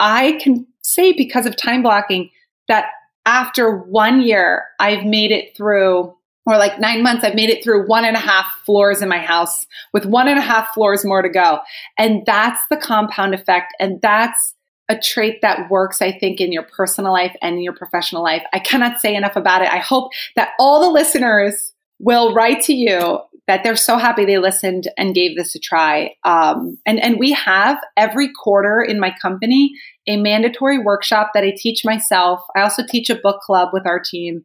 I 0.00 0.32
can 0.42 0.66
say 0.82 1.12
because 1.12 1.46
of 1.46 1.56
time 1.56 1.82
blocking 1.82 2.30
that 2.66 2.86
after 3.26 3.76
one 3.76 4.22
year, 4.22 4.64
I've 4.78 5.04
made 5.04 5.30
it 5.30 5.56
through, 5.56 6.14
or 6.44 6.58
like 6.58 6.80
nine 6.80 7.02
months, 7.02 7.24
I've 7.24 7.34
made 7.34 7.50
it 7.50 7.62
through 7.62 7.86
one 7.86 8.04
and 8.04 8.16
a 8.16 8.20
half 8.20 8.46
floors 8.64 9.02
in 9.02 9.08
my 9.08 9.18
house 9.18 9.66
with 9.92 10.06
one 10.06 10.28
and 10.28 10.38
a 10.38 10.42
half 10.42 10.74
floors 10.74 11.04
more 11.04 11.22
to 11.22 11.28
go. 11.28 11.60
And 11.98 12.24
that's 12.26 12.60
the 12.68 12.76
compound 12.76 13.34
effect. 13.34 13.74
And 13.78 14.00
that's 14.02 14.54
a 14.88 14.98
trait 14.98 15.40
that 15.42 15.70
works, 15.70 16.02
I 16.02 16.12
think, 16.12 16.40
in 16.40 16.52
your 16.52 16.64
personal 16.64 17.12
life 17.12 17.36
and 17.40 17.56
in 17.56 17.62
your 17.62 17.74
professional 17.74 18.22
life. 18.22 18.42
I 18.52 18.58
cannot 18.58 19.00
say 19.00 19.14
enough 19.14 19.36
about 19.36 19.62
it. 19.62 19.72
I 19.72 19.78
hope 19.78 20.10
that 20.36 20.50
all 20.58 20.80
the 20.80 20.90
listeners 20.90 21.72
will 21.98 22.34
write 22.34 22.62
to 22.62 22.74
you 22.74 23.20
that 23.46 23.64
they're 23.64 23.76
so 23.76 23.96
happy 23.96 24.24
they 24.24 24.38
listened 24.38 24.88
and 24.96 25.14
gave 25.14 25.36
this 25.36 25.54
a 25.54 25.58
try. 25.58 26.14
Um, 26.24 26.78
and 26.86 27.00
and 27.00 27.18
we 27.18 27.32
have 27.32 27.78
every 27.96 28.30
quarter 28.32 28.80
in 28.82 29.00
my 29.00 29.14
company 29.20 29.72
a 30.06 30.16
mandatory 30.16 30.78
workshop 30.78 31.30
that 31.34 31.44
I 31.44 31.54
teach 31.56 31.84
myself. 31.84 32.40
I 32.56 32.62
also 32.62 32.82
teach 32.88 33.10
a 33.10 33.14
book 33.14 33.40
club 33.40 33.70
with 33.72 33.86
our 33.86 34.00
team, 34.00 34.44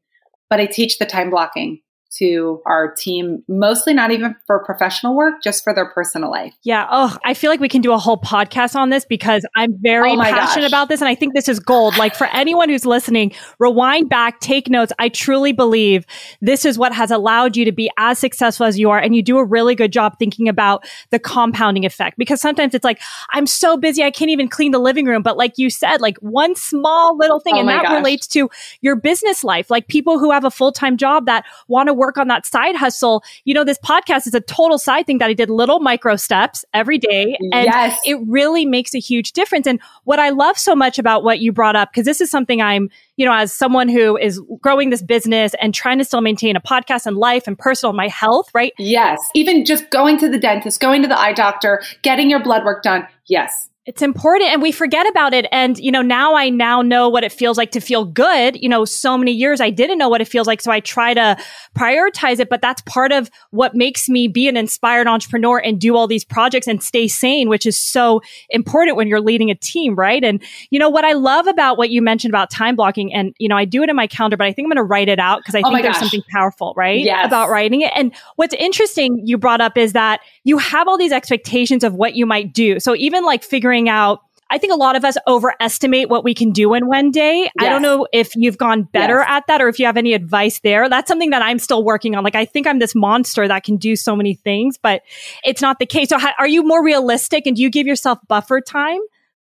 but 0.49 0.59
I 0.59 0.65
teach 0.65 0.97
the 0.97 1.05
time 1.05 1.29
blocking 1.29 1.79
to 2.19 2.61
our 2.65 2.93
team, 2.93 3.43
mostly 3.47 3.93
not 3.93 4.11
even 4.11 4.35
for 4.45 4.63
professional 4.63 5.15
work, 5.15 5.43
just 5.43 5.63
for 5.63 5.73
their 5.73 5.89
personal 5.89 6.31
life. 6.31 6.53
Yeah. 6.63 6.87
Oh, 6.89 7.17
I 7.25 7.33
feel 7.33 7.51
like 7.51 7.59
we 7.59 7.69
can 7.69 7.81
do 7.81 7.93
a 7.93 7.97
whole 7.97 8.17
podcast 8.17 8.75
on 8.75 8.89
this 8.89 9.05
because 9.05 9.45
I'm 9.55 9.75
very 9.79 10.11
oh 10.11 10.21
passionate 10.21 10.63
gosh. 10.63 10.69
about 10.69 10.89
this. 10.89 11.01
And 11.01 11.07
I 11.07 11.15
think 11.15 11.33
this 11.33 11.49
is 11.49 11.59
gold. 11.59 11.97
Like 11.97 12.15
for 12.15 12.27
anyone 12.27 12.69
who's 12.69 12.85
listening, 12.85 13.33
rewind 13.59 14.09
back, 14.09 14.39
take 14.39 14.69
notes. 14.69 14.93
I 14.99 15.09
truly 15.09 15.51
believe 15.51 16.05
this 16.41 16.65
is 16.65 16.77
what 16.77 16.93
has 16.93 17.11
allowed 17.11 17.57
you 17.57 17.65
to 17.65 17.71
be 17.71 17.89
as 17.97 18.19
successful 18.19 18.65
as 18.65 18.79
you 18.79 18.89
are. 18.89 18.99
And 18.99 19.15
you 19.15 19.21
do 19.21 19.37
a 19.37 19.45
really 19.45 19.75
good 19.75 19.91
job 19.91 20.17
thinking 20.17 20.47
about 20.47 20.85
the 21.09 21.19
compounding 21.19 21.85
effect 21.85 22.17
because 22.17 22.41
sometimes 22.41 22.73
it's 22.73 22.83
like, 22.83 23.01
I'm 23.31 23.47
so 23.47 23.77
busy, 23.77 24.03
I 24.03 24.11
can't 24.11 24.31
even 24.31 24.47
clean 24.47 24.71
the 24.71 24.79
living 24.79 25.05
room. 25.05 25.21
But 25.21 25.37
like 25.37 25.57
you 25.57 25.69
said, 25.69 26.01
like 26.01 26.17
one 26.19 26.55
small 26.55 27.17
little 27.17 27.39
thing, 27.39 27.55
oh 27.55 27.59
and 27.59 27.69
that 27.69 27.83
gosh. 27.83 27.93
relates 27.93 28.27
to 28.27 28.49
your 28.81 28.95
business 28.95 29.43
life, 29.43 29.69
like 29.69 29.87
people 29.87 30.19
who 30.19 30.31
have 30.31 30.45
a 30.45 30.51
full 30.51 30.71
time 30.71 30.97
job 30.97 31.25
that 31.25 31.45
want 31.67 31.87
to 31.87 31.93
work 31.93 32.06
work 32.07 32.17
on 32.17 32.29
that 32.29 32.45
side 32.45 32.75
hustle. 32.75 33.21
You 33.43 33.53
know, 33.53 33.65
this 33.65 33.77
podcast 33.79 34.27
is 34.27 34.33
a 34.33 34.39
total 34.39 34.77
side 34.77 35.05
thing 35.05 35.17
that 35.17 35.29
I 35.29 35.33
did 35.33 35.49
little 35.49 35.81
micro 35.81 36.15
steps 36.15 36.63
every 36.73 36.97
day. 36.97 37.37
And 37.51 37.65
yes. 37.65 37.99
it 38.05 38.17
really 38.25 38.65
makes 38.65 38.95
a 38.95 38.99
huge 38.99 39.33
difference. 39.33 39.67
And 39.67 39.79
what 40.05 40.19
I 40.19 40.29
love 40.29 40.57
so 40.57 40.73
much 40.73 40.97
about 40.97 41.23
what 41.23 41.39
you 41.39 41.51
brought 41.51 41.75
up, 41.75 41.91
because 41.91 42.05
this 42.05 42.21
is 42.21 42.31
something 42.31 42.61
I'm, 42.61 42.89
you 43.17 43.25
know, 43.25 43.33
as 43.33 43.51
someone 43.53 43.89
who 43.89 44.17
is 44.17 44.41
growing 44.61 44.89
this 44.89 45.01
business 45.01 45.53
and 45.61 45.73
trying 45.73 45.97
to 45.97 46.05
still 46.05 46.21
maintain 46.21 46.55
a 46.55 46.61
podcast 46.61 47.05
and 47.05 47.17
life 47.17 47.45
and 47.45 47.59
personal, 47.59 47.91
my 47.91 48.07
health, 48.07 48.49
right? 48.53 48.71
Yes. 48.77 49.19
Even 49.35 49.65
just 49.65 49.89
going 49.89 50.17
to 50.19 50.29
the 50.29 50.39
dentist, 50.39 50.79
going 50.79 51.01
to 51.01 51.07
the 51.09 51.19
eye 51.19 51.33
doctor, 51.33 51.83
getting 52.03 52.29
your 52.29 52.41
blood 52.41 52.63
work 52.63 52.83
done. 52.83 53.05
Yes. 53.25 53.69
It's 53.87 54.01
important 54.01 54.51
and 54.51 54.61
we 54.61 54.73
forget 54.73 55.07
about 55.07 55.33
it. 55.33 55.47
And, 55.49 55.77
you 55.79 55.93
know, 55.93 56.01
now 56.01 56.35
I 56.35 56.49
now 56.49 56.81
know 56.81 57.07
what 57.07 57.23
it 57.23 57.31
feels 57.31 57.57
like 57.57 57.71
to 57.71 57.79
feel 57.79 58.03
good. 58.03 58.61
You 58.61 58.67
know, 58.67 58.83
so 58.83 59.17
many 59.17 59.31
years 59.31 59.61
I 59.61 59.69
didn't 59.69 59.97
know 59.97 60.09
what 60.09 60.19
it 60.19 60.27
feels 60.27 60.45
like. 60.45 60.59
So 60.59 60.73
I 60.73 60.81
try 60.81 61.13
to 61.13 61.37
prioritize 61.73 62.41
it, 62.41 62.49
but 62.49 62.61
that's 62.61 62.81
part 62.81 63.13
of 63.13 63.31
what 63.51 63.75
makes 63.75 64.09
me 64.09 64.27
be 64.27 64.49
an 64.49 64.57
inspired 64.57 65.07
entrepreneur 65.07 65.57
and 65.59 65.79
do 65.79 65.95
all 65.95 66.05
these 66.05 66.25
projects 66.25 66.67
and 66.67 66.83
stay 66.83 67.07
sane, 67.07 67.47
which 67.47 67.65
is 67.65 67.79
so 67.79 68.21
important 68.49 68.97
when 68.97 69.07
you're 69.07 69.21
leading 69.21 69.49
a 69.49 69.55
team, 69.55 69.95
right? 69.95 70.21
And, 70.21 70.43
you 70.69 70.79
know, 70.79 70.89
what 70.89 71.05
I 71.05 71.13
love 71.13 71.47
about 71.47 71.77
what 71.77 71.89
you 71.89 72.01
mentioned 72.01 72.31
about 72.31 72.51
time 72.51 72.75
blocking 72.75 73.13
and, 73.13 73.33
you 73.37 73.47
know, 73.47 73.55
I 73.55 73.63
do 73.63 73.83
it 73.83 73.89
in 73.89 73.95
my 73.95 74.07
calendar, 74.07 74.35
but 74.35 74.47
I 74.47 74.51
think 74.51 74.65
I'm 74.65 74.69
going 74.71 74.83
to 74.83 74.83
write 74.83 75.07
it 75.07 75.17
out 75.17 75.39
because 75.39 75.55
I 75.55 75.61
oh 75.63 75.71
think 75.71 75.83
there's 75.83 75.95
gosh. 75.95 76.01
something 76.01 76.23
powerful, 76.29 76.73
right? 76.75 76.99
Yes. 76.99 77.25
About 77.25 77.49
writing 77.49 77.83
it. 77.83 77.93
And 77.95 78.13
what's 78.35 78.53
interesting 78.55 79.21
you 79.23 79.37
brought 79.37 79.61
up 79.61 79.77
is 79.77 79.93
that 79.93 80.19
you 80.43 80.57
have 80.57 80.89
all 80.89 80.97
these 80.97 81.13
expectations 81.13 81.85
of 81.85 81.93
what 81.93 82.15
you 82.15 82.25
might 82.25 82.51
do. 82.51 82.81
So 82.81 82.93
even 82.93 83.23
like 83.23 83.43
figuring 83.43 83.76
figuring 83.77 83.89
out 83.89 84.21
I 84.49 84.59
think 84.59 84.71
a 84.71 84.77
lot 84.77 84.95
of 84.95 85.03
us 85.03 85.17
overestimate 85.27 86.07
what 86.07 86.23
we 86.23 86.33
can 86.33 86.51
do 86.51 86.73
in 86.73 86.87
one 86.87 87.11
day. 87.11 87.39
Yes. 87.41 87.51
I 87.59 87.67
don't 87.67 87.81
know 87.81 88.07
if 88.13 88.33
you've 88.33 88.57
gone 88.57 88.83
better 88.83 89.17
yes. 89.17 89.27
at 89.27 89.47
that 89.47 89.61
or 89.61 89.67
if 89.67 89.77
you 89.77 89.85
have 89.85 89.97
any 89.97 90.13
advice 90.13 90.61
there. 90.61 90.87
That's 90.87 91.09
something 91.09 91.31
that 91.31 91.41
I'm 91.41 91.59
still 91.59 91.83
working 91.83 92.15
on. 92.15 92.23
Like, 92.23 92.35
I 92.35 92.45
think 92.45 92.65
I'm 92.65 92.79
this 92.79 92.95
monster 92.95 93.45
that 93.45 93.65
can 93.65 93.75
do 93.75 93.97
so 93.97 94.15
many 94.15 94.35
things, 94.35 94.77
but 94.77 95.01
it's 95.43 95.61
not 95.61 95.79
the 95.79 95.85
case. 95.85 96.07
So, 96.07 96.17
are 96.39 96.47
you 96.47 96.63
more 96.63 96.81
realistic 96.81 97.45
and 97.45 97.57
do 97.57 97.61
you 97.61 97.69
give 97.69 97.87
yourself 97.87 98.19
buffer 98.29 98.61
time? 98.61 99.01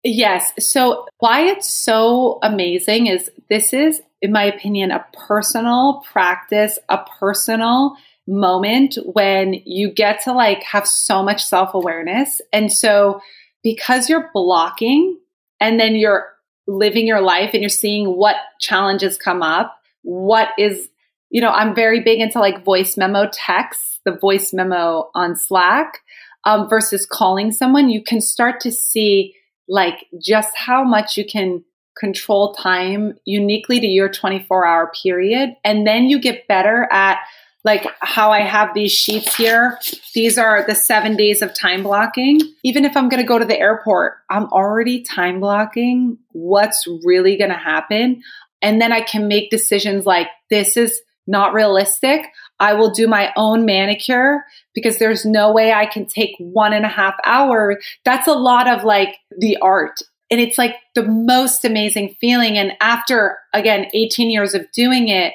Yes. 0.03 0.53
So, 0.59 1.07
why 1.17 1.41
it's 1.41 1.67
so 1.67 2.37
amazing 2.43 3.07
is 3.07 3.31
this 3.49 3.73
is, 3.73 3.99
in 4.21 4.31
my 4.31 4.43
opinion, 4.43 4.91
a 4.91 5.03
personal 5.27 6.03
practice, 6.11 6.77
a 6.87 6.99
personal 7.19 7.95
moment 8.27 8.99
when 9.05 9.55
you 9.65 9.91
get 9.91 10.21
to 10.25 10.33
like 10.33 10.61
have 10.61 10.87
so 10.87 11.23
much 11.23 11.43
self 11.43 11.73
awareness. 11.73 12.41
And 12.51 12.71
so, 12.71 13.21
because 13.63 14.09
you're 14.09 14.29
blocking 14.33 15.17
and 15.59 15.79
then 15.79 15.95
you're 15.95 16.27
living 16.67 17.07
your 17.07 17.21
life 17.21 17.51
and 17.53 17.61
you're 17.61 17.69
seeing 17.69 18.15
what 18.15 18.35
challenges 18.59 19.17
come 19.17 19.41
up, 19.41 19.77
what 20.01 20.49
is, 20.57 20.89
you 21.29 21.41
know, 21.41 21.49
I'm 21.49 21.73
very 21.73 22.01
big 22.01 22.19
into 22.19 22.39
like 22.39 22.63
voice 22.63 22.97
memo 22.97 23.29
texts, 23.31 23.99
the 24.05 24.15
voice 24.15 24.53
memo 24.53 25.09
on 25.15 25.35
Slack 25.35 25.99
um, 26.45 26.69
versus 26.69 27.05
calling 27.05 27.51
someone, 27.51 27.89
you 27.89 28.03
can 28.03 28.21
start 28.21 28.59
to 28.61 28.71
see 28.71 29.35
like 29.67 30.05
just 30.21 30.55
how 30.55 30.83
much 30.83 31.17
you 31.17 31.25
can 31.25 31.63
control 31.97 32.53
time 32.53 33.13
uniquely 33.25 33.79
to 33.79 33.87
your 33.87 34.09
24 34.09 34.65
hour 34.65 34.91
period. 35.01 35.51
And 35.63 35.87
then 35.87 36.05
you 36.05 36.19
get 36.19 36.47
better 36.47 36.87
at 36.91 37.19
like 37.63 37.85
how 38.01 38.31
I 38.31 38.41
have 38.41 38.73
these 38.73 38.91
sheets 38.91 39.35
here. 39.35 39.79
These 40.13 40.37
are 40.37 40.65
the 40.67 40.75
seven 40.75 41.15
days 41.15 41.41
of 41.41 41.53
time 41.53 41.83
blocking. 41.83 42.39
Even 42.63 42.83
if 42.83 42.97
I'm 42.97 43.09
going 43.09 43.21
to 43.21 43.27
go 43.27 43.39
to 43.39 43.45
the 43.45 43.59
airport, 43.59 44.15
I'm 44.29 44.45
already 44.47 45.01
time 45.01 45.39
blocking 45.39 46.17
what's 46.31 46.85
really 47.03 47.37
going 47.37 47.51
to 47.51 47.57
happen. 47.57 48.21
And 48.61 48.81
then 48.81 48.91
I 48.91 49.01
can 49.01 49.27
make 49.27 49.49
decisions 49.49 50.05
like 50.05 50.27
this 50.49 50.75
is 50.75 51.01
not 51.25 51.53
realistic. 51.53 52.25
I 52.59 52.73
will 52.73 52.91
do 52.91 53.07
my 53.07 53.31
own 53.35 53.65
manicure 53.65 54.43
because 54.73 54.97
there's 54.97 55.25
no 55.25 55.51
way 55.51 55.71
I 55.71 55.85
can 55.85 56.05
take 56.05 56.35
one 56.37 56.73
and 56.73 56.85
a 56.85 56.89
half 56.89 57.15
hours. 57.23 57.77
That's 58.03 58.27
a 58.27 58.33
lot 58.33 58.67
of 58.67 58.83
like 58.83 59.15
the 59.37 59.57
art. 59.57 59.99
And 60.29 60.41
it's 60.41 60.57
like 60.57 60.75
the 60.95 61.03
most 61.03 61.63
amazing 61.63 62.15
feeling. 62.19 62.57
And 62.57 62.73
after, 62.81 63.37
again, 63.53 63.87
18 63.93 64.29
years 64.29 64.53
of 64.53 64.69
doing 64.71 65.07
it, 65.07 65.33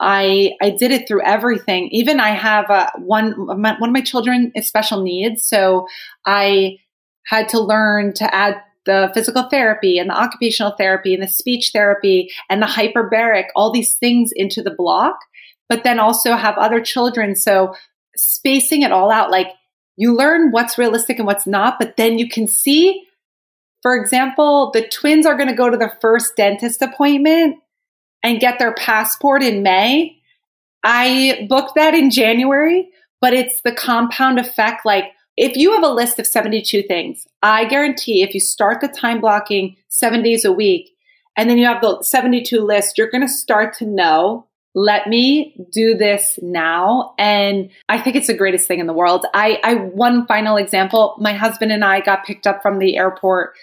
I 0.00 0.52
I 0.62 0.70
did 0.70 0.90
it 0.90 1.06
through 1.06 1.22
everything. 1.22 1.88
Even 1.92 2.20
I 2.20 2.30
have 2.30 2.70
a, 2.70 2.90
one 2.98 3.32
one 3.32 3.82
of 3.82 3.92
my 3.92 4.00
children 4.00 4.50
is 4.54 4.66
special 4.66 5.02
needs, 5.02 5.46
so 5.46 5.86
I 6.26 6.78
had 7.26 7.48
to 7.50 7.60
learn 7.60 8.14
to 8.14 8.34
add 8.34 8.56
the 8.86 9.10
physical 9.12 9.48
therapy 9.50 9.98
and 9.98 10.08
the 10.08 10.18
occupational 10.18 10.74
therapy 10.76 11.12
and 11.12 11.22
the 11.22 11.28
speech 11.28 11.70
therapy 11.72 12.30
and 12.48 12.62
the 12.62 12.66
hyperbaric, 12.66 13.44
all 13.54 13.70
these 13.70 13.96
things 13.98 14.30
into 14.34 14.62
the 14.62 14.74
block, 14.74 15.16
but 15.68 15.84
then 15.84 16.00
also 16.00 16.34
have 16.34 16.56
other 16.56 16.80
children. 16.80 17.36
So 17.36 17.74
spacing 18.16 18.82
it 18.82 18.90
all 18.90 19.10
out, 19.10 19.30
like 19.30 19.48
you 19.96 20.16
learn 20.16 20.50
what's 20.50 20.78
realistic 20.78 21.18
and 21.18 21.26
what's 21.26 21.46
not, 21.46 21.78
but 21.78 21.98
then 21.98 22.18
you 22.18 22.26
can 22.26 22.48
see, 22.48 23.04
for 23.82 23.94
example, 23.94 24.70
the 24.72 24.88
twins 24.88 25.26
are 25.26 25.36
going 25.36 25.50
to 25.50 25.54
go 25.54 25.68
to 25.68 25.76
their 25.76 25.98
first 26.00 26.36
dentist 26.36 26.80
appointment 26.80 27.56
and 28.22 28.40
get 28.40 28.58
their 28.58 28.74
passport 28.74 29.42
in 29.42 29.62
May. 29.62 30.16
I 30.84 31.46
booked 31.48 31.74
that 31.74 31.94
in 31.94 32.10
January, 32.10 32.88
but 33.20 33.32
it's 33.32 33.60
the 33.62 33.72
compound 33.72 34.38
effect. 34.38 34.84
Like 34.84 35.12
if 35.36 35.56
you 35.56 35.72
have 35.72 35.82
a 35.82 35.88
list 35.88 36.18
of 36.18 36.26
72 36.26 36.82
things, 36.82 37.26
I 37.42 37.64
guarantee 37.64 38.22
if 38.22 38.34
you 38.34 38.40
start 38.40 38.80
the 38.80 38.88
time 38.88 39.20
blocking 39.20 39.76
seven 39.88 40.22
days 40.22 40.44
a 40.44 40.52
week 40.52 40.90
and 41.36 41.48
then 41.48 41.58
you 41.58 41.66
have 41.66 41.80
the 41.80 42.02
72 42.02 42.60
list, 42.60 42.98
you're 42.98 43.10
going 43.10 43.26
to 43.26 43.28
start 43.28 43.74
to 43.78 43.86
know, 43.86 44.46
let 44.74 45.08
me 45.08 45.56
do 45.72 45.96
this 45.96 46.38
now. 46.42 47.14
And 47.18 47.70
I 47.88 47.98
think 47.98 48.16
it's 48.16 48.26
the 48.26 48.34
greatest 48.34 48.68
thing 48.68 48.80
in 48.80 48.86
the 48.86 48.92
world. 48.92 49.26
I, 49.34 49.60
I, 49.64 49.74
one 49.74 50.26
final 50.26 50.56
example, 50.56 51.16
my 51.18 51.32
husband 51.32 51.72
and 51.72 51.84
I 51.84 52.00
got 52.00 52.24
picked 52.24 52.46
up 52.46 52.62
from 52.62 52.78
the 52.78 52.96
airport 52.96 53.54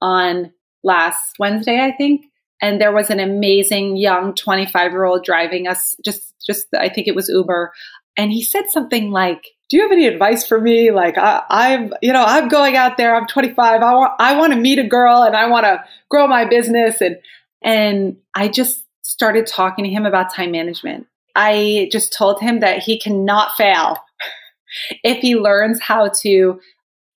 on 0.00 0.52
last 0.82 1.38
Wednesday, 1.38 1.84
I 1.84 1.92
think 1.92 2.26
and 2.62 2.80
there 2.80 2.92
was 2.92 3.10
an 3.10 3.20
amazing 3.20 3.96
young 3.96 4.34
25 4.34 4.92
year 4.92 5.04
old 5.04 5.24
driving 5.24 5.66
us 5.66 5.96
just 6.04 6.34
just 6.46 6.66
i 6.78 6.88
think 6.88 7.06
it 7.06 7.14
was 7.14 7.28
uber. 7.28 7.72
And 8.18 8.32
he 8.32 8.42
said 8.42 8.64
something 8.70 9.10
like 9.10 9.44
do 9.68 9.76
you 9.76 9.82
have 9.82 9.92
any 9.92 10.06
advice 10.06 10.46
for 10.46 10.60
me? 10.60 10.92
Like 10.92 11.18
I, 11.18 11.42
i'm 11.50 11.92
you 12.02 12.12
know 12.12 12.24
i'm 12.24 12.48
going 12.48 12.76
out 12.76 12.96
there. 12.96 13.14
I'm 13.14 13.26
25 13.26 13.82
i 13.82 13.94
want 13.94 14.12
i 14.18 14.38
want 14.38 14.52
to 14.52 14.58
meet 14.58 14.78
a 14.78 14.86
girl 14.86 15.22
and 15.22 15.36
i 15.36 15.46
want 15.46 15.64
to 15.64 15.84
grow 16.08 16.26
my 16.26 16.44
business. 16.44 17.00
And 17.00 17.16
and 17.62 18.16
i 18.34 18.48
just 18.48 18.84
started 19.02 19.46
talking 19.46 19.84
to 19.84 19.90
him 19.90 20.06
about 20.06 20.34
time 20.34 20.50
management. 20.52 21.06
I 21.34 21.90
just 21.92 22.14
told 22.14 22.40
him 22.40 22.60
that 22.60 22.78
he 22.78 22.98
cannot 22.98 23.54
fail 23.56 23.98
if 25.04 25.18
he 25.18 25.36
learns 25.36 25.80
how 25.80 26.10
to 26.22 26.60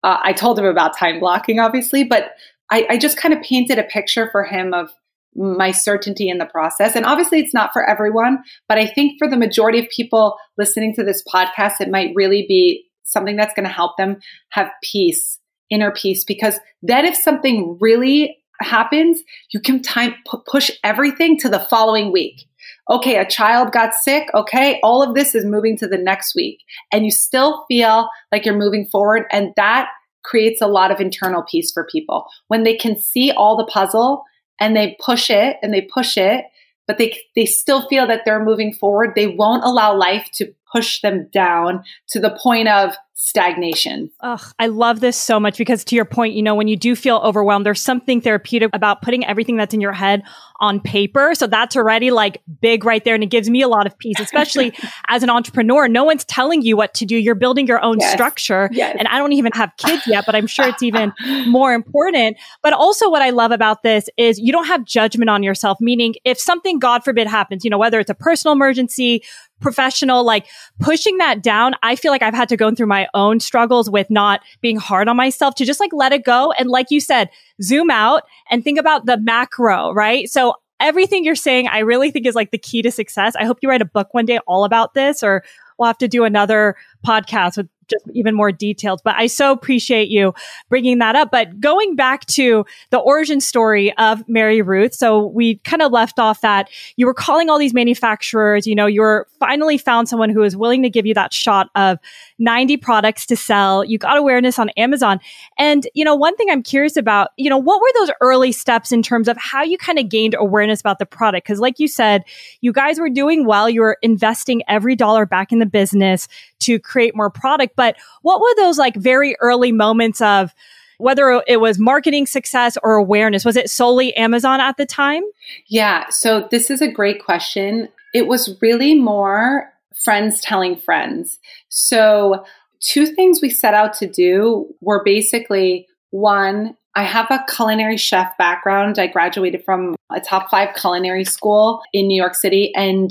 uh, 0.03 0.19
i 0.23 0.33
told 0.33 0.59
him 0.59 0.65
about 0.65 0.97
time 0.97 1.21
blocking 1.21 1.59
obviously 1.59 2.05
but 2.05 2.33
I, 2.71 2.87
I 2.91 2.97
just 2.97 3.17
kind 3.17 3.33
of 3.33 3.43
painted 3.43 3.79
a 3.79 3.85
picture 3.85 4.29
for 4.33 4.43
him 4.43 4.75
of 4.75 4.91
my 5.37 5.71
certainty 5.71 6.29
in 6.29 6.39
the 6.39 6.47
process. 6.47 6.97
And 6.97 7.05
obviously, 7.05 7.39
it's 7.41 7.55
not 7.55 7.73
for 7.73 7.89
everyone, 7.89 8.39
but 8.69 8.79
I 8.79 8.87
think 8.87 9.19
for 9.19 9.29
the 9.29 9.37
majority 9.37 9.79
of 9.79 9.89
people 9.95 10.37
listening 10.57 10.95
to 10.95 11.05
this 11.05 11.23
podcast, 11.33 11.81
it 11.81 11.91
might 11.91 12.13
really 12.15 12.45
be 12.49 12.85
something 13.05 13.37
that's 13.37 13.55
going 13.55 13.67
to 13.67 13.73
help 13.73 13.97
them 13.97 14.19
have 14.51 14.71
peace, 14.83 15.39
inner 15.71 15.93
peace, 15.93 16.25
because 16.25 16.59
then 16.83 17.05
if 17.05 17.17
something 17.17 17.77
really 17.81 18.37
happens, 18.61 19.23
you 19.53 19.61
can 19.61 19.83
time 19.83 20.15
p- 20.31 20.39
push 20.47 20.71
everything 20.83 21.39
to 21.39 21.49
the 21.49 21.61
following 21.61 22.11
week. 22.13 22.47
Okay, 22.91 23.17
a 23.17 23.29
child 23.29 23.73
got 23.73 23.95
sick. 23.95 24.29
Okay, 24.35 24.81
all 24.83 25.03
of 25.03 25.15
this 25.15 25.35
is 25.35 25.45
moving 25.45 25.77
to 25.79 25.87
the 25.87 25.99
next 25.99 26.35
week, 26.35 26.61
and 26.93 27.05
you 27.05 27.11
still 27.11 27.65
feel 27.69 28.09
like 28.33 28.45
you're 28.45 28.57
moving 28.57 28.87
forward, 28.87 29.25
and 29.31 29.53
that 29.57 29.89
creates 30.25 30.61
a 30.61 30.67
lot 30.67 30.91
of 30.91 31.01
internal 31.01 31.45
peace 31.49 31.71
for 31.73 31.87
people 31.91 32.27
when 32.49 32.65
they 32.65 32.77
can 32.77 32.99
see 32.99 33.31
all 33.31 33.57
the 33.57 33.67
puzzle 33.67 34.25
and 34.61 34.77
they 34.77 34.97
push 35.05 35.31
it 35.31 35.57
and 35.63 35.73
they 35.73 35.83
push 35.83 36.17
it, 36.17 36.45
but 36.87 36.99
they, 36.99 37.19
they 37.35 37.47
still 37.47 37.89
feel 37.89 38.07
that 38.07 38.23
they're 38.25 38.45
moving 38.45 38.73
forward. 38.73 39.13
They 39.15 39.27
won't 39.27 39.65
allow 39.65 39.97
life 39.97 40.29
to 40.35 40.53
push 40.71 41.01
them 41.01 41.29
down 41.33 41.85
to 42.09 42.21
the 42.21 42.39
point 42.43 42.69
of 42.69 42.95
stagnation. 43.27 44.09
Ugh, 44.21 44.41
I 44.61 44.69
love 44.69 45.01
this 45.01 45.17
so 45.17 45.41
much 45.41 45.59
because 45.59 45.83
to 45.87 45.97
your 45.97 46.05
point, 46.05 46.35
you 46.35 46.43
know, 46.45 46.55
when 46.55 46.69
you 46.69 46.77
do 46.77 46.95
feel 46.95 47.17
overwhelmed, 47.17 47.67
there's 47.67 47.83
something 47.83 48.21
therapeutic 48.21 48.71
about 48.73 49.03
putting 49.03 49.27
everything 49.27 49.57
that's 49.57 49.75
in 49.75 49.81
your 49.81 49.93
head 49.93 50.23
on 50.61 50.79
paper. 50.79 51.35
So 51.35 51.49
that's 51.49 51.75
already 51.75 52.13
like 52.13 52.41
big 52.61 52.85
right 52.85 53.05
there. 53.05 53.17
And 53.17 53.25
it 53.25 53.27
gives 53.27 53.51
me 53.51 53.63
a 53.63 53.69
lot 53.69 53.85
of 53.85 53.99
peace, 53.99 54.21
especially 54.21 54.73
as 55.09 55.25
an 55.25 55.31
entrepreneur. 55.31 55.89
No 55.89 56.05
one's 56.05 56.25
telling 56.25 56.63
you 56.63 56.77
what 56.77 56.95
to 56.95 57.05
do. 57.05 57.17
You're 57.17 57.35
building 57.35 57.67
your 57.67 57.83
own 57.83 57.99
yes. 57.99 58.13
structure. 58.13 58.69
Yes. 58.71 58.95
And 58.97 59.09
I 59.09 59.19
don't 59.19 59.33
even 59.33 59.51
have 59.55 59.73
kids 59.77 60.05
yet, 60.07 60.25
but 60.25 60.37
I'm 60.37 60.47
sure 60.47 60.69
it's 60.69 60.85
even 60.85 61.13
more 61.49 61.75
important. 61.75 62.37
But 62.63 62.75
also 62.75 63.11
what 63.11 63.23
I 63.23 63.31
love 63.31 63.51
about 63.51 63.83
this 63.83 64.09
is 64.17 64.39
you 64.39 64.53
don't 64.53 64.67
have 64.67 64.85
judgment 64.85 65.31
on 65.31 65.43
yourself, 65.43 65.79
meaning 65.81 66.15
if 66.25 66.39
something, 66.39 66.79
God 66.79 67.03
forbid, 67.03 67.27
happens, 67.27 67.65
you 67.65 67.71
know, 67.71 67.79
whether 67.79 67.99
it's 67.99 68.11
a 68.11 68.15
personal 68.15 68.53
emergency, 68.53 69.25
professional, 69.61 70.25
like 70.25 70.47
pushing 70.81 71.19
that 71.19 71.43
down. 71.43 71.75
I 71.83 71.97
feel 71.97 72.13
like 72.13 72.23
I've 72.23 72.35
had 72.35 72.49
to 72.51 72.57
go 72.57 72.75
through 72.75 72.87
my 72.87 73.09
own 73.15 73.41
struggles 73.41 73.89
with 73.89 74.11
not 74.11 74.41
being 74.61 74.77
hard 74.77 75.09
on 75.09 75.17
myself 75.17 75.55
to 75.57 75.65
just 75.65 75.81
like 75.81 75.93
let 75.93 76.13
it 76.13 76.25
go. 76.25 76.53
And 76.59 76.69
like 76.69 76.91
you 76.91 77.01
said, 77.01 77.31
zoom 77.63 77.91
out 77.91 78.23
and 78.51 78.63
think 78.63 78.79
about 78.79 79.07
the 79.07 79.19
macro, 79.19 79.93
right? 79.93 80.29
So 80.29 80.55
everything 80.81 81.25
you're 81.25 81.35
saying, 81.35 81.69
I 81.69 81.81
really 81.81 82.11
think 82.11 82.27
is 82.27 82.35
like 82.35 82.51
the 82.51 82.59
key 82.59 82.83
to 82.83 82.91
success. 82.91 83.35
I 83.37 83.45
hope 83.45 83.59
you 83.63 83.69
write 83.69 83.83
a 83.83 83.87
book 83.87 84.13
one 84.13 84.27
day 84.27 84.39
all 84.47 84.65
about 84.65 84.95
this 84.95 85.23
or 85.23 85.43
we'll 85.79 85.87
have 85.87 85.99
to 85.99 86.09
do 86.09 86.25
another 86.25 86.77
podcast 87.07 87.57
with 87.57 87.69
just 87.89 88.05
even 88.13 88.35
more 88.35 88.53
detailed. 88.53 89.01
But 89.05 89.17
I 89.17 89.27
so 89.27 89.53
appreciate 89.53 90.09
you 90.09 90.35
bringing 90.69 90.99
that 90.99 91.17
up. 91.17 91.31
But 91.31 91.61
going 91.61 91.97
back 91.97 92.27
to 92.27 92.65
the 92.91 92.99
origin 92.99 93.41
story 93.41 93.97
of 93.99 94.25
MaryRuth. 94.27 94.95
So 94.95 95.27
we 95.27 95.57
kind 95.59 95.83
of 95.83 95.93
left 95.93 96.19
off 96.19 96.41
that 96.41 96.69
you 96.97 97.07
were 97.07 97.15
calling 97.15 97.49
all 97.49 97.59
these 97.59 97.75
manufacturers, 97.75 98.67
you 98.67 98.75
know, 98.75 98.87
you 98.87 99.01
were 99.01 99.27
finally 99.39 99.79
found 99.79 100.09
someone 100.09 100.31
who 100.31 100.41
was 100.41 100.57
willing 100.57 100.83
to 100.83 100.91
give 100.91 101.07
you 101.07 101.15
that 101.15 101.33
shot 101.33 101.69
of 101.75 101.99
90 102.39 102.77
products 102.79 103.27
to 103.27 103.37
sell. 103.37 103.85
You 103.85 103.99
got 103.99 104.17
awareness 104.17 104.59
on 104.59 104.71
Amazon. 104.71 105.21
And, 105.59 105.87
you 105.95 106.05
know, 106.05 106.15
one 106.15 106.37
thing 106.37 106.49
I'm 106.51 106.63
curious 106.63 106.97
about, 106.97 107.31
you 107.37 107.51
know, 107.51 107.59
what 107.59 107.81
were 107.81 107.93
those 107.95 108.11
early 108.21 108.53
steps 108.53 108.93
in 108.93 109.03
terms 109.03 109.29
of 109.29 109.37
how 109.37 109.63
you 109.63 109.79
kind 109.79 109.99
of 109.99 110.09
gained 110.09 110.35
awareness 110.39 110.81
about 110.81 110.99
the 110.99 111.07
product? 111.07 111.47
Cause 111.47 111.61
like 111.61 111.79
you 111.79 111.89
said, 111.89 112.25
you 112.61 112.73
guys 112.73 112.99
were 112.99 113.11
doing 113.11 113.47
well. 113.47 113.69
You 113.71 113.81
were 113.81 113.99
investing 114.03 114.63
every 114.69 114.97
dollar 114.97 115.27
back 115.27 115.53
in 115.53 115.59
the 115.59 115.67
business 115.67 116.29
to 116.61 116.79
create 116.79 117.17
more 117.17 117.31
product. 117.31 117.75
But 117.77 117.97
what 118.23 118.41
were 118.41 118.55
those 118.57 118.79
like 118.79 118.97
very 118.97 119.37
early 119.41 119.73
moments 119.73 120.21
of 120.21 120.55
whether 120.99 121.43
it 121.47 121.61
was 121.61 121.79
marketing 121.79 122.27
success 122.27 122.79
or 122.83 122.95
awareness? 122.95 123.45
Was 123.45 123.57
it 123.57 123.71
solely 123.71 124.15
Amazon 124.17 124.61
at 124.61 124.77
the 124.77 124.87
time? 124.87 125.23
Yeah. 125.69 126.09
So 126.09 126.49
this 126.51 126.71
is 126.71 126.81
a 126.81 126.91
great 126.91 127.23
question. 127.23 127.89
It 128.15 128.27
was 128.27 128.57
really 128.63 128.95
more 128.95 129.71
friends 129.95 130.41
telling 130.41 130.77
friends. 130.77 131.39
So 131.69 132.45
two 132.81 133.07
things 133.07 133.41
we 133.43 133.51
set 133.51 133.75
out 133.75 133.93
to 133.95 134.07
do 134.07 134.75
were 134.81 135.03
basically 135.05 135.87
one, 136.11 136.77
I 136.95 137.03
have 137.03 137.31
a 137.31 137.45
culinary 137.55 137.99
chef 137.99 138.37
background. 138.39 138.99
I 138.99 139.07
graduated 139.07 139.65
from 139.65 139.97
a 140.11 140.21
top 140.21 140.51
five 140.51 140.75
culinary 140.75 141.25
school 141.25 141.83
in 141.93 142.07
New 142.07 142.17
York 142.17 142.35
City. 142.35 142.73
And 142.75 143.11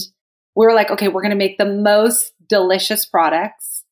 we 0.55 0.65
were 0.65 0.73
like, 0.73 0.89
okay, 0.89 1.07
we're 1.07 1.21
going 1.21 1.29
to 1.31 1.35
make 1.35 1.57
the 1.57 1.65
most 1.65 2.31
delicious 2.47 3.05
products. 3.05 3.83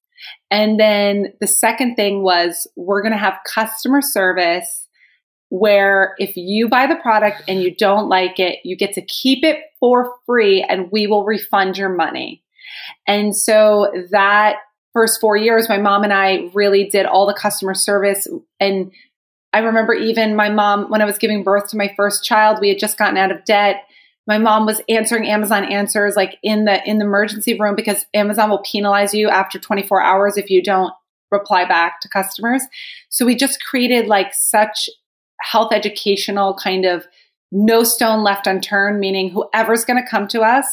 And 0.49 0.79
then 0.79 1.33
the 1.41 1.47
second 1.47 1.95
thing 1.95 2.23
was 2.23 2.67
we're 2.75 3.01
going 3.01 3.11
to 3.11 3.17
have 3.17 3.39
customer 3.45 4.01
service 4.01 4.87
where 5.49 6.15
if 6.17 6.35
you 6.35 6.67
buy 6.67 6.87
the 6.87 6.95
product 6.95 7.43
and 7.47 7.61
you 7.61 7.75
don't 7.75 8.09
like 8.09 8.39
it, 8.39 8.59
you 8.63 8.75
get 8.75 8.93
to 8.93 9.01
keep 9.01 9.43
it 9.43 9.59
for 9.79 10.15
free 10.25 10.63
and 10.63 10.89
we 10.91 11.05
will 11.05 11.25
refund 11.25 11.77
your 11.77 11.89
money. 11.89 12.43
And 13.07 13.35
so 13.35 13.91
that 14.11 14.55
first 14.93 15.19
four 15.21 15.37
years, 15.37 15.69
my 15.69 15.77
mom 15.77 16.03
and 16.03 16.13
I 16.13 16.49
really 16.53 16.85
did 16.85 17.05
all 17.05 17.27
the 17.27 17.33
customer 17.33 17.73
service 17.73 18.27
and 18.59 18.91
I 19.53 19.59
remember 19.59 19.93
even 19.93 20.35
my 20.35 20.49
mom, 20.49 20.89
when 20.89 21.03
I 21.03 21.05
was 21.05 21.19
giving 21.19 21.43
birth 21.43 21.69
to 21.69 21.77
my 21.77 21.93
first 21.95 22.23
child, 22.23 22.57
we 22.59 22.69
had 22.69 22.79
just 22.79 22.97
gotten 22.97 23.17
out 23.17 23.31
of 23.31 23.45
debt. 23.45 23.83
My 24.25 24.37
mom 24.37 24.65
was 24.65 24.81
answering 24.87 25.27
Amazon 25.27 25.65
answers 25.65 26.15
like 26.15 26.37
in 26.43 26.65
the 26.65 26.81
in 26.89 26.97
the 26.97 27.05
emergency 27.05 27.57
room 27.59 27.75
because 27.75 28.05
Amazon 28.13 28.49
will 28.49 28.63
penalize 28.63 29.13
you 29.13 29.29
after 29.29 29.59
24 29.59 30.01
hours 30.01 30.37
if 30.37 30.49
you 30.49 30.63
don't 30.63 30.93
reply 31.31 31.65
back 31.65 31.99
to 32.01 32.09
customers. 32.09 32.61
So 33.09 33.25
we 33.25 33.35
just 33.35 33.63
created 33.63 34.07
like 34.07 34.33
such 34.33 34.89
health 35.41 35.73
educational 35.73 36.55
kind 36.55 36.85
of 36.85 37.05
no 37.51 37.83
stone 37.83 38.23
left 38.23 38.47
unturned, 38.47 38.99
meaning 38.99 39.29
whoever's 39.29 39.85
going 39.85 40.01
to 40.01 40.09
come 40.09 40.27
to 40.29 40.41
us, 40.41 40.65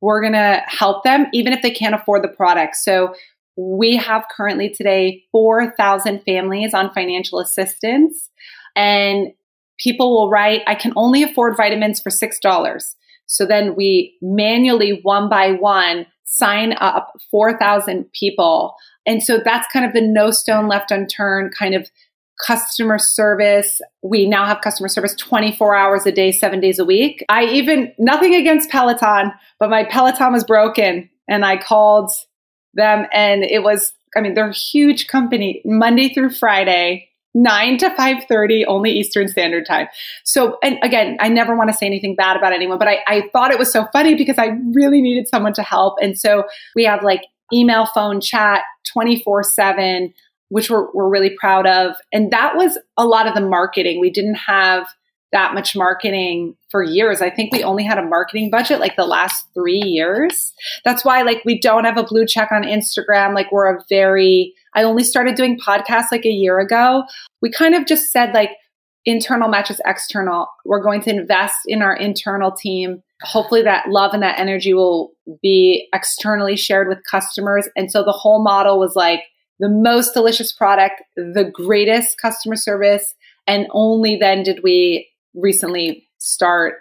we're 0.00 0.20
going 0.20 0.34
to 0.34 0.62
help 0.66 1.02
them, 1.02 1.26
even 1.32 1.52
if 1.52 1.62
they 1.62 1.70
can't 1.70 1.94
afford 1.94 2.22
the 2.22 2.28
product. 2.28 2.76
So 2.76 3.14
we 3.56 3.96
have 3.96 4.26
currently 4.36 4.68
today 4.68 5.24
4,000 5.32 6.22
families 6.24 6.74
on 6.74 6.92
financial 6.92 7.38
assistance, 7.38 8.28
and 8.74 9.28
people 9.78 10.14
will 10.14 10.30
write, 10.30 10.62
I 10.66 10.74
can 10.74 10.92
only 10.96 11.22
afford 11.22 11.56
vitamins 11.56 12.00
for 12.00 12.10
$6. 12.10 12.94
So 13.26 13.44
then 13.44 13.74
we 13.74 14.16
manually, 14.22 15.00
one 15.02 15.28
by 15.28 15.52
one, 15.52 16.06
sign 16.24 16.74
up 16.80 17.12
4,000 17.30 18.10
people. 18.12 18.74
And 19.04 19.22
so 19.22 19.40
that's 19.44 19.66
kind 19.72 19.84
of 19.84 19.92
the 19.92 20.00
no 20.00 20.30
stone 20.30 20.68
left 20.68 20.90
unturned 20.90 21.52
kind 21.56 21.74
of 21.74 21.90
customer 22.44 22.98
service. 22.98 23.80
We 24.02 24.28
now 24.28 24.46
have 24.46 24.60
customer 24.60 24.88
service 24.88 25.14
24 25.14 25.74
hours 25.74 26.06
a 26.06 26.12
day, 26.12 26.32
seven 26.32 26.60
days 26.60 26.78
a 26.78 26.84
week. 26.84 27.24
I 27.28 27.44
even, 27.44 27.92
nothing 27.98 28.34
against 28.34 28.70
Peloton, 28.70 29.32
but 29.58 29.70
my 29.70 29.84
Peloton 29.84 30.32
was 30.32 30.44
broken 30.44 31.08
and 31.28 31.44
I 31.44 31.56
called 31.56 32.10
them 32.74 33.06
and 33.12 33.42
it 33.42 33.62
was, 33.62 33.92
I 34.16 34.20
mean, 34.20 34.34
they're 34.34 34.50
a 34.50 34.54
huge 34.54 35.06
company, 35.06 35.62
Monday 35.64 36.12
through 36.12 36.30
Friday. 36.30 37.08
9 37.36 37.78
to 37.78 37.90
5.30 37.90 38.64
only 38.66 38.90
eastern 38.90 39.28
standard 39.28 39.66
time 39.66 39.86
so 40.24 40.58
and 40.62 40.78
again 40.82 41.16
i 41.20 41.28
never 41.28 41.54
want 41.54 41.68
to 41.68 41.76
say 41.76 41.84
anything 41.84 42.16
bad 42.16 42.36
about 42.36 42.52
anyone 42.52 42.78
but 42.78 42.88
I, 42.88 42.98
I 43.06 43.28
thought 43.32 43.50
it 43.50 43.58
was 43.58 43.70
so 43.70 43.86
funny 43.92 44.14
because 44.14 44.38
i 44.38 44.58
really 44.72 45.02
needed 45.02 45.28
someone 45.28 45.52
to 45.52 45.62
help 45.62 45.98
and 46.00 46.18
so 46.18 46.44
we 46.74 46.84
have 46.84 47.02
like 47.02 47.22
email 47.52 47.86
phone 47.86 48.20
chat 48.20 48.62
24 48.92 49.42
7 49.42 50.14
which 50.48 50.70
we're, 50.70 50.86
we're 50.92 51.08
really 51.08 51.30
proud 51.30 51.66
of. 51.66 51.96
And 52.12 52.30
that 52.30 52.56
was 52.56 52.78
a 52.96 53.06
lot 53.06 53.26
of 53.26 53.34
the 53.34 53.40
marketing. 53.40 54.00
We 54.00 54.10
didn't 54.10 54.36
have 54.36 54.86
that 55.36 55.52
much 55.52 55.76
marketing 55.76 56.56
for 56.70 56.82
years. 56.82 57.20
I 57.20 57.28
think 57.28 57.52
we 57.52 57.62
only 57.62 57.84
had 57.84 57.98
a 57.98 58.02
marketing 58.02 58.50
budget 58.50 58.80
like 58.80 58.96
the 58.96 59.04
last 59.04 59.44
three 59.52 59.82
years. 59.84 60.54
That's 60.82 61.04
why 61.04 61.20
like 61.20 61.42
we 61.44 61.60
don't 61.60 61.84
have 61.84 61.98
a 61.98 62.04
blue 62.04 62.24
check 62.24 62.50
on 62.50 62.62
Instagram. 62.62 63.34
Like 63.34 63.52
we're 63.52 63.76
a 63.76 63.84
very, 63.90 64.54
I 64.74 64.82
only 64.82 65.04
started 65.04 65.34
doing 65.34 65.58
podcasts 65.58 66.10
like 66.10 66.24
a 66.24 66.30
year 66.30 66.58
ago. 66.58 67.04
We 67.42 67.50
kind 67.50 67.74
of 67.74 67.84
just 67.84 68.10
said 68.10 68.32
like 68.32 68.52
internal 69.04 69.50
matches 69.50 69.78
external. 69.84 70.48
We're 70.64 70.82
going 70.82 71.02
to 71.02 71.10
invest 71.10 71.58
in 71.66 71.82
our 71.82 71.94
internal 71.94 72.50
team. 72.50 73.02
Hopefully 73.22 73.60
that 73.60 73.90
love 73.90 74.14
and 74.14 74.22
that 74.22 74.38
energy 74.38 74.72
will 74.72 75.12
be 75.42 75.86
externally 75.92 76.56
shared 76.56 76.88
with 76.88 77.04
customers. 77.10 77.68
And 77.76 77.92
so 77.92 78.02
the 78.02 78.12
whole 78.12 78.42
model 78.42 78.78
was 78.78 78.94
like, 78.96 79.20
the 79.58 79.70
most 79.70 80.12
delicious 80.12 80.52
product, 80.52 81.02
the 81.16 81.50
greatest 81.50 82.20
customer 82.20 82.56
service, 82.56 83.14
and 83.46 83.66
only 83.70 84.16
then 84.16 84.42
did 84.42 84.60
we 84.62 85.08
recently 85.36 86.08
start 86.18 86.74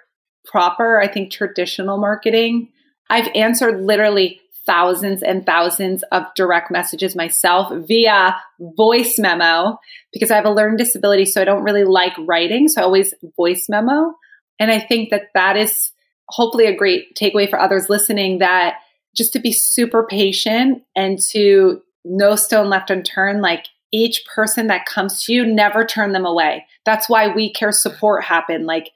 proper, 0.45 0.99
I 0.99 1.07
think, 1.07 1.31
traditional 1.31 1.97
marketing. 1.97 2.69
I've 3.09 3.29
answered 3.35 3.81
literally 3.81 4.41
thousands 4.65 5.21
and 5.21 5.45
thousands 5.45 6.03
of 6.11 6.23
direct 6.35 6.71
messages 6.71 7.15
myself 7.15 7.71
via 7.87 8.35
voice 8.59 9.19
memo 9.19 9.77
because 10.11 10.31
I 10.31 10.35
have 10.35 10.45
a 10.45 10.51
learning 10.51 10.77
disability. 10.77 11.25
So 11.25 11.41
I 11.41 11.45
don't 11.45 11.63
really 11.63 11.83
like 11.83 12.13
writing. 12.19 12.67
So 12.67 12.81
I 12.81 12.85
always 12.85 13.13
voice 13.37 13.67
memo. 13.69 14.13
And 14.59 14.71
I 14.71 14.79
think 14.79 15.11
that 15.11 15.27
that 15.33 15.57
is 15.57 15.91
hopefully 16.29 16.65
a 16.65 16.75
great 16.75 17.15
takeaway 17.15 17.49
for 17.49 17.59
others 17.59 17.89
listening 17.89 18.39
that 18.39 18.77
just 19.15 19.33
to 19.33 19.39
be 19.39 19.51
super 19.51 20.05
patient 20.09 20.81
and 20.95 21.19
to 21.31 21.81
no 22.03 22.35
stone 22.35 22.69
left 22.69 22.89
unturned. 22.89 23.41
Like 23.41 23.67
each 23.91 24.25
person 24.25 24.67
that 24.67 24.85
comes 24.85 25.23
to 25.25 25.33
you, 25.33 25.45
never 25.45 25.85
turn 25.85 26.11
them 26.11 26.25
away. 26.25 26.65
That's 26.85 27.09
why 27.09 27.27
we 27.27 27.51
care 27.51 27.71
support 27.71 28.23
happen. 28.23 28.65
Like 28.65 28.91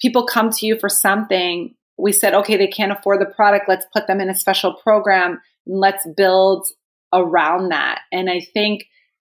people 0.00 0.26
come 0.26 0.50
to 0.50 0.66
you 0.66 0.78
for 0.78 0.88
something. 0.88 1.74
We 1.98 2.12
said, 2.12 2.34
okay, 2.34 2.56
they 2.56 2.66
can't 2.68 2.92
afford 2.92 3.20
the 3.20 3.26
product. 3.26 3.68
Let's 3.68 3.86
put 3.92 4.06
them 4.06 4.20
in 4.20 4.30
a 4.30 4.34
special 4.34 4.74
program 4.74 5.40
and 5.66 5.78
let's 5.78 6.06
build 6.16 6.68
around 7.12 7.70
that. 7.70 8.00
And 8.12 8.30
I 8.30 8.40
think 8.40 8.86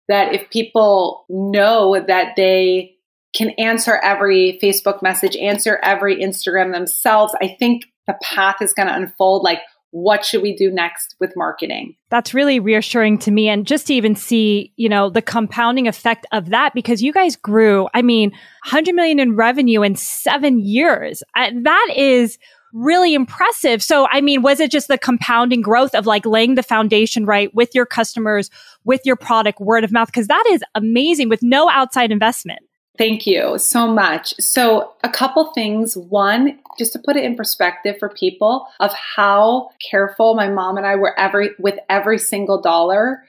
that 0.08 0.34
if 0.34 0.50
people 0.50 1.24
know 1.28 1.98
that 2.06 2.34
they 2.36 2.96
can 3.34 3.50
answer 3.50 3.98
every 4.02 4.58
Facebook 4.62 5.02
message, 5.02 5.36
answer 5.36 5.80
every 5.82 6.16
Instagram 6.16 6.72
themselves, 6.72 7.34
I 7.40 7.56
think 7.58 7.84
the 8.06 8.18
path 8.22 8.56
is 8.60 8.74
going 8.74 8.88
to 8.88 8.94
unfold 8.94 9.42
like 9.42 9.60
what 9.92 10.24
should 10.24 10.42
we 10.42 10.56
do 10.56 10.70
next 10.70 11.14
with 11.20 11.36
marketing? 11.36 11.94
That's 12.10 12.32
really 12.32 12.58
reassuring 12.58 13.18
to 13.18 13.30
me. 13.30 13.48
And 13.48 13.66
just 13.66 13.86
to 13.86 13.94
even 13.94 14.16
see, 14.16 14.72
you 14.76 14.88
know, 14.88 15.10
the 15.10 15.22
compounding 15.22 15.86
effect 15.86 16.26
of 16.32 16.48
that, 16.48 16.72
because 16.74 17.02
you 17.02 17.12
guys 17.12 17.36
grew, 17.36 17.88
I 17.94 18.00
mean, 18.00 18.30
100 18.64 18.94
million 18.94 19.20
in 19.20 19.36
revenue 19.36 19.82
in 19.82 19.94
seven 19.94 20.58
years. 20.58 21.22
Uh, 21.36 21.50
that 21.62 21.88
is 21.94 22.38
really 22.72 23.12
impressive. 23.12 23.82
So, 23.82 24.08
I 24.10 24.22
mean, 24.22 24.40
was 24.40 24.60
it 24.60 24.70
just 24.70 24.88
the 24.88 24.96
compounding 24.96 25.60
growth 25.60 25.94
of 25.94 26.06
like 26.06 26.24
laying 26.24 26.54
the 26.54 26.62
foundation 26.62 27.26
right 27.26 27.54
with 27.54 27.74
your 27.74 27.84
customers, 27.84 28.48
with 28.84 29.02
your 29.04 29.16
product, 29.16 29.60
word 29.60 29.84
of 29.84 29.92
mouth? 29.92 30.08
Because 30.08 30.28
that 30.28 30.44
is 30.48 30.64
amazing 30.74 31.28
with 31.28 31.42
no 31.42 31.68
outside 31.68 32.10
investment. 32.10 32.60
Thank 32.98 33.26
you 33.26 33.58
so 33.58 33.86
much. 33.86 34.34
So, 34.38 34.92
a 35.02 35.08
couple 35.08 35.50
things. 35.52 35.96
One, 35.96 36.58
just 36.78 36.92
to 36.92 36.98
put 36.98 37.16
it 37.16 37.24
in 37.24 37.36
perspective 37.36 37.96
for 37.98 38.10
people 38.10 38.66
of 38.80 38.92
how 38.92 39.70
careful 39.90 40.34
my 40.34 40.48
mom 40.48 40.76
and 40.76 40.86
I 40.86 40.96
were 40.96 41.18
every 41.18 41.50
with 41.58 41.78
every 41.88 42.18
single 42.18 42.60
dollar. 42.60 43.22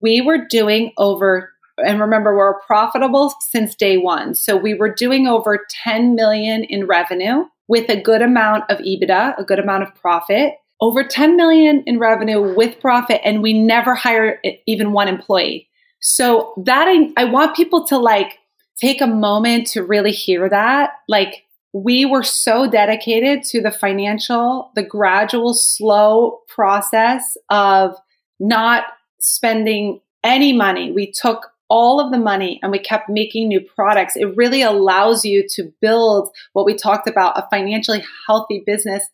We 0.00 0.20
were 0.20 0.46
doing 0.46 0.92
over 0.98 1.52
and 1.78 2.00
remember 2.00 2.36
we're 2.36 2.60
profitable 2.60 3.34
since 3.50 3.74
day 3.74 3.96
1. 3.96 4.34
So, 4.34 4.56
we 4.56 4.74
were 4.74 4.94
doing 4.94 5.26
over 5.26 5.66
10 5.82 6.14
million 6.14 6.62
in 6.62 6.86
revenue 6.86 7.44
with 7.66 7.90
a 7.90 8.00
good 8.00 8.22
amount 8.22 8.70
of 8.70 8.78
EBITDA, 8.78 9.36
a 9.36 9.44
good 9.44 9.58
amount 9.58 9.82
of 9.82 9.94
profit. 9.96 10.54
Over 10.80 11.02
10 11.02 11.36
million 11.36 11.82
in 11.86 11.98
revenue 11.98 12.54
with 12.54 12.80
profit 12.80 13.20
and 13.24 13.42
we 13.42 13.52
never 13.52 13.96
hired 13.96 14.38
even 14.68 14.92
one 14.92 15.08
employee. 15.08 15.68
So, 16.00 16.54
that 16.64 16.86
I, 16.86 17.10
I 17.16 17.24
want 17.24 17.56
people 17.56 17.84
to 17.88 17.98
like 17.98 18.38
take 18.80 19.00
a 19.00 19.06
moment 19.06 19.66
to 19.68 19.82
really 19.82 20.12
hear 20.12 20.48
that. 20.48 20.90
Like, 21.08 21.44
we 21.72 22.06
were 22.06 22.22
so 22.22 22.70
dedicated 22.70 23.42
to 23.44 23.60
the 23.60 23.70
financial, 23.70 24.70
the 24.74 24.82
gradual, 24.82 25.54
slow 25.54 26.40
process 26.48 27.36
of 27.50 27.94
not 28.40 28.84
spending 29.20 30.00
any 30.24 30.52
money. 30.52 30.92
We 30.92 31.12
took 31.12 31.50
all 31.68 32.00
of 32.00 32.10
the 32.10 32.18
money 32.18 32.58
and 32.62 32.72
we 32.72 32.78
kept 32.78 33.10
making 33.10 33.48
new 33.48 33.60
products. 33.60 34.16
It 34.16 34.36
really 34.36 34.62
allows 34.62 35.24
you 35.24 35.46
to 35.50 35.72
build 35.80 36.30
what 36.54 36.64
we 36.64 36.74
talked 36.74 37.08
about 37.08 37.38
a 37.38 37.46
financially 37.50 38.02
healthy 38.26 38.62
business 38.64 39.04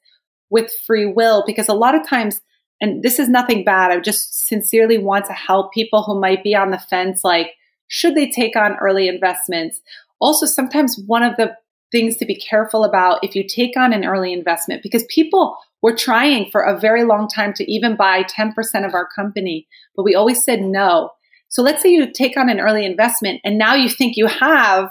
with 0.51 0.73
free 0.87 1.07
will 1.07 1.43
because 1.47 1.69
a 1.69 1.75
lot 1.75 1.97
of 1.97 2.09
times, 2.09 2.41
and 2.81 3.03
this 3.03 3.19
is 3.19 3.29
nothing 3.29 3.65
bad, 3.65 3.91
I 3.91 3.99
just 3.99 4.47
sincerely 4.47 4.99
want 4.99 5.25
to 5.27 5.33
help 5.33 5.73
people 5.73 6.05
who 6.05 6.21
might 6.21 6.45
be 6.45 6.55
on 6.55 6.71
the 6.71 6.79
fence 6.79 7.25
like, 7.25 7.51
should 7.89 8.15
they 8.15 8.31
take 8.31 8.57
on 8.57 8.77
early 8.81 9.09
investments? 9.09 9.81
Also, 10.21 10.47
sometimes 10.47 11.01
one 11.07 11.23
of 11.23 11.37
the 11.37 11.57
things 11.93 12.17
to 12.17 12.27
be 12.27 12.35
careful 12.35 12.85
about 12.85 13.23
if 13.23 13.37
you 13.37 13.47
take 13.47 13.77
on 13.77 13.93
an 13.93 14.05
early 14.05 14.33
investment, 14.33 14.83
because 14.83 15.05
people 15.09 15.57
were 15.81 15.95
trying 15.95 16.51
for 16.51 16.63
a 16.63 16.79
very 16.79 17.05
long 17.05 17.29
time 17.29 17.53
to 17.53 17.71
even 17.71 17.95
buy 17.95 18.25
10% 18.25 18.53
of 18.87 18.95
our 18.95 19.07
company, 19.15 19.69
but 19.95 20.03
we 20.03 20.15
always 20.15 20.43
said 20.43 20.61
no. 20.61 21.11
So 21.49 21.63
let's 21.63 21.83
say 21.83 21.91
you 21.91 22.11
take 22.11 22.37
on 22.37 22.49
an 22.49 22.59
early 22.59 22.85
investment 22.85 23.41
and 23.45 23.59
now 23.59 23.75
you 23.75 23.89
think 23.89 24.17
you 24.17 24.27
have 24.27 24.91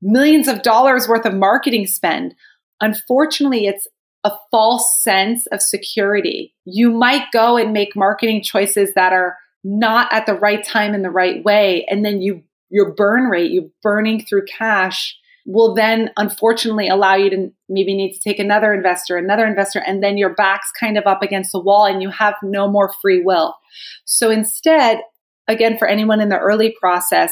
millions 0.00 0.48
of 0.48 0.62
dollars 0.62 1.06
worth 1.06 1.26
of 1.26 1.34
marketing 1.34 1.86
spend. 1.86 2.34
Unfortunately, 2.80 3.66
it's 3.66 3.86
a 4.24 4.32
false 4.50 5.00
sense 5.02 5.46
of 5.48 5.62
security. 5.62 6.54
You 6.64 6.90
might 6.90 7.30
go 7.32 7.56
and 7.56 7.72
make 7.72 7.94
marketing 7.94 8.42
choices 8.42 8.94
that 8.94 9.12
are 9.12 9.36
not 9.64 10.12
at 10.12 10.26
the 10.26 10.34
right 10.34 10.64
time 10.64 10.94
in 10.94 11.02
the 11.02 11.10
right 11.10 11.44
way. 11.44 11.86
And 11.88 12.04
then 12.04 12.20
you 12.20 12.42
your 12.70 12.94
burn 12.94 13.24
rate 13.24 13.50
you 13.50 13.70
burning 13.82 14.24
through 14.24 14.44
cash 14.46 15.16
will 15.44 15.74
then 15.74 16.10
unfortunately 16.16 16.88
allow 16.88 17.14
you 17.14 17.28
to 17.28 17.50
maybe 17.68 17.94
need 17.94 18.14
to 18.14 18.20
take 18.20 18.38
another 18.38 18.72
investor 18.72 19.16
another 19.16 19.46
investor 19.46 19.80
and 19.86 20.02
then 20.02 20.16
your 20.16 20.34
back's 20.34 20.70
kind 20.80 20.96
of 20.96 21.06
up 21.06 21.22
against 21.22 21.52
the 21.52 21.60
wall 21.60 21.84
and 21.84 22.00
you 22.00 22.08
have 22.08 22.34
no 22.42 22.66
more 22.66 22.92
free 23.02 23.22
will. 23.22 23.54
So 24.04 24.30
instead 24.30 25.00
again 25.48 25.76
for 25.78 25.86
anyone 25.86 26.20
in 26.20 26.30
the 26.30 26.38
early 26.38 26.74
process 26.80 27.30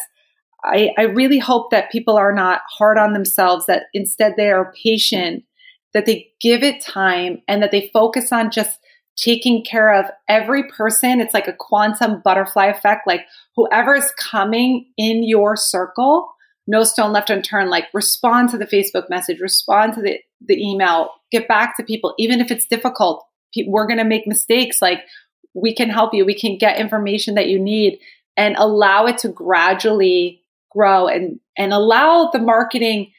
I, 0.63 0.91
I 0.99 1.03
really 1.05 1.39
hope 1.39 1.71
that 1.71 1.91
people 1.91 2.19
are 2.19 2.35
not 2.35 2.61
hard 2.69 2.99
on 2.99 3.15
themselves 3.15 3.65
that 3.67 3.85
instead 3.95 4.35
they 4.37 4.51
are 4.51 4.75
patient 4.83 5.45
that 5.95 6.07
they 6.07 6.33
give 6.41 6.63
it 6.63 6.85
time 6.85 7.43
and 7.49 7.63
that 7.63 7.71
they 7.71 7.91
focus 7.93 8.31
on 8.31 8.51
just 8.51 8.79
taking 9.21 9.63
care 9.63 9.93
of 9.93 10.07
every 10.29 10.65
person. 10.65 11.21
It's 11.21 11.35
like 11.35 11.49
a 11.49 11.53
quantum 11.53 12.23
butterfly 12.25 12.67
effect. 12.67 13.07
Like 13.07 13.27
whoever 13.55 13.95
is 13.95 14.11
coming 14.19 14.87
in 14.97 15.23
your 15.23 15.57
circle, 15.57 16.33
no 16.67 16.85
stone 16.85 17.13
left 17.13 17.31
unturned. 17.31 17.71
Like 17.71 17.87
respond 17.93 18.51
to 18.51 18.59
the 18.59 18.67
Facebook 18.67 19.11
message, 19.11 19.41
respond 19.41 19.95
to 19.95 20.03
the, 20.03 20.19
the 20.47 20.57
email, 20.57 21.11
get 21.31 21.49
back 21.49 21.77
to 21.77 21.83
people, 21.83 22.15
even 22.19 22.41
if 22.41 22.51
it's 22.51 22.67
difficult. 22.67 23.25
We're 23.67 23.87
going 23.87 23.99
to 23.99 24.05
make 24.05 24.27
mistakes. 24.27 24.81
Like 24.81 25.01
we 25.55 25.75
can 25.75 25.91
help 25.91 26.15
you. 26.15 26.25
We 26.25 26.39
can 26.39 26.57
get 26.57 26.79
information 26.79 27.35
that 27.35 27.49
you 27.49 27.59
need 27.59 27.99
and 28.37 28.55
allow 28.57 29.07
it 29.07 29.19
to 29.19 29.29
gradually 29.29 30.43
grow 30.71 31.09
and, 31.09 31.41
and 31.59 31.73
allow 31.73 32.31
the 32.33 32.39
marketing. 32.39 33.13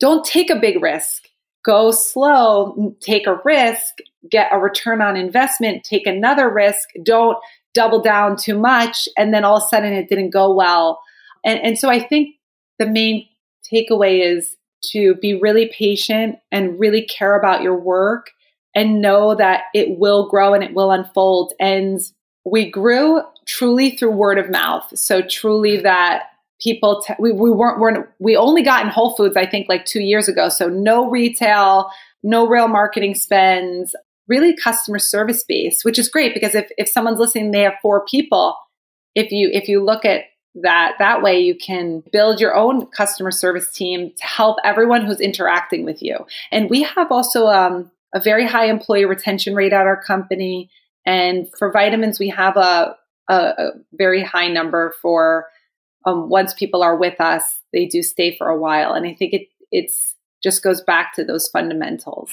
Don't 0.00 0.24
take 0.24 0.50
a 0.50 0.56
big 0.56 0.82
risk. 0.82 1.28
Go 1.66 1.90
slow, 1.90 2.96
take 3.00 3.26
a 3.26 3.40
risk, 3.44 3.98
get 4.30 4.52
a 4.52 4.58
return 4.58 5.02
on 5.02 5.16
investment, 5.16 5.82
take 5.82 6.06
another 6.06 6.48
risk. 6.48 6.90
Don't 7.02 7.36
double 7.74 8.00
down 8.00 8.36
too 8.36 8.56
much. 8.56 9.08
And 9.18 9.34
then 9.34 9.44
all 9.44 9.56
of 9.56 9.64
a 9.64 9.66
sudden 9.66 9.92
it 9.92 10.08
didn't 10.08 10.30
go 10.30 10.54
well. 10.54 11.00
And, 11.44 11.60
and 11.60 11.78
so 11.78 11.90
I 11.90 11.98
think 11.98 12.36
the 12.78 12.86
main 12.86 13.26
takeaway 13.70 14.24
is 14.24 14.56
to 14.92 15.16
be 15.16 15.34
really 15.34 15.66
patient 15.76 16.36
and 16.52 16.78
really 16.78 17.04
care 17.04 17.36
about 17.36 17.62
your 17.62 17.76
work 17.76 18.30
and 18.74 19.02
know 19.02 19.34
that 19.34 19.64
it 19.74 19.98
will 19.98 20.28
grow 20.28 20.54
and 20.54 20.62
it 20.62 20.72
will 20.72 20.92
unfold. 20.92 21.52
And 21.58 21.98
we 22.44 22.70
grew 22.70 23.22
truly 23.46 23.96
through 23.96 24.12
word 24.12 24.38
of 24.38 24.50
mouth. 24.50 24.96
So 24.96 25.20
truly 25.20 25.78
that 25.78 26.24
people, 26.60 27.02
t- 27.06 27.14
we, 27.18 27.32
we 27.32 27.50
weren't, 27.50 27.78
weren't, 27.78 28.06
we 28.18 28.36
only 28.36 28.62
got 28.62 28.84
in 28.84 28.90
Whole 28.90 29.14
Foods, 29.14 29.36
I 29.36 29.46
think 29.46 29.68
like 29.68 29.84
two 29.84 30.00
years 30.00 30.28
ago. 30.28 30.48
So 30.48 30.68
no 30.68 31.10
retail, 31.10 31.90
no 32.22 32.46
real 32.46 32.68
marketing 32.68 33.14
spends, 33.14 33.94
really 34.28 34.56
customer 34.56 34.98
service 34.98 35.44
based, 35.46 35.84
which 35.84 35.98
is 35.98 36.08
great 36.08 36.34
because 36.34 36.54
if, 36.54 36.70
if 36.78 36.88
someone's 36.88 37.18
listening, 37.18 37.50
they 37.50 37.62
have 37.62 37.74
four 37.82 38.04
people. 38.06 38.56
If 39.14 39.32
you, 39.32 39.50
if 39.52 39.68
you 39.68 39.84
look 39.84 40.04
at 40.04 40.24
that 40.62 40.94
that 40.98 41.22
way 41.22 41.38
you 41.38 41.54
can 41.54 42.02
build 42.12 42.40
your 42.40 42.54
own 42.54 42.86
customer 42.86 43.30
service 43.30 43.70
team 43.70 44.10
to 44.16 44.26
help 44.26 44.56
everyone 44.64 45.04
who's 45.04 45.20
interacting 45.20 45.84
with 45.84 46.02
you 46.02 46.16
and 46.50 46.70
we 46.70 46.82
have 46.82 47.12
also 47.12 47.46
um, 47.48 47.90
a 48.14 48.20
very 48.20 48.46
high 48.46 48.66
employee 48.66 49.04
retention 49.04 49.54
rate 49.54 49.72
at 49.72 49.86
our 49.86 50.02
company 50.02 50.70
and 51.04 51.46
for 51.58 51.70
vitamins 51.70 52.18
we 52.18 52.30
have 52.30 52.56
a, 52.56 52.96
a, 53.28 53.34
a 53.34 53.70
very 53.92 54.22
high 54.22 54.48
number 54.48 54.94
for 55.02 55.46
um, 56.06 56.28
once 56.28 56.54
people 56.54 56.82
are 56.82 56.96
with 56.96 57.20
us 57.20 57.60
they 57.72 57.84
do 57.84 58.02
stay 58.02 58.34
for 58.36 58.48
a 58.48 58.58
while. 58.58 58.92
And 58.94 59.06
i 59.06 59.12
think 59.12 59.34
it 59.34 59.48
it's 59.70 60.14
just 60.42 60.62
goes 60.62 60.80
back 60.80 61.14
to 61.14 61.24
those 61.24 61.48
fundamentals 61.48 62.30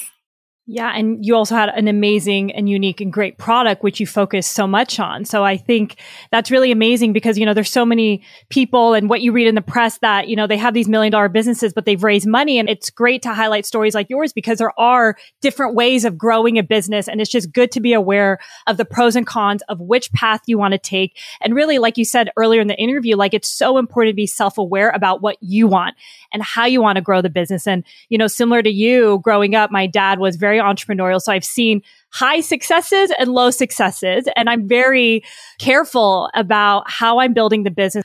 yeah. 0.65 0.93
And 0.95 1.25
you 1.25 1.35
also 1.35 1.55
had 1.55 1.67
an 1.69 1.89
amazing 1.89 2.53
and 2.53 2.69
unique 2.69 3.01
and 3.01 3.11
great 3.11 3.37
product, 3.37 3.83
which 3.83 3.99
you 3.99 4.07
focus 4.07 4.47
so 4.47 4.65
much 4.65 4.97
on. 4.97 5.25
So 5.25 5.43
I 5.43 5.57
think 5.57 5.97
that's 6.31 6.49
really 6.49 6.71
amazing 6.71 7.11
because, 7.11 7.37
you 7.37 7.45
know, 7.45 7.53
there's 7.53 7.69
so 7.69 7.85
many 7.85 8.23
people 8.47 8.93
and 8.93 9.09
what 9.09 9.19
you 9.19 9.33
read 9.33 9.47
in 9.47 9.55
the 9.55 9.61
press 9.61 9.97
that, 9.97 10.29
you 10.29 10.37
know, 10.37 10.47
they 10.47 10.55
have 10.55 10.73
these 10.73 10.87
million 10.87 11.11
dollar 11.11 11.27
businesses, 11.27 11.73
but 11.73 11.83
they've 11.83 12.01
raised 12.01 12.25
money. 12.25 12.59
And 12.59 12.69
it's 12.69 12.89
great 12.89 13.21
to 13.23 13.33
highlight 13.33 13.65
stories 13.65 13.93
like 13.93 14.09
yours 14.09 14.31
because 14.31 14.59
there 14.59 14.79
are 14.79 15.17
different 15.41 15.75
ways 15.75 16.05
of 16.05 16.17
growing 16.17 16.57
a 16.57 16.63
business. 16.63 17.09
And 17.09 17.19
it's 17.19 17.29
just 17.31 17.51
good 17.51 17.69
to 17.73 17.81
be 17.81 17.91
aware 17.91 18.39
of 18.65 18.77
the 18.77 18.85
pros 18.85 19.17
and 19.17 19.27
cons 19.27 19.63
of 19.67 19.81
which 19.81 20.13
path 20.13 20.39
you 20.47 20.57
want 20.57 20.71
to 20.71 20.77
take. 20.77 21.17
And 21.41 21.53
really, 21.53 21.77
like 21.77 21.97
you 21.97 22.05
said 22.05 22.29
earlier 22.37 22.61
in 22.61 22.67
the 22.67 22.79
interview, 22.79 23.17
like 23.17 23.33
it's 23.33 23.49
so 23.49 23.77
important 23.77 24.13
to 24.13 24.15
be 24.15 24.27
self 24.27 24.57
aware 24.57 24.91
about 24.91 25.21
what 25.21 25.35
you 25.41 25.67
want 25.67 25.95
and 26.31 26.41
how 26.41 26.65
you 26.65 26.81
want 26.81 26.95
to 26.95 27.01
grow 27.01 27.21
the 27.21 27.29
business. 27.29 27.67
And, 27.67 27.83
you 28.07 28.17
know, 28.17 28.27
similar 28.27 28.63
to 28.63 28.69
you 28.69 29.19
growing 29.25 29.55
up, 29.55 29.69
my 29.69 29.87
dad 29.87 30.19
was 30.19 30.37
very 30.37 30.52
very 30.53 30.63
entrepreneurial. 30.63 31.21
So 31.21 31.31
I've 31.31 31.45
seen 31.45 31.81
high 32.11 32.41
successes 32.41 33.11
and 33.19 33.29
low 33.29 33.49
successes. 33.49 34.27
And 34.35 34.49
I'm 34.49 34.67
very 34.67 35.23
careful 35.59 36.29
about 36.33 36.89
how 36.89 37.19
I'm 37.19 37.33
building 37.33 37.63
the 37.63 37.71
business. 37.71 38.03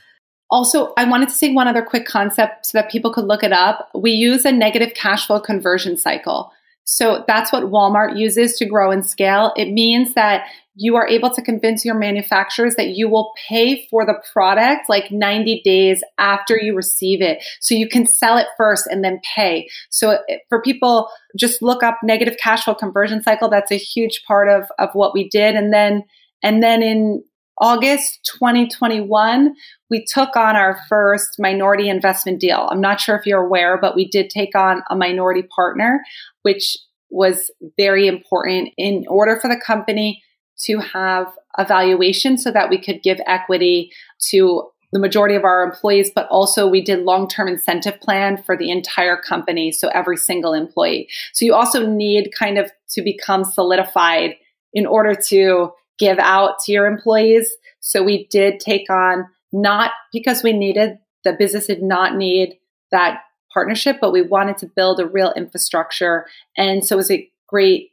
Also, 0.51 0.93
I 0.97 1.07
wanted 1.07 1.29
to 1.29 1.35
say 1.35 1.53
one 1.53 1.67
other 1.67 1.83
quick 1.83 2.05
concept 2.07 2.65
so 2.65 2.79
that 2.79 2.89
people 2.89 3.13
could 3.13 3.25
look 3.25 3.43
it 3.43 3.53
up. 3.53 3.89
We 3.93 4.11
use 4.11 4.45
a 4.45 4.51
negative 4.51 4.95
cash 4.95 5.27
flow 5.27 5.39
conversion 5.39 5.95
cycle. 5.95 6.51
So 6.85 7.23
that's 7.27 7.51
what 7.51 7.65
Walmart 7.65 8.17
uses 8.17 8.55
to 8.55 8.65
grow 8.65 8.89
and 8.89 9.05
scale. 9.05 9.53
It 9.55 9.71
means 9.71 10.15
that 10.15 10.47
you 10.79 10.95
are 10.95 11.05
able 11.05 11.29
to 11.29 11.41
convince 11.41 11.83
your 11.83 11.93
manufacturers 11.95 12.75
that 12.75 12.87
you 12.87 13.09
will 13.09 13.33
pay 13.49 13.85
for 13.87 14.05
the 14.05 14.13
product 14.31 14.87
like 14.87 15.11
90 15.11 15.61
days 15.65 16.01
after 16.17 16.57
you 16.57 16.73
receive 16.73 17.21
it. 17.21 17.43
So 17.59 17.75
you 17.75 17.89
can 17.89 18.05
sell 18.05 18.37
it 18.37 18.47
first 18.55 18.87
and 18.87 19.03
then 19.03 19.19
pay. 19.35 19.67
So 19.89 20.19
for 20.47 20.61
people, 20.61 21.09
just 21.37 21.61
look 21.61 21.83
up 21.83 21.97
negative 22.01 22.37
cash 22.41 22.63
flow 22.63 22.75
conversion 22.75 23.21
cycle. 23.21 23.49
That's 23.49 23.73
a 23.73 23.77
huge 23.77 24.23
part 24.25 24.47
of, 24.47 24.71
of 24.79 24.89
what 24.93 25.13
we 25.13 25.27
did. 25.27 25.55
And 25.55 25.73
then, 25.73 26.05
and 26.41 26.63
then 26.63 26.81
in 26.81 27.25
August 27.57 28.31
2021, 28.39 29.53
we 29.89 30.05
took 30.05 30.37
on 30.37 30.55
our 30.55 30.79
first 30.87 31.35
minority 31.39 31.89
investment 31.89 32.39
deal. 32.39 32.69
I'm 32.71 32.79
not 32.79 33.01
sure 33.01 33.17
if 33.17 33.25
you're 33.25 33.45
aware, 33.45 33.77
but 33.77 33.97
we 33.97 34.07
did 34.07 34.29
take 34.29 34.55
on 34.55 34.81
a 34.89 34.95
minority 34.95 35.43
partner, 35.53 36.01
which 36.43 36.77
was 37.09 37.51
very 37.75 38.07
important 38.07 38.69
in 38.77 39.03
order 39.09 39.37
for 39.41 39.49
the 39.49 39.59
company 39.59 40.23
to 40.65 40.79
have 40.79 41.27
a 41.57 41.65
valuation 41.65 42.37
so 42.37 42.51
that 42.51 42.69
we 42.69 42.77
could 42.77 43.01
give 43.03 43.19
equity 43.25 43.91
to 44.29 44.69
the 44.91 44.99
majority 44.99 45.35
of 45.35 45.43
our 45.43 45.63
employees, 45.63 46.11
but 46.13 46.27
also 46.29 46.67
we 46.67 46.81
did 46.81 47.03
long-term 47.03 47.47
incentive 47.47 47.99
plan 48.01 48.41
for 48.41 48.57
the 48.57 48.71
entire 48.71 49.17
company. 49.17 49.71
So 49.71 49.87
every 49.89 50.17
single 50.17 50.53
employee. 50.53 51.09
So 51.33 51.45
you 51.45 51.53
also 51.53 51.85
need 51.85 52.31
kind 52.37 52.57
of 52.57 52.71
to 52.91 53.01
become 53.03 53.43
solidified 53.43 54.35
in 54.73 54.87
order 54.87 55.15
to 55.27 55.71
give 55.99 56.17
out 56.17 56.59
to 56.65 56.71
your 56.71 56.87
employees. 56.87 57.51
So 57.81 58.01
we 58.01 58.27
did 58.31 58.59
take 58.59 58.89
on 58.89 59.25
not 59.51 59.91
because 60.11 60.43
we 60.43 60.53
needed 60.53 60.97
the 61.23 61.33
business 61.33 61.67
did 61.67 61.83
not 61.83 62.15
need 62.15 62.57
that 62.91 63.21
partnership, 63.53 63.97
but 63.99 64.13
we 64.13 64.21
wanted 64.21 64.57
to 64.59 64.67
build 64.67 64.99
a 64.99 65.07
real 65.07 65.33
infrastructure. 65.35 66.25
And 66.55 66.85
so 66.85 66.95
it 66.95 66.97
was 66.97 67.11
a 67.11 67.29
great, 67.47 67.89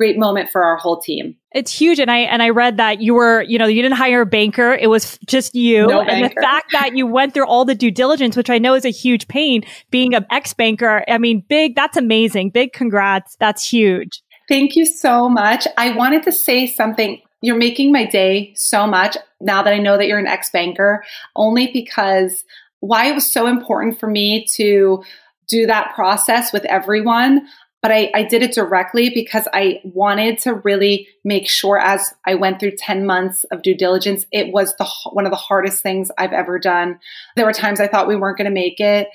great 0.00 0.18
moment 0.18 0.48
for 0.50 0.64
our 0.64 0.78
whole 0.78 0.98
team. 0.98 1.36
It's 1.52 1.70
huge. 1.70 2.00
And 2.00 2.10
I, 2.10 2.20
and 2.20 2.42
I 2.42 2.48
read 2.48 2.78
that 2.78 3.02
you 3.02 3.12
were, 3.12 3.42
you 3.42 3.58
know, 3.58 3.66
you 3.66 3.82
didn't 3.82 3.98
hire 3.98 4.22
a 4.22 4.26
banker. 4.26 4.72
It 4.72 4.86
was 4.86 5.18
just 5.26 5.54
you. 5.54 5.86
No 5.88 6.00
and 6.00 6.24
the 6.24 6.40
fact 6.40 6.72
that 6.72 6.96
you 6.96 7.06
went 7.06 7.34
through 7.34 7.46
all 7.46 7.66
the 7.66 7.74
due 7.74 7.90
diligence, 7.90 8.34
which 8.34 8.48
I 8.48 8.56
know 8.56 8.74
is 8.74 8.86
a 8.86 8.90
huge 8.90 9.28
pain 9.28 9.62
being 9.90 10.14
an 10.14 10.24
ex 10.30 10.54
banker. 10.54 11.04
I 11.06 11.18
mean, 11.18 11.44
big, 11.46 11.76
that's 11.76 11.98
amazing. 11.98 12.48
Big 12.48 12.72
congrats. 12.72 13.36
That's 13.40 13.62
huge. 13.62 14.22
Thank 14.48 14.74
you 14.74 14.86
so 14.86 15.28
much. 15.28 15.68
I 15.76 15.94
wanted 15.94 16.22
to 16.22 16.32
say 16.32 16.66
something. 16.66 17.20
You're 17.42 17.58
making 17.58 17.92
my 17.92 18.06
day 18.06 18.54
so 18.56 18.86
much 18.86 19.18
now 19.38 19.62
that 19.62 19.74
I 19.74 19.78
know 19.80 19.98
that 19.98 20.06
you're 20.06 20.18
an 20.18 20.26
ex 20.26 20.48
banker, 20.50 21.04
only 21.36 21.70
because 21.74 22.42
why 22.78 23.04
it 23.04 23.14
was 23.14 23.30
so 23.30 23.46
important 23.46 24.00
for 24.00 24.06
me 24.06 24.46
to 24.54 25.04
do 25.46 25.66
that 25.66 25.94
process 25.94 26.54
with 26.54 26.64
everyone. 26.64 27.46
But 27.82 27.92
I, 27.92 28.10
I 28.14 28.22
did 28.24 28.42
it 28.42 28.52
directly 28.52 29.10
because 29.10 29.48
I 29.52 29.80
wanted 29.84 30.38
to 30.40 30.54
really 30.54 31.08
make 31.24 31.48
sure 31.48 31.78
as 31.78 32.12
I 32.26 32.34
went 32.34 32.60
through 32.60 32.76
10 32.76 33.06
months 33.06 33.44
of 33.44 33.62
due 33.62 33.74
diligence, 33.74 34.26
it 34.32 34.52
was 34.52 34.74
the, 34.76 34.84
one 35.12 35.24
of 35.24 35.30
the 35.30 35.36
hardest 35.36 35.82
things 35.82 36.10
I've 36.18 36.32
ever 36.32 36.58
done. 36.58 36.98
There 37.36 37.46
were 37.46 37.52
times 37.52 37.80
I 37.80 37.88
thought 37.88 38.08
we 38.08 38.16
weren't 38.16 38.36
going 38.36 38.50
to 38.50 38.54
make 38.54 38.80
it. 38.80 39.08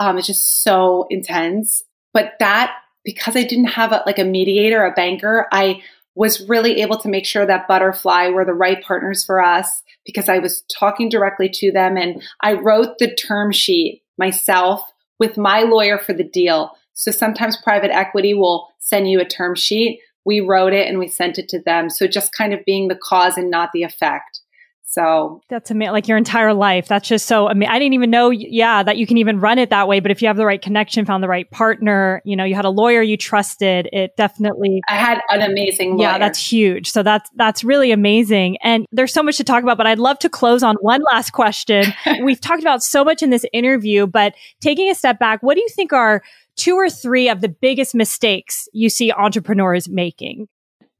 Um, 0.00 0.18
it's 0.18 0.26
just 0.26 0.64
so 0.64 1.06
intense. 1.10 1.82
But 2.12 2.32
that, 2.40 2.74
because 3.04 3.36
I 3.36 3.44
didn't 3.44 3.66
have 3.66 3.92
a, 3.92 4.02
like 4.04 4.18
a 4.18 4.24
mediator, 4.24 4.84
a 4.84 4.92
banker, 4.92 5.46
I 5.52 5.82
was 6.18 6.48
really 6.48 6.80
able 6.82 6.98
to 6.98 7.08
make 7.08 7.24
sure 7.24 7.46
that 7.46 7.68
Butterfly 7.68 8.30
were 8.30 8.44
the 8.44 8.52
right 8.52 8.82
partners 8.82 9.24
for 9.24 9.40
us 9.40 9.84
because 10.04 10.28
I 10.28 10.40
was 10.40 10.62
talking 10.62 11.08
directly 11.08 11.48
to 11.50 11.70
them 11.70 11.96
and 11.96 12.20
I 12.40 12.54
wrote 12.54 12.98
the 12.98 13.14
term 13.14 13.52
sheet 13.52 14.02
myself 14.18 14.82
with 15.20 15.36
my 15.36 15.60
lawyer 15.60 15.96
for 15.96 16.12
the 16.12 16.24
deal. 16.24 16.72
So 16.98 17.12
sometimes 17.12 17.56
private 17.56 17.92
equity 17.92 18.34
will 18.34 18.68
send 18.80 19.08
you 19.08 19.20
a 19.20 19.24
term 19.24 19.54
sheet. 19.54 20.00
We 20.24 20.40
wrote 20.40 20.72
it 20.72 20.88
and 20.88 20.98
we 20.98 21.06
sent 21.06 21.38
it 21.38 21.48
to 21.50 21.62
them. 21.62 21.90
So 21.90 22.08
just 22.08 22.32
kind 22.32 22.52
of 22.52 22.64
being 22.66 22.88
the 22.88 22.98
cause 23.00 23.38
and 23.38 23.52
not 23.52 23.70
the 23.72 23.84
effect. 23.84 24.40
So 24.82 25.42
that's 25.48 25.70
amazing. 25.70 25.92
Like 25.92 26.08
your 26.08 26.16
entire 26.16 26.52
life. 26.54 26.88
That's 26.88 27.06
just 27.06 27.26
so 27.26 27.46
amazing. 27.46 27.72
I 27.72 27.78
didn't 27.78 27.92
even 27.92 28.10
know, 28.10 28.30
yeah, 28.30 28.82
that 28.82 28.96
you 28.96 29.06
can 29.06 29.18
even 29.18 29.38
run 29.38 29.58
it 29.58 29.70
that 29.70 29.86
way. 29.86 30.00
But 30.00 30.10
if 30.10 30.22
you 30.22 30.28
have 30.28 30.36
the 30.38 30.46
right 30.46 30.60
connection, 30.60 31.04
found 31.04 31.22
the 31.22 31.28
right 31.28 31.48
partner, 31.50 32.20
you 32.24 32.34
know, 32.34 32.44
you 32.44 32.56
had 32.56 32.64
a 32.64 32.70
lawyer 32.70 33.00
you 33.00 33.16
trusted, 33.16 33.88
it 33.92 34.16
definitely. 34.16 34.80
I 34.88 34.96
had 34.96 35.20
an 35.28 35.42
amazing 35.42 35.98
lawyer. 35.98 36.08
Yeah, 36.08 36.18
that's 36.18 36.40
huge. 36.40 36.90
So 36.90 37.02
that's, 37.02 37.30
that's 37.36 37.62
really 37.62 37.92
amazing. 37.92 38.56
And 38.62 38.86
there's 38.90 39.12
so 39.12 39.22
much 39.22 39.36
to 39.36 39.44
talk 39.44 39.62
about, 39.62 39.76
but 39.76 39.86
I'd 39.86 39.98
love 40.00 40.18
to 40.20 40.30
close 40.30 40.62
on 40.62 40.74
one 40.80 41.02
last 41.12 41.30
question. 41.30 41.92
We've 42.24 42.40
talked 42.40 42.62
about 42.62 42.82
so 42.82 43.04
much 43.04 43.22
in 43.22 43.28
this 43.28 43.44
interview, 43.52 44.06
but 44.06 44.34
taking 44.60 44.90
a 44.90 44.94
step 44.94 45.18
back, 45.18 45.42
what 45.42 45.54
do 45.54 45.60
you 45.60 45.68
think 45.68 45.92
are 45.92 46.22
two 46.58 46.74
or 46.74 46.90
three 46.90 47.30
of 47.30 47.40
the 47.40 47.48
biggest 47.48 47.94
mistakes 47.94 48.68
you 48.72 48.90
see 48.90 49.10
entrepreneurs 49.12 49.88
making? 49.88 50.48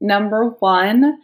Number 0.01 0.49
one, 0.59 1.19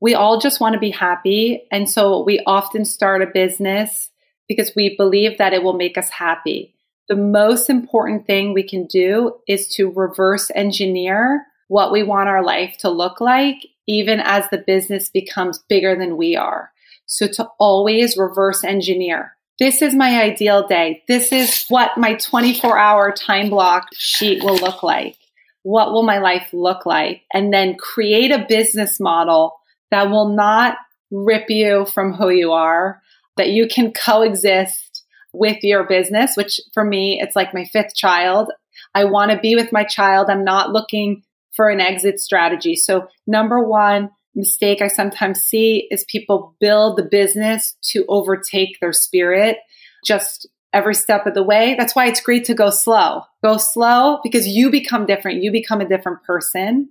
we 0.00 0.14
all 0.14 0.40
just 0.40 0.60
want 0.60 0.72
to 0.72 0.80
be 0.80 0.90
happy. 0.90 1.66
And 1.70 1.88
so 1.88 2.24
we 2.24 2.40
often 2.46 2.84
start 2.84 3.22
a 3.22 3.26
business 3.26 4.10
because 4.48 4.72
we 4.74 4.96
believe 4.96 5.38
that 5.38 5.52
it 5.52 5.62
will 5.62 5.74
make 5.74 5.96
us 5.96 6.10
happy. 6.10 6.74
The 7.08 7.16
most 7.16 7.68
important 7.68 8.26
thing 8.26 8.52
we 8.52 8.66
can 8.66 8.86
do 8.86 9.36
is 9.46 9.68
to 9.74 9.90
reverse 9.90 10.50
engineer 10.54 11.46
what 11.68 11.92
we 11.92 12.02
want 12.02 12.28
our 12.28 12.42
life 12.42 12.76
to 12.78 12.90
look 12.90 13.20
like, 13.20 13.66
even 13.86 14.20
as 14.20 14.48
the 14.50 14.58
business 14.58 15.10
becomes 15.10 15.62
bigger 15.68 15.96
than 15.96 16.16
we 16.16 16.36
are. 16.36 16.70
So 17.06 17.26
to 17.26 17.48
always 17.58 18.16
reverse 18.16 18.64
engineer. 18.64 19.36
This 19.58 19.82
is 19.82 19.94
my 19.94 20.22
ideal 20.22 20.66
day. 20.66 21.02
This 21.06 21.32
is 21.32 21.64
what 21.68 21.96
my 21.96 22.14
24 22.14 22.76
hour 22.76 23.12
time 23.12 23.50
block 23.50 23.88
sheet 23.94 24.42
will 24.42 24.56
look 24.56 24.82
like. 24.82 25.16
What 25.62 25.92
will 25.92 26.02
my 26.02 26.18
life 26.18 26.48
look 26.52 26.84
like? 26.84 27.22
And 27.32 27.52
then 27.52 27.76
create 27.76 28.30
a 28.30 28.46
business 28.48 28.98
model 29.00 29.54
that 29.90 30.10
will 30.10 30.34
not 30.34 30.76
rip 31.10 31.48
you 31.48 31.86
from 31.86 32.12
who 32.12 32.30
you 32.30 32.52
are, 32.52 33.00
that 33.36 33.50
you 33.50 33.68
can 33.68 33.92
coexist 33.92 35.04
with 35.32 35.58
your 35.62 35.84
business, 35.84 36.36
which 36.36 36.60
for 36.72 36.84
me, 36.84 37.20
it's 37.20 37.36
like 37.36 37.54
my 37.54 37.64
fifth 37.64 37.94
child. 37.94 38.52
I 38.94 39.04
want 39.04 39.30
to 39.30 39.38
be 39.38 39.54
with 39.54 39.72
my 39.72 39.84
child. 39.84 40.28
I'm 40.28 40.44
not 40.44 40.70
looking 40.70 41.22
for 41.54 41.68
an 41.68 41.80
exit 41.80 42.20
strategy. 42.20 42.76
So 42.76 43.08
number 43.26 43.62
one, 43.62 44.10
mistake 44.34 44.82
I 44.82 44.88
sometimes 44.88 45.42
see 45.42 45.88
is 45.90 46.04
people 46.08 46.54
build 46.60 46.96
the 46.96 47.04
business 47.04 47.76
to 47.92 48.04
overtake 48.08 48.78
their 48.80 48.92
spirit 48.92 49.58
just 50.04 50.46
every 50.72 50.94
step 50.94 51.26
of 51.26 51.34
the 51.34 51.42
way. 51.42 51.76
That's 51.78 51.94
why 51.94 52.06
it's 52.06 52.20
great 52.20 52.44
to 52.46 52.54
go 52.54 52.70
slow. 52.70 53.22
Go 53.42 53.58
slow 53.58 54.18
because 54.22 54.46
you 54.46 54.70
become 54.70 55.06
different. 55.06 55.42
You 55.42 55.52
become 55.52 55.80
a 55.80 55.88
different 55.88 56.22
person. 56.24 56.90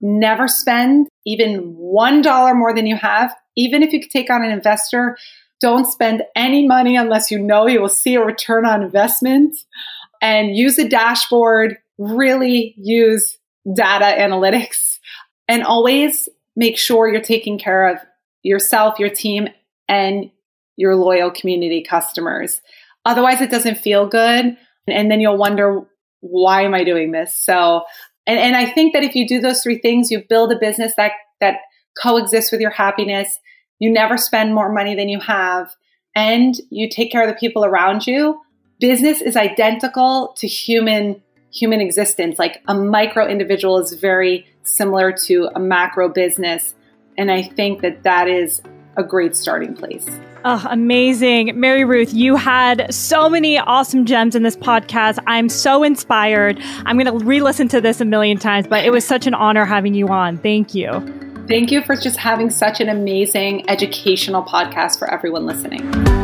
Never 0.00 0.48
spend 0.48 1.08
even 1.26 1.74
$1 1.74 2.56
more 2.56 2.74
than 2.74 2.86
you 2.86 2.96
have. 2.96 3.34
Even 3.56 3.82
if 3.82 3.92
you 3.92 4.00
take 4.02 4.30
on 4.30 4.44
an 4.44 4.52
investor, 4.52 5.16
don't 5.60 5.90
spend 5.90 6.22
any 6.36 6.66
money 6.66 6.96
unless 6.96 7.30
you 7.30 7.38
know 7.38 7.66
you 7.66 7.80
will 7.80 7.88
see 7.88 8.14
a 8.14 8.24
return 8.24 8.66
on 8.66 8.82
investment 8.82 9.56
and 10.20 10.56
use 10.56 10.78
a 10.78 10.88
dashboard. 10.88 11.76
Really 11.98 12.74
use 12.76 13.36
data 13.72 14.16
analytics 14.18 14.98
and 15.48 15.62
always 15.62 16.28
make 16.56 16.78
sure 16.78 17.08
you're 17.08 17.22
taking 17.22 17.58
care 17.58 17.88
of 17.88 17.98
yourself, 18.42 18.98
your 18.98 19.10
team, 19.10 19.48
and 19.88 20.30
your 20.76 20.96
loyal 20.96 21.30
community 21.30 21.82
customers. 21.82 22.60
Otherwise, 23.04 23.40
it 23.40 23.50
doesn't 23.50 23.78
feel 23.78 24.06
good. 24.06 24.56
And 24.86 25.10
then 25.10 25.20
you'll 25.20 25.36
wonder, 25.36 25.82
why 26.20 26.62
am 26.62 26.74
I 26.74 26.84
doing 26.84 27.12
this? 27.12 27.34
So, 27.36 27.84
and, 28.26 28.38
and 28.38 28.56
I 28.56 28.66
think 28.66 28.92
that 28.92 29.04
if 29.04 29.14
you 29.14 29.26
do 29.26 29.40
those 29.40 29.62
three 29.62 29.78
things, 29.78 30.10
you 30.10 30.24
build 30.28 30.52
a 30.52 30.58
business 30.58 30.92
that, 30.96 31.12
that 31.40 31.60
coexists 32.02 32.50
with 32.50 32.60
your 32.60 32.70
happiness. 32.70 33.38
You 33.78 33.92
never 33.92 34.16
spend 34.16 34.54
more 34.54 34.72
money 34.72 34.94
than 34.94 35.08
you 35.08 35.20
have 35.20 35.74
and 36.14 36.54
you 36.70 36.88
take 36.88 37.10
care 37.10 37.22
of 37.22 37.28
the 37.28 37.38
people 37.38 37.64
around 37.64 38.06
you. 38.06 38.40
Business 38.80 39.20
is 39.20 39.36
identical 39.36 40.34
to 40.38 40.46
human 40.46 41.22
human 41.52 41.80
existence. 41.80 42.38
Like 42.38 42.60
a 42.66 42.74
micro 42.74 43.28
individual 43.28 43.78
is 43.78 43.92
very 43.92 44.44
similar 44.64 45.12
to 45.26 45.48
a 45.54 45.60
macro 45.60 46.08
business. 46.08 46.74
And 47.16 47.30
I 47.30 47.42
think 47.42 47.82
that 47.82 48.02
that 48.02 48.28
is 48.28 48.62
a 48.96 49.02
great 49.02 49.36
starting 49.36 49.74
place. 49.74 50.06
Oh, 50.46 50.66
amazing. 50.68 51.48
MaryRuth, 51.48 52.12
you 52.12 52.36
had 52.36 52.92
so 52.92 53.30
many 53.30 53.58
awesome 53.58 54.04
gems 54.04 54.36
in 54.36 54.42
this 54.42 54.56
podcast. 54.56 55.18
I'm 55.26 55.48
so 55.48 55.82
inspired. 55.82 56.58
I'm 56.84 56.98
going 56.98 57.18
to 57.18 57.24
re 57.24 57.40
listen 57.40 57.66
to 57.68 57.80
this 57.80 58.00
a 58.02 58.04
million 58.04 58.36
times, 58.38 58.66
but 58.66 58.84
it 58.84 58.90
was 58.90 59.06
such 59.06 59.26
an 59.26 59.32
honor 59.32 59.64
having 59.64 59.94
you 59.94 60.08
on. 60.08 60.36
Thank 60.36 60.74
you. 60.74 60.90
Thank 61.48 61.70
you 61.70 61.82
for 61.82 61.96
just 61.96 62.18
having 62.18 62.50
such 62.50 62.80
an 62.80 62.90
amazing 62.90 63.68
educational 63.70 64.42
podcast 64.42 64.98
for 64.98 65.10
everyone 65.10 65.46
listening. 65.46 66.23